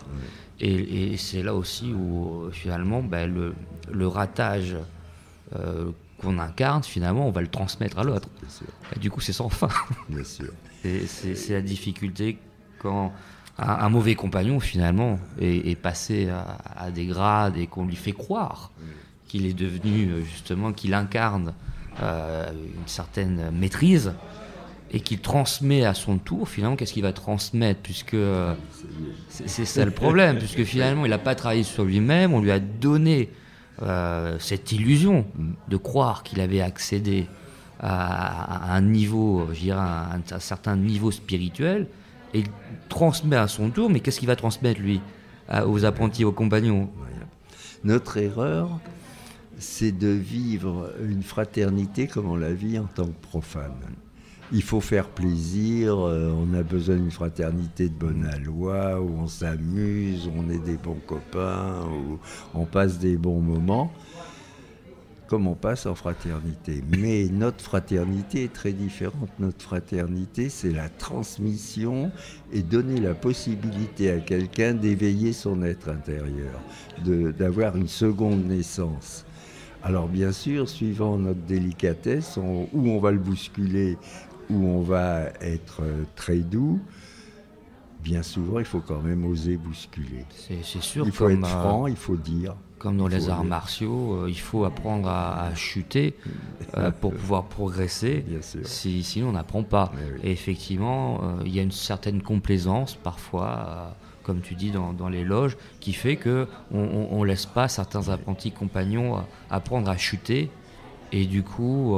Et, 0.60 1.16
c'est 1.18 1.44
là 1.44 1.54
aussi 1.54 1.94
où, 1.94 2.50
finalement, 2.52 3.04
ben, 3.04 3.32
le, 3.32 3.54
le, 3.92 4.08
ratage 4.08 4.76
euh, 5.56 5.92
qu'on 6.20 6.40
incarne, 6.40 6.84
finalement, 6.84 7.28
on 7.28 7.32
va 7.32 7.42
le 7.42 7.48
transmettre 7.48 8.00
à 8.00 8.04
l'autre. 8.04 8.28
Du 9.00 9.12
coup, 9.12 9.22
c'est 9.22 9.34
sans 9.34 9.50
fin. 9.50 9.70
Bien 10.10 10.24
sûr. 10.24 10.52
c'est 10.84 11.54
la 11.54 11.62
difficulté 11.62 12.40
quand 12.80 13.14
un, 13.60 13.90
mauvais 13.90 14.16
compagnon 14.16 14.60
finalement 14.60 15.20
est, 15.40 15.80
passé 15.80 16.30
à, 16.76 16.92
des 16.92 17.06
grades 17.06 17.58
et 17.58 17.68
qu'on 17.68 17.86
lui 17.86 17.96
fait 17.96 18.12
croire 18.12 18.72
qu'il 19.28 19.46
est 19.46 19.54
devenu 19.54 20.10
euh, 20.10 20.22
justement, 20.22 20.72
qu'il 20.72 20.94
incarne 20.94 21.54
euh, 22.02 22.50
une 22.52 22.88
certaine 22.88 23.52
maîtrise 23.52 24.14
et 24.92 25.02
qu'il 25.02 25.20
transmet 25.20 25.84
à 25.84 25.94
son 25.94 26.18
tour, 26.18 26.48
finalement, 26.48 26.78
qu'est-ce 26.78 26.94
qu'il 26.94 27.04
va 27.04 27.12
transmettre 27.12 27.82
Puisque 27.82 28.14
euh, 28.14 28.54
c'est 29.30 29.66
ça 29.66 29.84
le 29.84 29.92
problème, 29.92 30.38
puisque 30.40 30.64
finalement, 30.64 31.06
il 31.06 31.10
n'a 31.10 31.18
pas 31.18 31.36
travaillé 31.36 31.64
sur 31.64 31.84
lui-même, 31.84 32.34
on 32.34 32.42
lui 32.42 32.52
a 32.52 32.60
donné 32.60 33.30
cette 34.40 34.72
illusion 34.72 35.28
de 35.68 35.78
croire 35.78 36.24
qu'il 36.24 36.42
avait 36.42 36.62
accédé 36.62 37.28
à, 37.80 38.74
un 38.74 38.82
niveau, 38.82 39.48
je 39.54 39.60
dirais, 39.60 39.80
un 39.80 40.40
certain 40.40 40.76
niveau 40.76 41.12
spirituel, 41.12 41.86
il 42.34 42.46
transmet 42.90 43.36
à 43.36 43.48
son 43.48 43.70
tour, 43.70 43.90
mais 43.90 44.00
qu'est-ce 44.00 44.20
qu'il 44.20 44.28
va 44.28 44.36
transmettre 44.36 44.80
lui 44.80 45.02
aux 45.66 45.86
apprentis, 45.86 46.26
aux 46.26 46.32
compagnons? 46.32 46.90
Notre 47.84 48.18
erreur, 48.18 48.80
c'est 49.60 49.92
de 49.92 50.10
vivre 50.10 50.92
une 51.02 51.24
fraternité 51.24 52.08
comme 52.08 52.30
on 52.30 52.36
la 52.36 52.54
vit 52.54 52.80
en 52.80 52.86
tant 52.86 53.06
que 53.06 53.22
profane. 53.22 53.74
Il 54.52 54.64
faut 54.64 54.80
faire 54.80 55.10
plaisir, 55.10 56.00
euh, 56.00 56.32
on 56.32 56.54
a 56.54 56.64
besoin 56.64 56.96
d'une 56.96 57.12
fraternité 57.12 57.90
de 57.90 57.94
bonne 57.94 58.26
aloi, 58.26 59.02
où 59.02 59.10
on 59.20 59.28
s'amuse, 59.28 60.30
on 60.38 60.50
est 60.50 60.60
des 60.60 60.78
bons 60.78 61.02
copains, 61.06 61.82
où 61.86 62.18
on 62.54 62.64
passe 62.64 62.98
des 62.98 63.18
bons 63.18 63.42
moments 63.42 63.92
comme 65.28 65.48
on 65.48 65.56
passe 65.56 65.86
en 65.86 65.96
fraternité. 65.96 66.84
Mais 66.98 67.26
notre 67.26 67.62
fraternité 67.64 68.46
est 68.46 68.54
très 68.54 68.72
différente. 68.72 69.30
Notre 69.40 69.62
fraternité, 69.62 70.50
c'est 70.50 70.72
la 70.72 70.90
transmission 70.90 72.12
et 72.52 72.62
donner 72.62 73.00
la 73.00 73.14
possibilité 73.14 74.10
à 74.12 74.20
quelqu'un 74.20 74.74
d'éveiller 74.74 75.34
son 75.34 75.64
être 75.64 75.90
intérieur, 75.90 76.60
d'avoir 77.06 77.76
une 77.76 77.90
seconde 77.90 78.46
naissance. 78.46 79.26
Alors 79.84 80.08
bien 80.08 80.32
sûr, 80.32 80.68
suivant 80.68 81.18
notre 81.18 81.42
délicatesse, 81.42 82.38
où 82.38 82.68
on 82.74 83.00
va 83.00 83.12
le 83.12 83.20
bousculer, 83.20 83.98
où 84.50 84.66
on 84.66 84.82
va 84.82 85.26
être 85.42 85.84
très 86.16 86.40
doux, 86.40 86.80
bien 88.04 88.24
souvent, 88.24 88.60
il 88.60 88.66
faut 88.66 88.80
quand 88.80 89.02
même 89.02 89.26
oser 89.26 89.58
bousculer. 89.58 90.26
C'est 90.32 90.82
sûr. 90.82 91.06
Il 91.06 91.12
faut 91.12 91.30
être 91.30 91.46
franc, 91.46 91.88
il 91.88 91.96
faut 91.96 92.16
dire. 92.16 92.56
Comme 92.80 92.98
dans 92.98 93.08
les 93.08 93.30
arts 93.30 93.44
martiaux, 93.44 94.14
euh, 94.14 94.30
il 94.30 94.40
faut 94.40 94.64
apprendre 94.64 95.10
à, 95.10 95.54
chuter 95.56 96.16
euh, 96.78 96.92
pour 97.02 97.14
pouvoir 97.14 97.46
progresser. 97.46 98.24
Si, 98.64 99.04
sinon, 99.04 99.30
on 99.30 99.32
n'apprend 99.32 99.64
pas. 99.64 99.92
Et 100.24 100.32
effectivement, 100.32 101.22
euh, 101.24 101.44
il 101.46 101.56
y 101.56 101.60
a 101.60 101.64
une 101.64 101.72
certaine 101.72 102.22
complaisance 102.22 102.94
parfois, 102.94 103.96
comme 104.22 104.42
tu 104.42 104.54
dis 104.54 104.72
dans, 104.72 105.10
les 105.10 105.24
loges, 105.24 105.58
qui 105.80 105.94
fait 105.94 106.18
que 106.18 106.48
on, 106.72 107.24
laisse 107.24 107.48
pas 107.48 107.68
certains 107.68 108.10
apprentis 108.10 108.52
compagnons 108.52 109.24
apprendre 109.50 109.90
à 109.90 109.98
chuter 109.98 110.52
et 111.12 111.26
du 111.26 111.42
coup, 111.42 111.96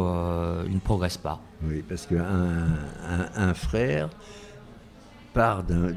ils 0.65 0.73
ne 0.73 0.79
progressent 0.79 1.17
pas. 1.17 1.41
Oui, 1.63 1.83
parce 1.87 2.05
qu'un 2.05 2.67
un 3.35 3.53
frère 3.53 4.09
part 5.33 5.63
de, 5.63 5.93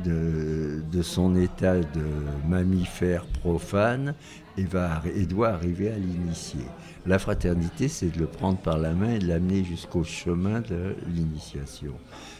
de, 0.90 1.02
son 1.02 1.36
état 1.36 1.78
de 1.78 2.04
mammifère 2.48 3.24
profane 3.24 4.14
et, 4.56 4.64
va, 4.64 5.02
et 5.14 5.26
doit 5.26 5.50
arriver 5.50 5.90
à 5.90 5.96
l'initier. 5.96 6.64
La 7.06 7.18
fraternité, 7.18 7.88
c'est 7.88 8.10
de 8.10 8.20
le 8.20 8.26
prendre 8.26 8.58
par 8.58 8.78
la 8.78 8.92
main 8.92 9.14
et 9.14 9.18
de 9.18 9.26
l'amener 9.26 9.64
jusqu'au 9.64 10.04
chemin 10.04 10.60
de 10.60 10.94
l'initiation. 11.08 11.94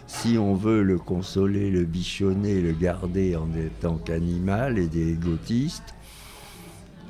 Si 0.07 0.39
on 0.39 0.55
veut 0.55 0.83
le 0.83 0.99
consoler, 0.99 1.71
le 1.71 1.85
bichonner, 1.85 2.61
le 2.61 2.73
garder 2.73 3.35
en 3.35 3.49
tant 3.81 3.97
qu'animal 3.97 4.79
et 4.79 4.87
des 4.87 5.13
égotistes, 5.13 5.95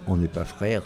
on 0.06 0.16
n'est 0.16 0.28
pas 0.28 0.44
frère 0.44 0.82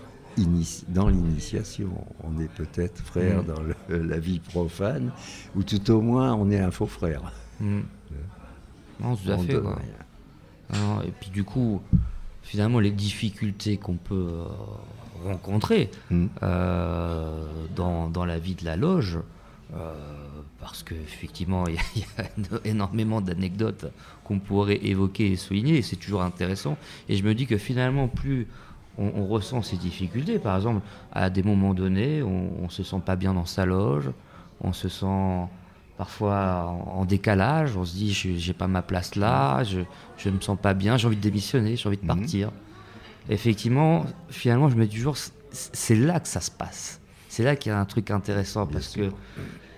dans 0.88 1.08
l'initiation. 1.08 1.90
On 2.22 2.40
est 2.40 2.48
peut-être 2.48 3.00
frère 3.00 3.42
mmh. 3.42 3.46
dans 3.46 3.62
la 3.88 4.18
vie 4.18 4.40
profane, 4.40 5.12
ou 5.54 5.62
tout 5.62 5.90
au 5.90 6.00
moins 6.00 6.34
on 6.34 6.50
est 6.50 6.60
un 6.60 6.70
faux 6.70 6.86
frère. 6.86 7.32
Mmh. 7.60 7.80
Non, 9.00 9.16
tout 9.16 9.30
à 9.30 9.38
fait. 9.38 9.56
et 11.06 11.12
puis 11.20 11.30
du 11.30 11.44
coup, 11.44 11.80
finalement, 12.46 12.78
les 12.78 12.92
difficultés 12.92 13.76
qu'on 13.76 13.96
peut 13.96 14.28
euh, 14.30 14.44
rencontrer 15.24 15.90
mm. 16.10 16.26
euh, 16.42 17.44
dans, 17.74 18.08
dans, 18.08 18.24
la 18.24 18.38
vie 18.38 18.54
de 18.54 18.64
la 18.64 18.76
loge, 18.76 19.18
euh, 19.74 19.94
parce 20.60 20.84
qu'effectivement, 20.84 21.64
il 21.96 22.00
y, 22.00 22.04
a 22.18 22.24
énormément 22.64 23.20
d'anecdotes 23.20 23.86
qu'on 24.24 24.38
pourrait 24.38 24.78
évoquer 24.82 25.32
et 25.32 25.36
souligner, 25.36 25.78
et 25.78 25.82
c'est 25.82 25.96
toujours 25.96 26.22
intéressant. 26.22 26.78
Et 27.08 27.16
je 27.16 27.24
me 27.24 27.34
dis 27.34 27.46
que 27.46 27.58
finalement, 27.58 28.06
plus 28.06 28.46
on, 28.96 29.26
ressent 29.26 29.60
ces 29.60 29.76
difficultés, 29.76 30.38
par 30.38 30.56
exemple, 30.56 30.80
à 31.12 31.28
des 31.28 31.42
moments 31.42 31.74
donnés, 31.74 32.22
on 32.22 32.62
ne 32.62 32.70
se 32.70 32.82
sent 32.82 33.02
pas 33.04 33.16
bien 33.16 33.34
dans 33.34 33.44
sa 33.44 33.66
loge, 33.66 34.10
on 34.62 34.72
se 34.72 34.88
sent 34.88 35.48
parfois 35.96 36.66
en, 36.66 37.04
décalage. 37.04 37.76
On 37.76 37.84
se 37.84 37.94
dit, 37.94 38.12
je 38.12 38.36
j'ai 38.36 38.52
pas 38.52 38.66
ma 38.66 38.82
place 38.82 39.14
là, 39.14 39.62
je 39.64 39.80
ne 40.28 40.34
me 40.34 40.40
sens 40.40 40.58
pas 40.60 40.74
bien, 40.74 40.96
j'ai 40.96 41.06
envie 41.06 41.16
de 41.16 41.22
démissionner, 41.22 41.76
j'ai 41.76 41.88
envie 41.88 41.96
de 41.98 42.02
mhm. 42.02 42.18
partir. 42.18 42.50
Effectivement, 43.28 44.06
finalement, 44.28 44.68
je 44.68 44.76
me 44.76 44.86
dis 44.86 44.96
toujours, 44.96 45.16
c'est 45.50 45.96
là 45.96 46.20
que 46.20 46.28
ça 46.28 46.40
se 46.40 46.50
passe. 46.50 47.00
C'est 47.28 47.42
là 47.42 47.56
qu'il 47.56 47.70
y 47.70 47.74
a 47.74 47.80
un 47.80 47.84
truc 47.84 48.10
intéressant 48.10 48.66
parce 48.66 48.94
que 48.94 49.10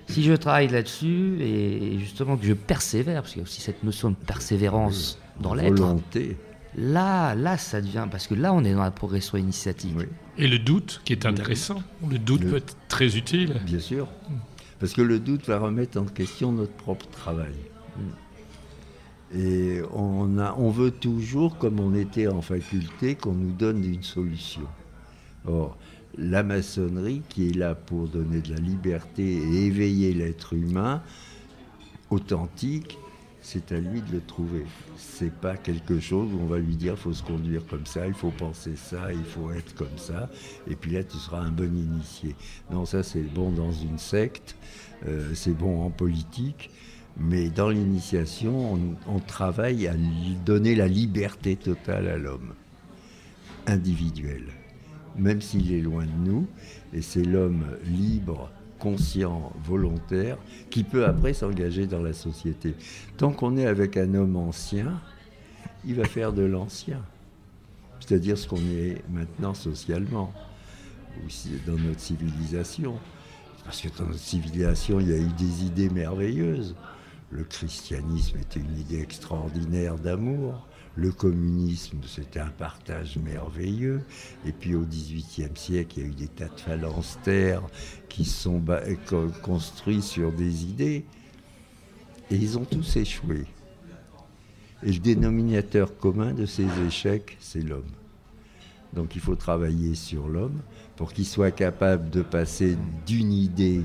si 0.09 0.23
je 0.23 0.33
travaille 0.35 0.69
là-dessus 0.69 1.39
et 1.41 1.99
justement 1.99 2.37
que 2.37 2.47
je 2.47 2.53
persévère, 2.53 3.23
parce 3.23 3.33
qu'il 3.33 3.41
y 3.41 3.43
a 3.43 3.45
aussi 3.45 3.61
cette 3.61 3.83
notion 3.83 4.11
de 4.11 4.17
persévérance 4.17 5.19
dans 5.41 5.55
l'être. 5.55 5.77
Volonté. 5.79 6.37
Là, 6.77 7.35
là, 7.35 7.57
ça 7.57 7.81
devient 7.81 8.07
parce 8.11 8.27
que 8.27 8.35
là, 8.35 8.53
on 8.53 8.65
est 8.65 8.75
dans 8.75 8.83
la 8.83 8.91
progression 8.91 9.39
initiatique. 9.39 9.97
Et 10.37 10.47
le 10.47 10.59
doute, 10.59 11.01
qui 11.05 11.13
est 11.13 11.27
intéressant. 11.27 11.83
Le 12.09 12.19
doute 12.19 12.43
peut 12.43 12.57
être 12.57 12.77
très 12.89 13.17
utile. 13.17 13.61
Bien 13.65 13.81
sûr. 13.81 14.09
Mm. 14.79 14.81
Parce 14.81 14.93
que 14.93 15.03
le 15.03 15.19
doute 15.19 15.47
va 15.47 15.59
remettre 15.59 16.01
en 16.01 16.05
question 16.05 16.53
notre 16.53 16.73
propre 16.73 17.07
travail. 17.09 17.55
Et 19.35 19.83
on, 19.93 20.39
a, 20.39 20.55
on 20.57 20.71
veut 20.71 20.91
toujours, 20.91 21.59
comme 21.59 21.81
on 21.81 21.95
était 21.95 22.29
en 22.29 22.41
faculté, 22.41 23.15
qu'on 23.15 23.35
nous 23.35 23.53
donne 23.53 23.85
une 23.85 24.03
solution. 24.03 24.63
Or, 25.47 25.77
la 26.17 26.43
maçonnerie, 26.43 27.23
qui 27.29 27.51
est 27.51 27.55
là 27.55 27.75
pour 27.75 28.09
donner 28.09 28.41
de 28.41 28.55
la 28.55 28.61
liberté 28.61 29.23
et 29.23 29.67
éveiller 29.67 30.15
l'être 30.15 30.55
humain 30.55 31.03
authentique, 32.11 32.99
c'est 33.51 33.73
à 33.73 33.81
lui 33.81 34.03
de 34.03 34.13
le 34.13 34.21
trouver. 34.21 34.67
C'est 34.99 35.33
pas 35.33 35.57
quelque 35.57 36.01
chose 36.01 36.29
où 36.35 36.39
on 36.43 36.47
va 36.47 36.59
lui 36.59 36.77
dire 36.77 36.93
il 36.93 36.99
faut 36.99 37.15
se 37.15 37.23
conduire 37.23 37.67
comme 37.67 37.87
ça, 37.87 38.07
il 38.07 38.13
faut 38.13 38.31
penser 38.31 38.77
ça, 38.77 39.11
il 39.11 39.25
faut 39.25 39.51
être 39.53 39.75
comme 39.75 39.97
ça, 39.97 40.29
et 40.71 40.77
puis 40.77 40.91
là 40.91 41.03
tu 41.03 41.17
seras 41.17 41.41
un 41.41 41.51
bon 41.51 41.75
initié. 41.75 42.37
Non, 42.71 42.85
ça 42.85 43.03
c'est 43.03 43.23
bon 43.23 43.51
dans 43.51 43.73
une 43.73 43.97
secte, 43.97 44.55
euh, 45.07 45.31
c'est 45.35 45.57
bon 45.57 45.83
en 45.83 45.89
politique, 45.89 46.71
mais 47.17 47.49
dans 47.49 47.71
l'initiation, 47.71 48.75
on, 48.75 48.97
on, 49.07 49.19
travaille 49.19 49.89
à 49.89 49.95
donner 50.45 50.75
la 50.75 50.87
liberté 50.87 51.57
totale 51.57 52.07
à 52.07 52.19
l'homme, 52.19 52.53
individuel, 53.67 54.45
même 55.17 55.41
s'il 55.41 55.73
est 55.73 55.81
loin 55.81 56.05
de 56.05 56.31
nous, 56.31 56.47
et 56.93 57.01
c'est 57.01 57.25
l'homme 57.25 57.65
libre 57.87 58.51
conscient, 58.79 59.53
volontaire, 59.65 60.39
qui 60.71 60.85
peut 60.85 61.05
après 61.05 61.33
s'engager 61.33 61.87
dans 61.87 62.03
la 62.03 62.13
société. 62.13 62.75
Tant 63.17 63.33
qu'on 63.33 63.57
est 63.57 63.67
avec 63.67 63.97
un 63.97 64.15
homme 64.15 64.37
ancien, 64.37 65.01
il 65.85 65.95
va 65.95 66.05
faire 66.05 66.33
de 66.33 66.43
l'ancien. 66.43 67.03
C'est-à-dire 68.01 68.39
ce 68.39 68.49
qu'on 68.49 68.57
est 68.57 69.03
maintenant 69.11 69.55
socialement, 69.55 70.33
aussi 71.27 71.51
dans 71.67 71.77
notre 71.77 72.01
civilisation. 72.01 72.95
Parce 73.65 73.81
que 73.81 73.89
dans 73.99 74.07
notre 74.07 74.19
civilisation, 74.19 75.01
il 75.01 75.09
y 75.09 75.13
a 75.13 75.19
eu 75.19 75.33
des 75.39 75.65
idées 75.65 75.91
merveilleuses. 75.91 76.75
Le 77.31 77.45
christianisme 77.45 78.39
était 78.39 78.61
une 78.61 78.79
idée 78.79 79.01
extraordinaire 79.01 79.97
d'amour. 79.97 80.67
Le 80.99 81.13
communisme, 81.13 81.99
c'était 82.09 82.41
un 82.41 82.49
partage 82.49 83.19
merveilleux. 83.19 84.03
Et 84.45 84.51
puis 84.51 84.75
au 84.75 84.81
XVIIIe 84.81 85.55
siècle, 85.55 85.95
il 85.97 86.03
y 86.03 86.07
a 86.07 86.09
eu 86.09 86.13
des 86.13 86.27
tas 86.27 86.49
de 86.49 86.59
phalanstères 86.59 87.63
qui 88.09 88.25
sont 88.25 88.61
construits 89.41 90.03
sur 90.03 90.33
des 90.33 90.65
idées. 90.65 91.05
Et 92.33 92.35
ils 92.35 92.59
ont 92.59 92.65
tous 92.65 92.97
échoué. 92.97 93.47
Et 94.83 94.93
le 94.93 94.99
dénominateur 94.99 95.97
commun 95.97 96.35
de 96.35 96.47
ces 96.47 96.67
échecs, 96.85 97.37
c'est 97.39 97.63
l'homme. 97.63 97.93
Donc 98.93 99.15
il 99.15 99.21
faut 99.21 99.37
travailler 99.37 99.95
sur 99.95 100.27
l'homme 100.27 100.61
pour 100.97 101.13
qu'il 101.13 101.27
soit 101.27 101.53
capable 101.53 102.11
de 102.11 102.23
passer 102.23 102.77
d'une 103.07 103.33
idée 103.33 103.83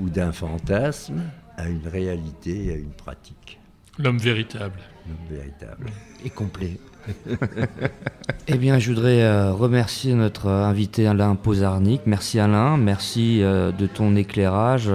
ou 0.00 0.08
d'un 0.08 0.32
fantasme 0.32 1.24
à 1.58 1.68
une 1.68 1.86
réalité, 1.86 2.72
à 2.72 2.76
une 2.76 2.92
pratique. 2.92 3.60
L'homme 3.98 4.18
véritable. 4.18 4.80
Véritable. 5.28 5.86
Et 6.24 6.30
complet. 6.30 6.78
eh 8.48 8.56
bien, 8.56 8.78
je 8.78 8.90
voudrais 8.90 9.22
euh, 9.22 9.52
remercier 9.52 10.14
notre 10.14 10.48
invité 10.48 11.06
Alain 11.06 11.34
Pozarnik. 11.34 12.02
Merci 12.06 12.38
Alain, 12.38 12.76
merci 12.76 13.42
euh, 13.42 13.70
de 13.72 13.86
ton 13.86 14.16
éclairage, 14.16 14.90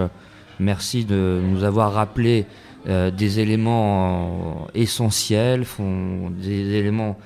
merci 0.59 1.05
de 1.05 1.41
nous 1.43 1.63
avoir 1.63 1.93
rappelé 1.93 2.45
euh, 2.87 3.11
des 3.11 3.39
éléments 3.39 4.67
essentiels, 4.73 5.65
des 6.41 6.73
éléments 6.73 7.17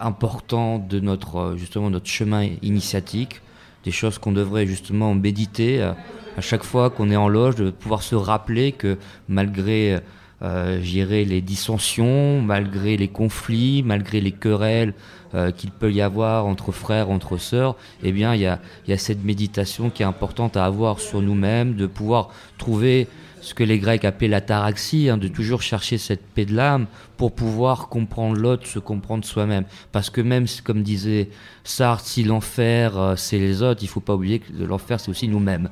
importants 0.00 0.78
de 0.80 0.98
notre 0.98 1.54
justement 1.56 1.90
notre 1.90 2.08
chemin 2.08 2.48
initiatique, 2.60 3.40
des 3.84 3.92
choses 3.92 4.18
qu'on 4.18 4.32
devrait 4.32 4.66
justement 4.66 5.14
méditer 5.14 5.80
à 5.80 6.40
chaque 6.40 6.64
fois 6.64 6.90
qu'on 6.90 7.08
est 7.08 7.16
en 7.16 7.28
loge, 7.28 7.54
de 7.54 7.70
pouvoir 7.70 8.02
se 8.02 8.16
rappeler 8.16 8.72
que 8.72 8.98
malgré 9.28 10.00
euh, 10.42 10.80
gérer 10.82 11.24
les 11.24 11.40
dissensions, 11.40 12.42
malgré 12.42 12.96
les 12.96 13.08
conflits, 13.08 13.82
malgré 13.84 14.20
les 14.20 14.32
querelles 14.32 14.94
euh, 15.34 15.50
qu'il 15.52 15.70
peut 15.70 15.92
y 15.92 16.00
avoir 16.00 16.46
entre 16.46 16.72
frères, 16.72 17.10
entre 17.10 17.36
sœurs, 17.36 17.76
eh 18.02 18.12
bien, 18.12 18.34
il 18.34 18.40
y 18.40 18.46
a, 18.46 18.58
y 18.88 18.92
a, 18.92 18.98
cette 18.98 19.24
méditation 19.24 19.88
qui 19.88 20.02
est 20.02 20.06
importante 20.06 20.56
à 20.56 20.64
avoir 20.64 21.00
sur 21.00 21.22
nous-mêmes, 21.22 21.74
de 21.74 21.86
pouvoir 21.86 22.30
trouver 22.58 23.08
ce 23.42 23.54
que 23.54 23.64
les 23.64 23.78
Grecs 23.78 24.04
appelaient 24.04 24.28
la 24.28 24.40
taraxie, 24.40 25.10
hein, 25.10 25.18
de 25.18 25.28
toujours 25.28 25.62
chercher 25.62 25.98
cette 25.98 26.24
paix 26.24 26.44
de 26.44 26.54
l'âme 26.54 26.86
pour 27.16 27.34
pouvoir 27.34 27.88
comprendre 27.88 28.36
l'autre, 28.36 28.66
se 28.66 28.78
comprendre 28.78 29.24
soi-même. 29.24 29.64
Parce 29.90 30.10
que 30.10 30.20
même, 30.20 30.46
comme 30.64 30.82
disait 30.82 31.28
Sartre, 31.64 32.06
si 32.06 32.24
l'enfer 32.24 32.98
euh, 32.98 33.16
c'est 33.16 33.38
les 33.38 33.62
autres, 33.62 33.82
il 33.82 33.88
faut 33.88 34.00
pas 34.00 34.14
oublier 34.14 34.38
que 34.38 34.64
l'enfer 34.64 35.00
c'est 35.00 35.10
aussi 35.10 35.28
nous-mêmes. 35.28 35.68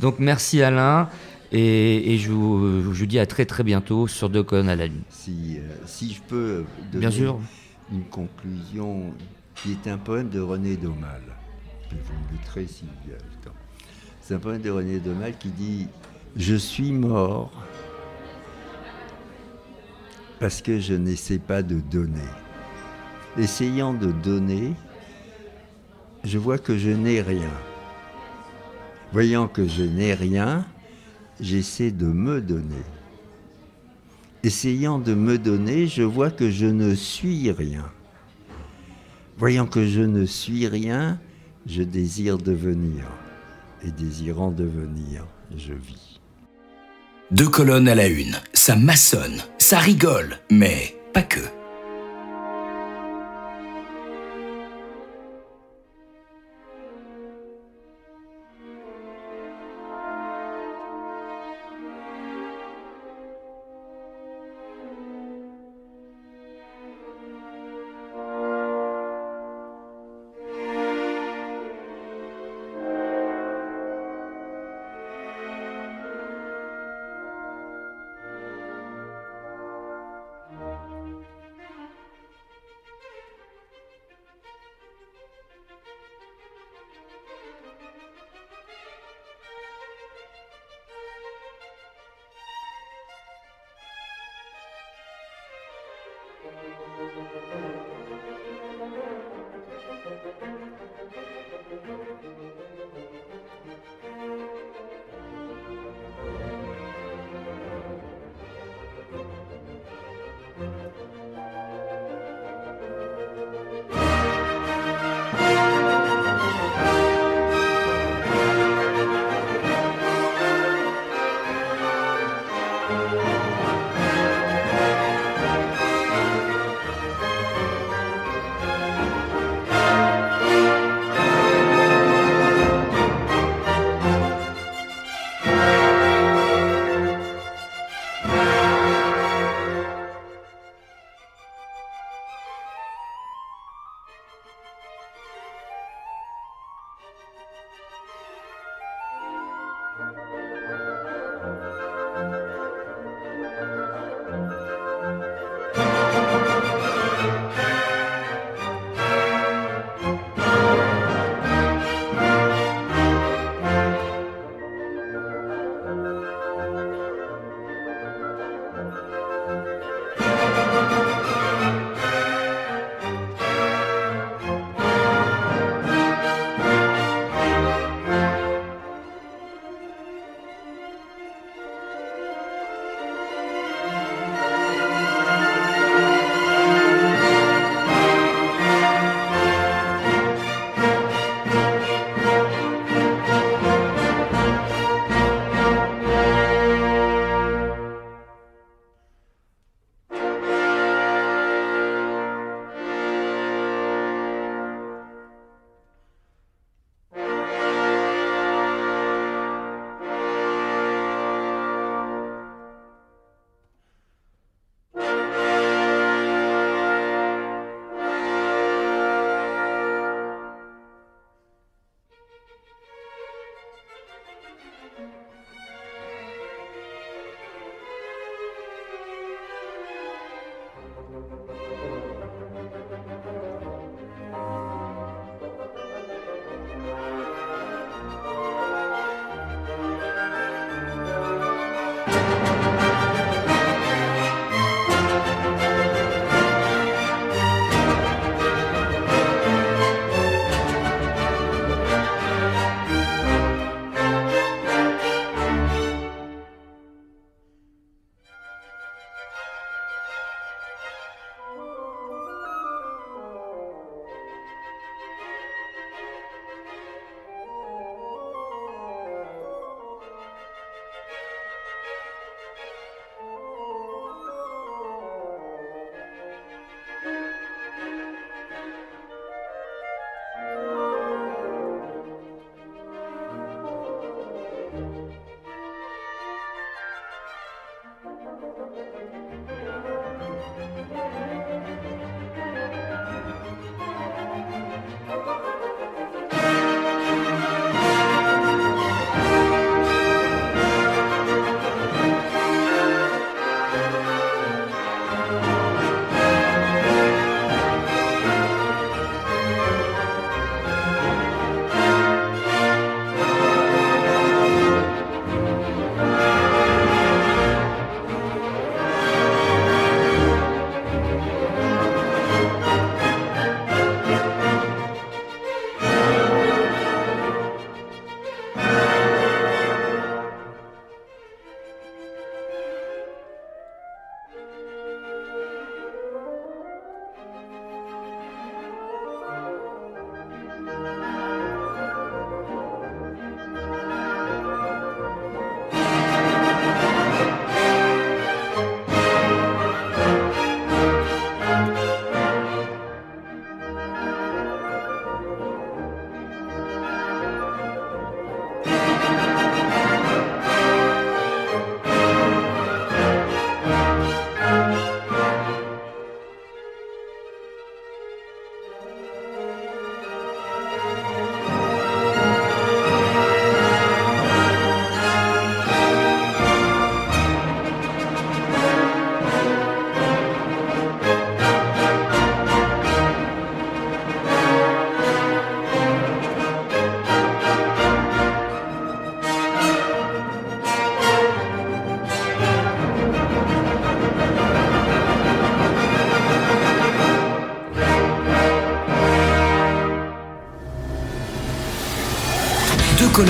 Donc 0.00 0.16
merci 0.18 0.62
Alain. 0.62 1.08
Et, 1.50 2.14
et 2.14 2.18
je, 2.18 2.30
vous, 2.30 2.82
je, 2.82 2.88
vous, 2.88 3.06
dis 3.06 3.18
à 3.18 3.26
très 3.26 3.46
très 3.46 3.64
bientôt 3.64 4.06
sur 4.06 4.28
Deux 4.28 4.44
à 4.52 4.62
la 4.76 4.86
lune. 4.86 5.02
Si, 5.08 5.56
euh, 5.58 5.62
si 5.86 6.12
je 6.12 6.20
peux 6.22 6.64
donner 6.92 7.00
Bien 7.00 7.10
sûr. 7.10 7.40
une 7.90 8.04
conclusion 8.04 9.14
qui 9.54 9.72
est 9.72 9.90
un 9.90 9.96
poème 9.98 10.28
de 10.28 10.40
René 10.40 10.76
Daumal, 10.76 11.22
vous 11.90 11.96
me 11.96 12.32
lutterez 12.32 12.66
s'il 12.66 12.88
y 13.08 13.12
a 13.12 13.16
le 13.16 13.44
temps. 13.44 13.56
C'est 14.20 14.34
un 14.34 14.38
poème 14.38 14.60
de 14.60 14.70
René 14.70 14.98
Daumal 14.98 15.38
qui 15.38 15.48
dit 15.48 15.88
Je 16.36 16.54
suis 16.54 16.92
mort 16.92 17.50
parce 20.38 20.60
que 20.62 20.78
je 20.78 20.94
n'essaie 20.94 21.38
pas 21.38 21.62
de 21.62 21.80
donner. 21.80 22.20
Essayant 23.38 23.94
de 23.94 24.12
donner, 24.12 24.74
je 26.24 26.38
vois 26.38 26.58
que 26.58 26.76
je 26.76 26.90
n'ai 26.90 27.22
rien. 27.22 27.50
Voyant 29.12 29.48
que 29.48 29.66
je 29.66 29.82
n'ai 29.82 30.12
rien, 30.12 30.66
j'essaie 31.40 31.90
de 31.90 32.06
me 32.06 32.40
donner. 32.40 32.84
Essayant 34.42 34.98
de 34.98 35.14
me 35.14 35.38
donner, 35.38 35.86
je 35.86 36.02
vois 36.02 36.30
que 36.30 36.50
je 36.50 36.66
ne 36.66 36.94
suis 36.94 37.50
rien. 37.50 37.84
Voyant 39.36 39.66
que 39.66 39.86
je 39.86 40.00
ne 40.00 40.24
suis 40.24 40.66
rien, 40.66 41.20
je 41.66 41.82
désire 41.82 42.38
devenir. 42.38 43.04
Et 43.84 43.90
désirant 43.90 44.50
devenir, 44.50 45.24
je 45.56 45.72
vis. 45.72 46.20
Deux 47.30 47.48
colonnes 47.48 47.88
à 47.88 47.94
la 47.94 48.08
une, 48.08 48.36
ça 48.54 48.74
maçonne, 48.74 49.42
ça 49.58 49.78
rigole, 49.78 50.38
mais 50.50 50.96
pas 51.12 51.22
que. 51.22 51.57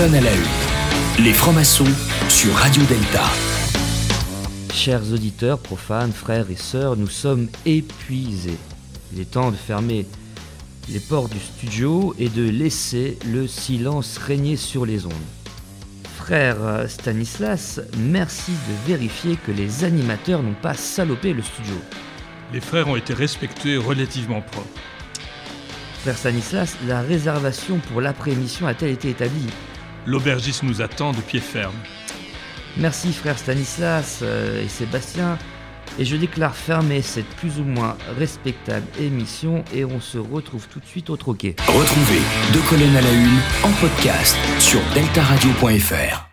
Colonnes 0.09 0.15
à 0.15 0.21
la 0.21 0.35
une. 0.35 1.25
Les 1.25 1.33
francs-maçons 1.33 1.85
sur 2.29 2.55
Radio 2.55 2.83
Delta. 2.85 3.25
Chers 4.73 5.13
auditeurs, 5.13 5.59
profanes, 5.59 6.13
frères 6.13 6.51
et 6.51 6.57
sœurs, 6.57 6.97
nous 6.97 7.09
sommes 7.09 7.49
épuisés. 7.67 8.59
Il 9.13 9.21
est 9.21 9.31
temps 9.31 9.51
de 9.51 9.57
fermer 9.57 10.07
les 10.89 11.01
portes 11.01 11.33
du 11.33 11.39
studio 11.39 12.15
et 12.19 12.29
de 12.29 12.49
laisser 12.49 13.19
le 13.27 13.47
silence 13.47 14.19
régner 14.19 14.57
sur 14.57 14.87
les 14.87 15.07
ondes. 15.07 15.13
Frère 16.17 16.85
Stanislas, 16.89 17.81
merci 17.99 18.53
de 18.53 18.91
vérifier 18.93 19.37
que 19.37 19.53
les 19.53 19.85
animateurs 19.85 20.43
n'ont 20.43 20.55
pas 20.61 20.75
salopé 20.75 21.33
le 21.33 21.43
studio. 21.43 21.75
Les 22.53 22.61
frères 22.61 22.89
ont 22.89 22.97
été 22.97 23.15
respectueux 23.15 23.75
et 23.75 23.79
relativement 23.79 24.41
propres. 24.41 24.69
Frère 26.03 26.17
Stanislas, 26.17 26.77
la 26.87 27.01
réservation 27.01 27.79
pour 27.91 28.01
l'après-émission 28.01 28.67
a-t-elle 28.67 28.93
été 28.93 29.11
établie? 29.11 29.49
L'aubergiste 30.09 30.63
nous 30.63 30.81
attend 30.81 31.13
de 31.13 31.21
pied 31.21 31.39
ferme. 31.39 31.75
Merci 32.79 33.13
frère 33.13 33.39
Stanislas 33.39 34.21
euh, 34.23 34.65
et 34.65 34.69
Sébastien. 34.69 35.37
Et 35.99 36.07
je 36.07 36.17
déclare 36.17 36.57
fermer 36.57 37.03
cette 37.03 37.29
plus 37.37 37.59
ou 37.59 37.65
moins 37.65 37.97
respectable 38.19 38.87
émission 38.99 39.65
et 39.75 39.85
on 39.85 40.01
se 40.01 40.17
retrouve 40.17 40.67
tout 40.69 40.81
de 40.81 40.87
suite 40.87 41.11
au 41.11 41.17
troquet. 41.19 41.57
Retrouvez 41.67 42.21
Deux 42.55 42.63
colonnes 42.71 42.97
à 42.97 43.03
la 43.03 43.13
une 43.13 43.39
en 43.65 43.73
podcast 43.81 44.37
sur 44.59 44.81
deltaradio.fr. 44.95 46.28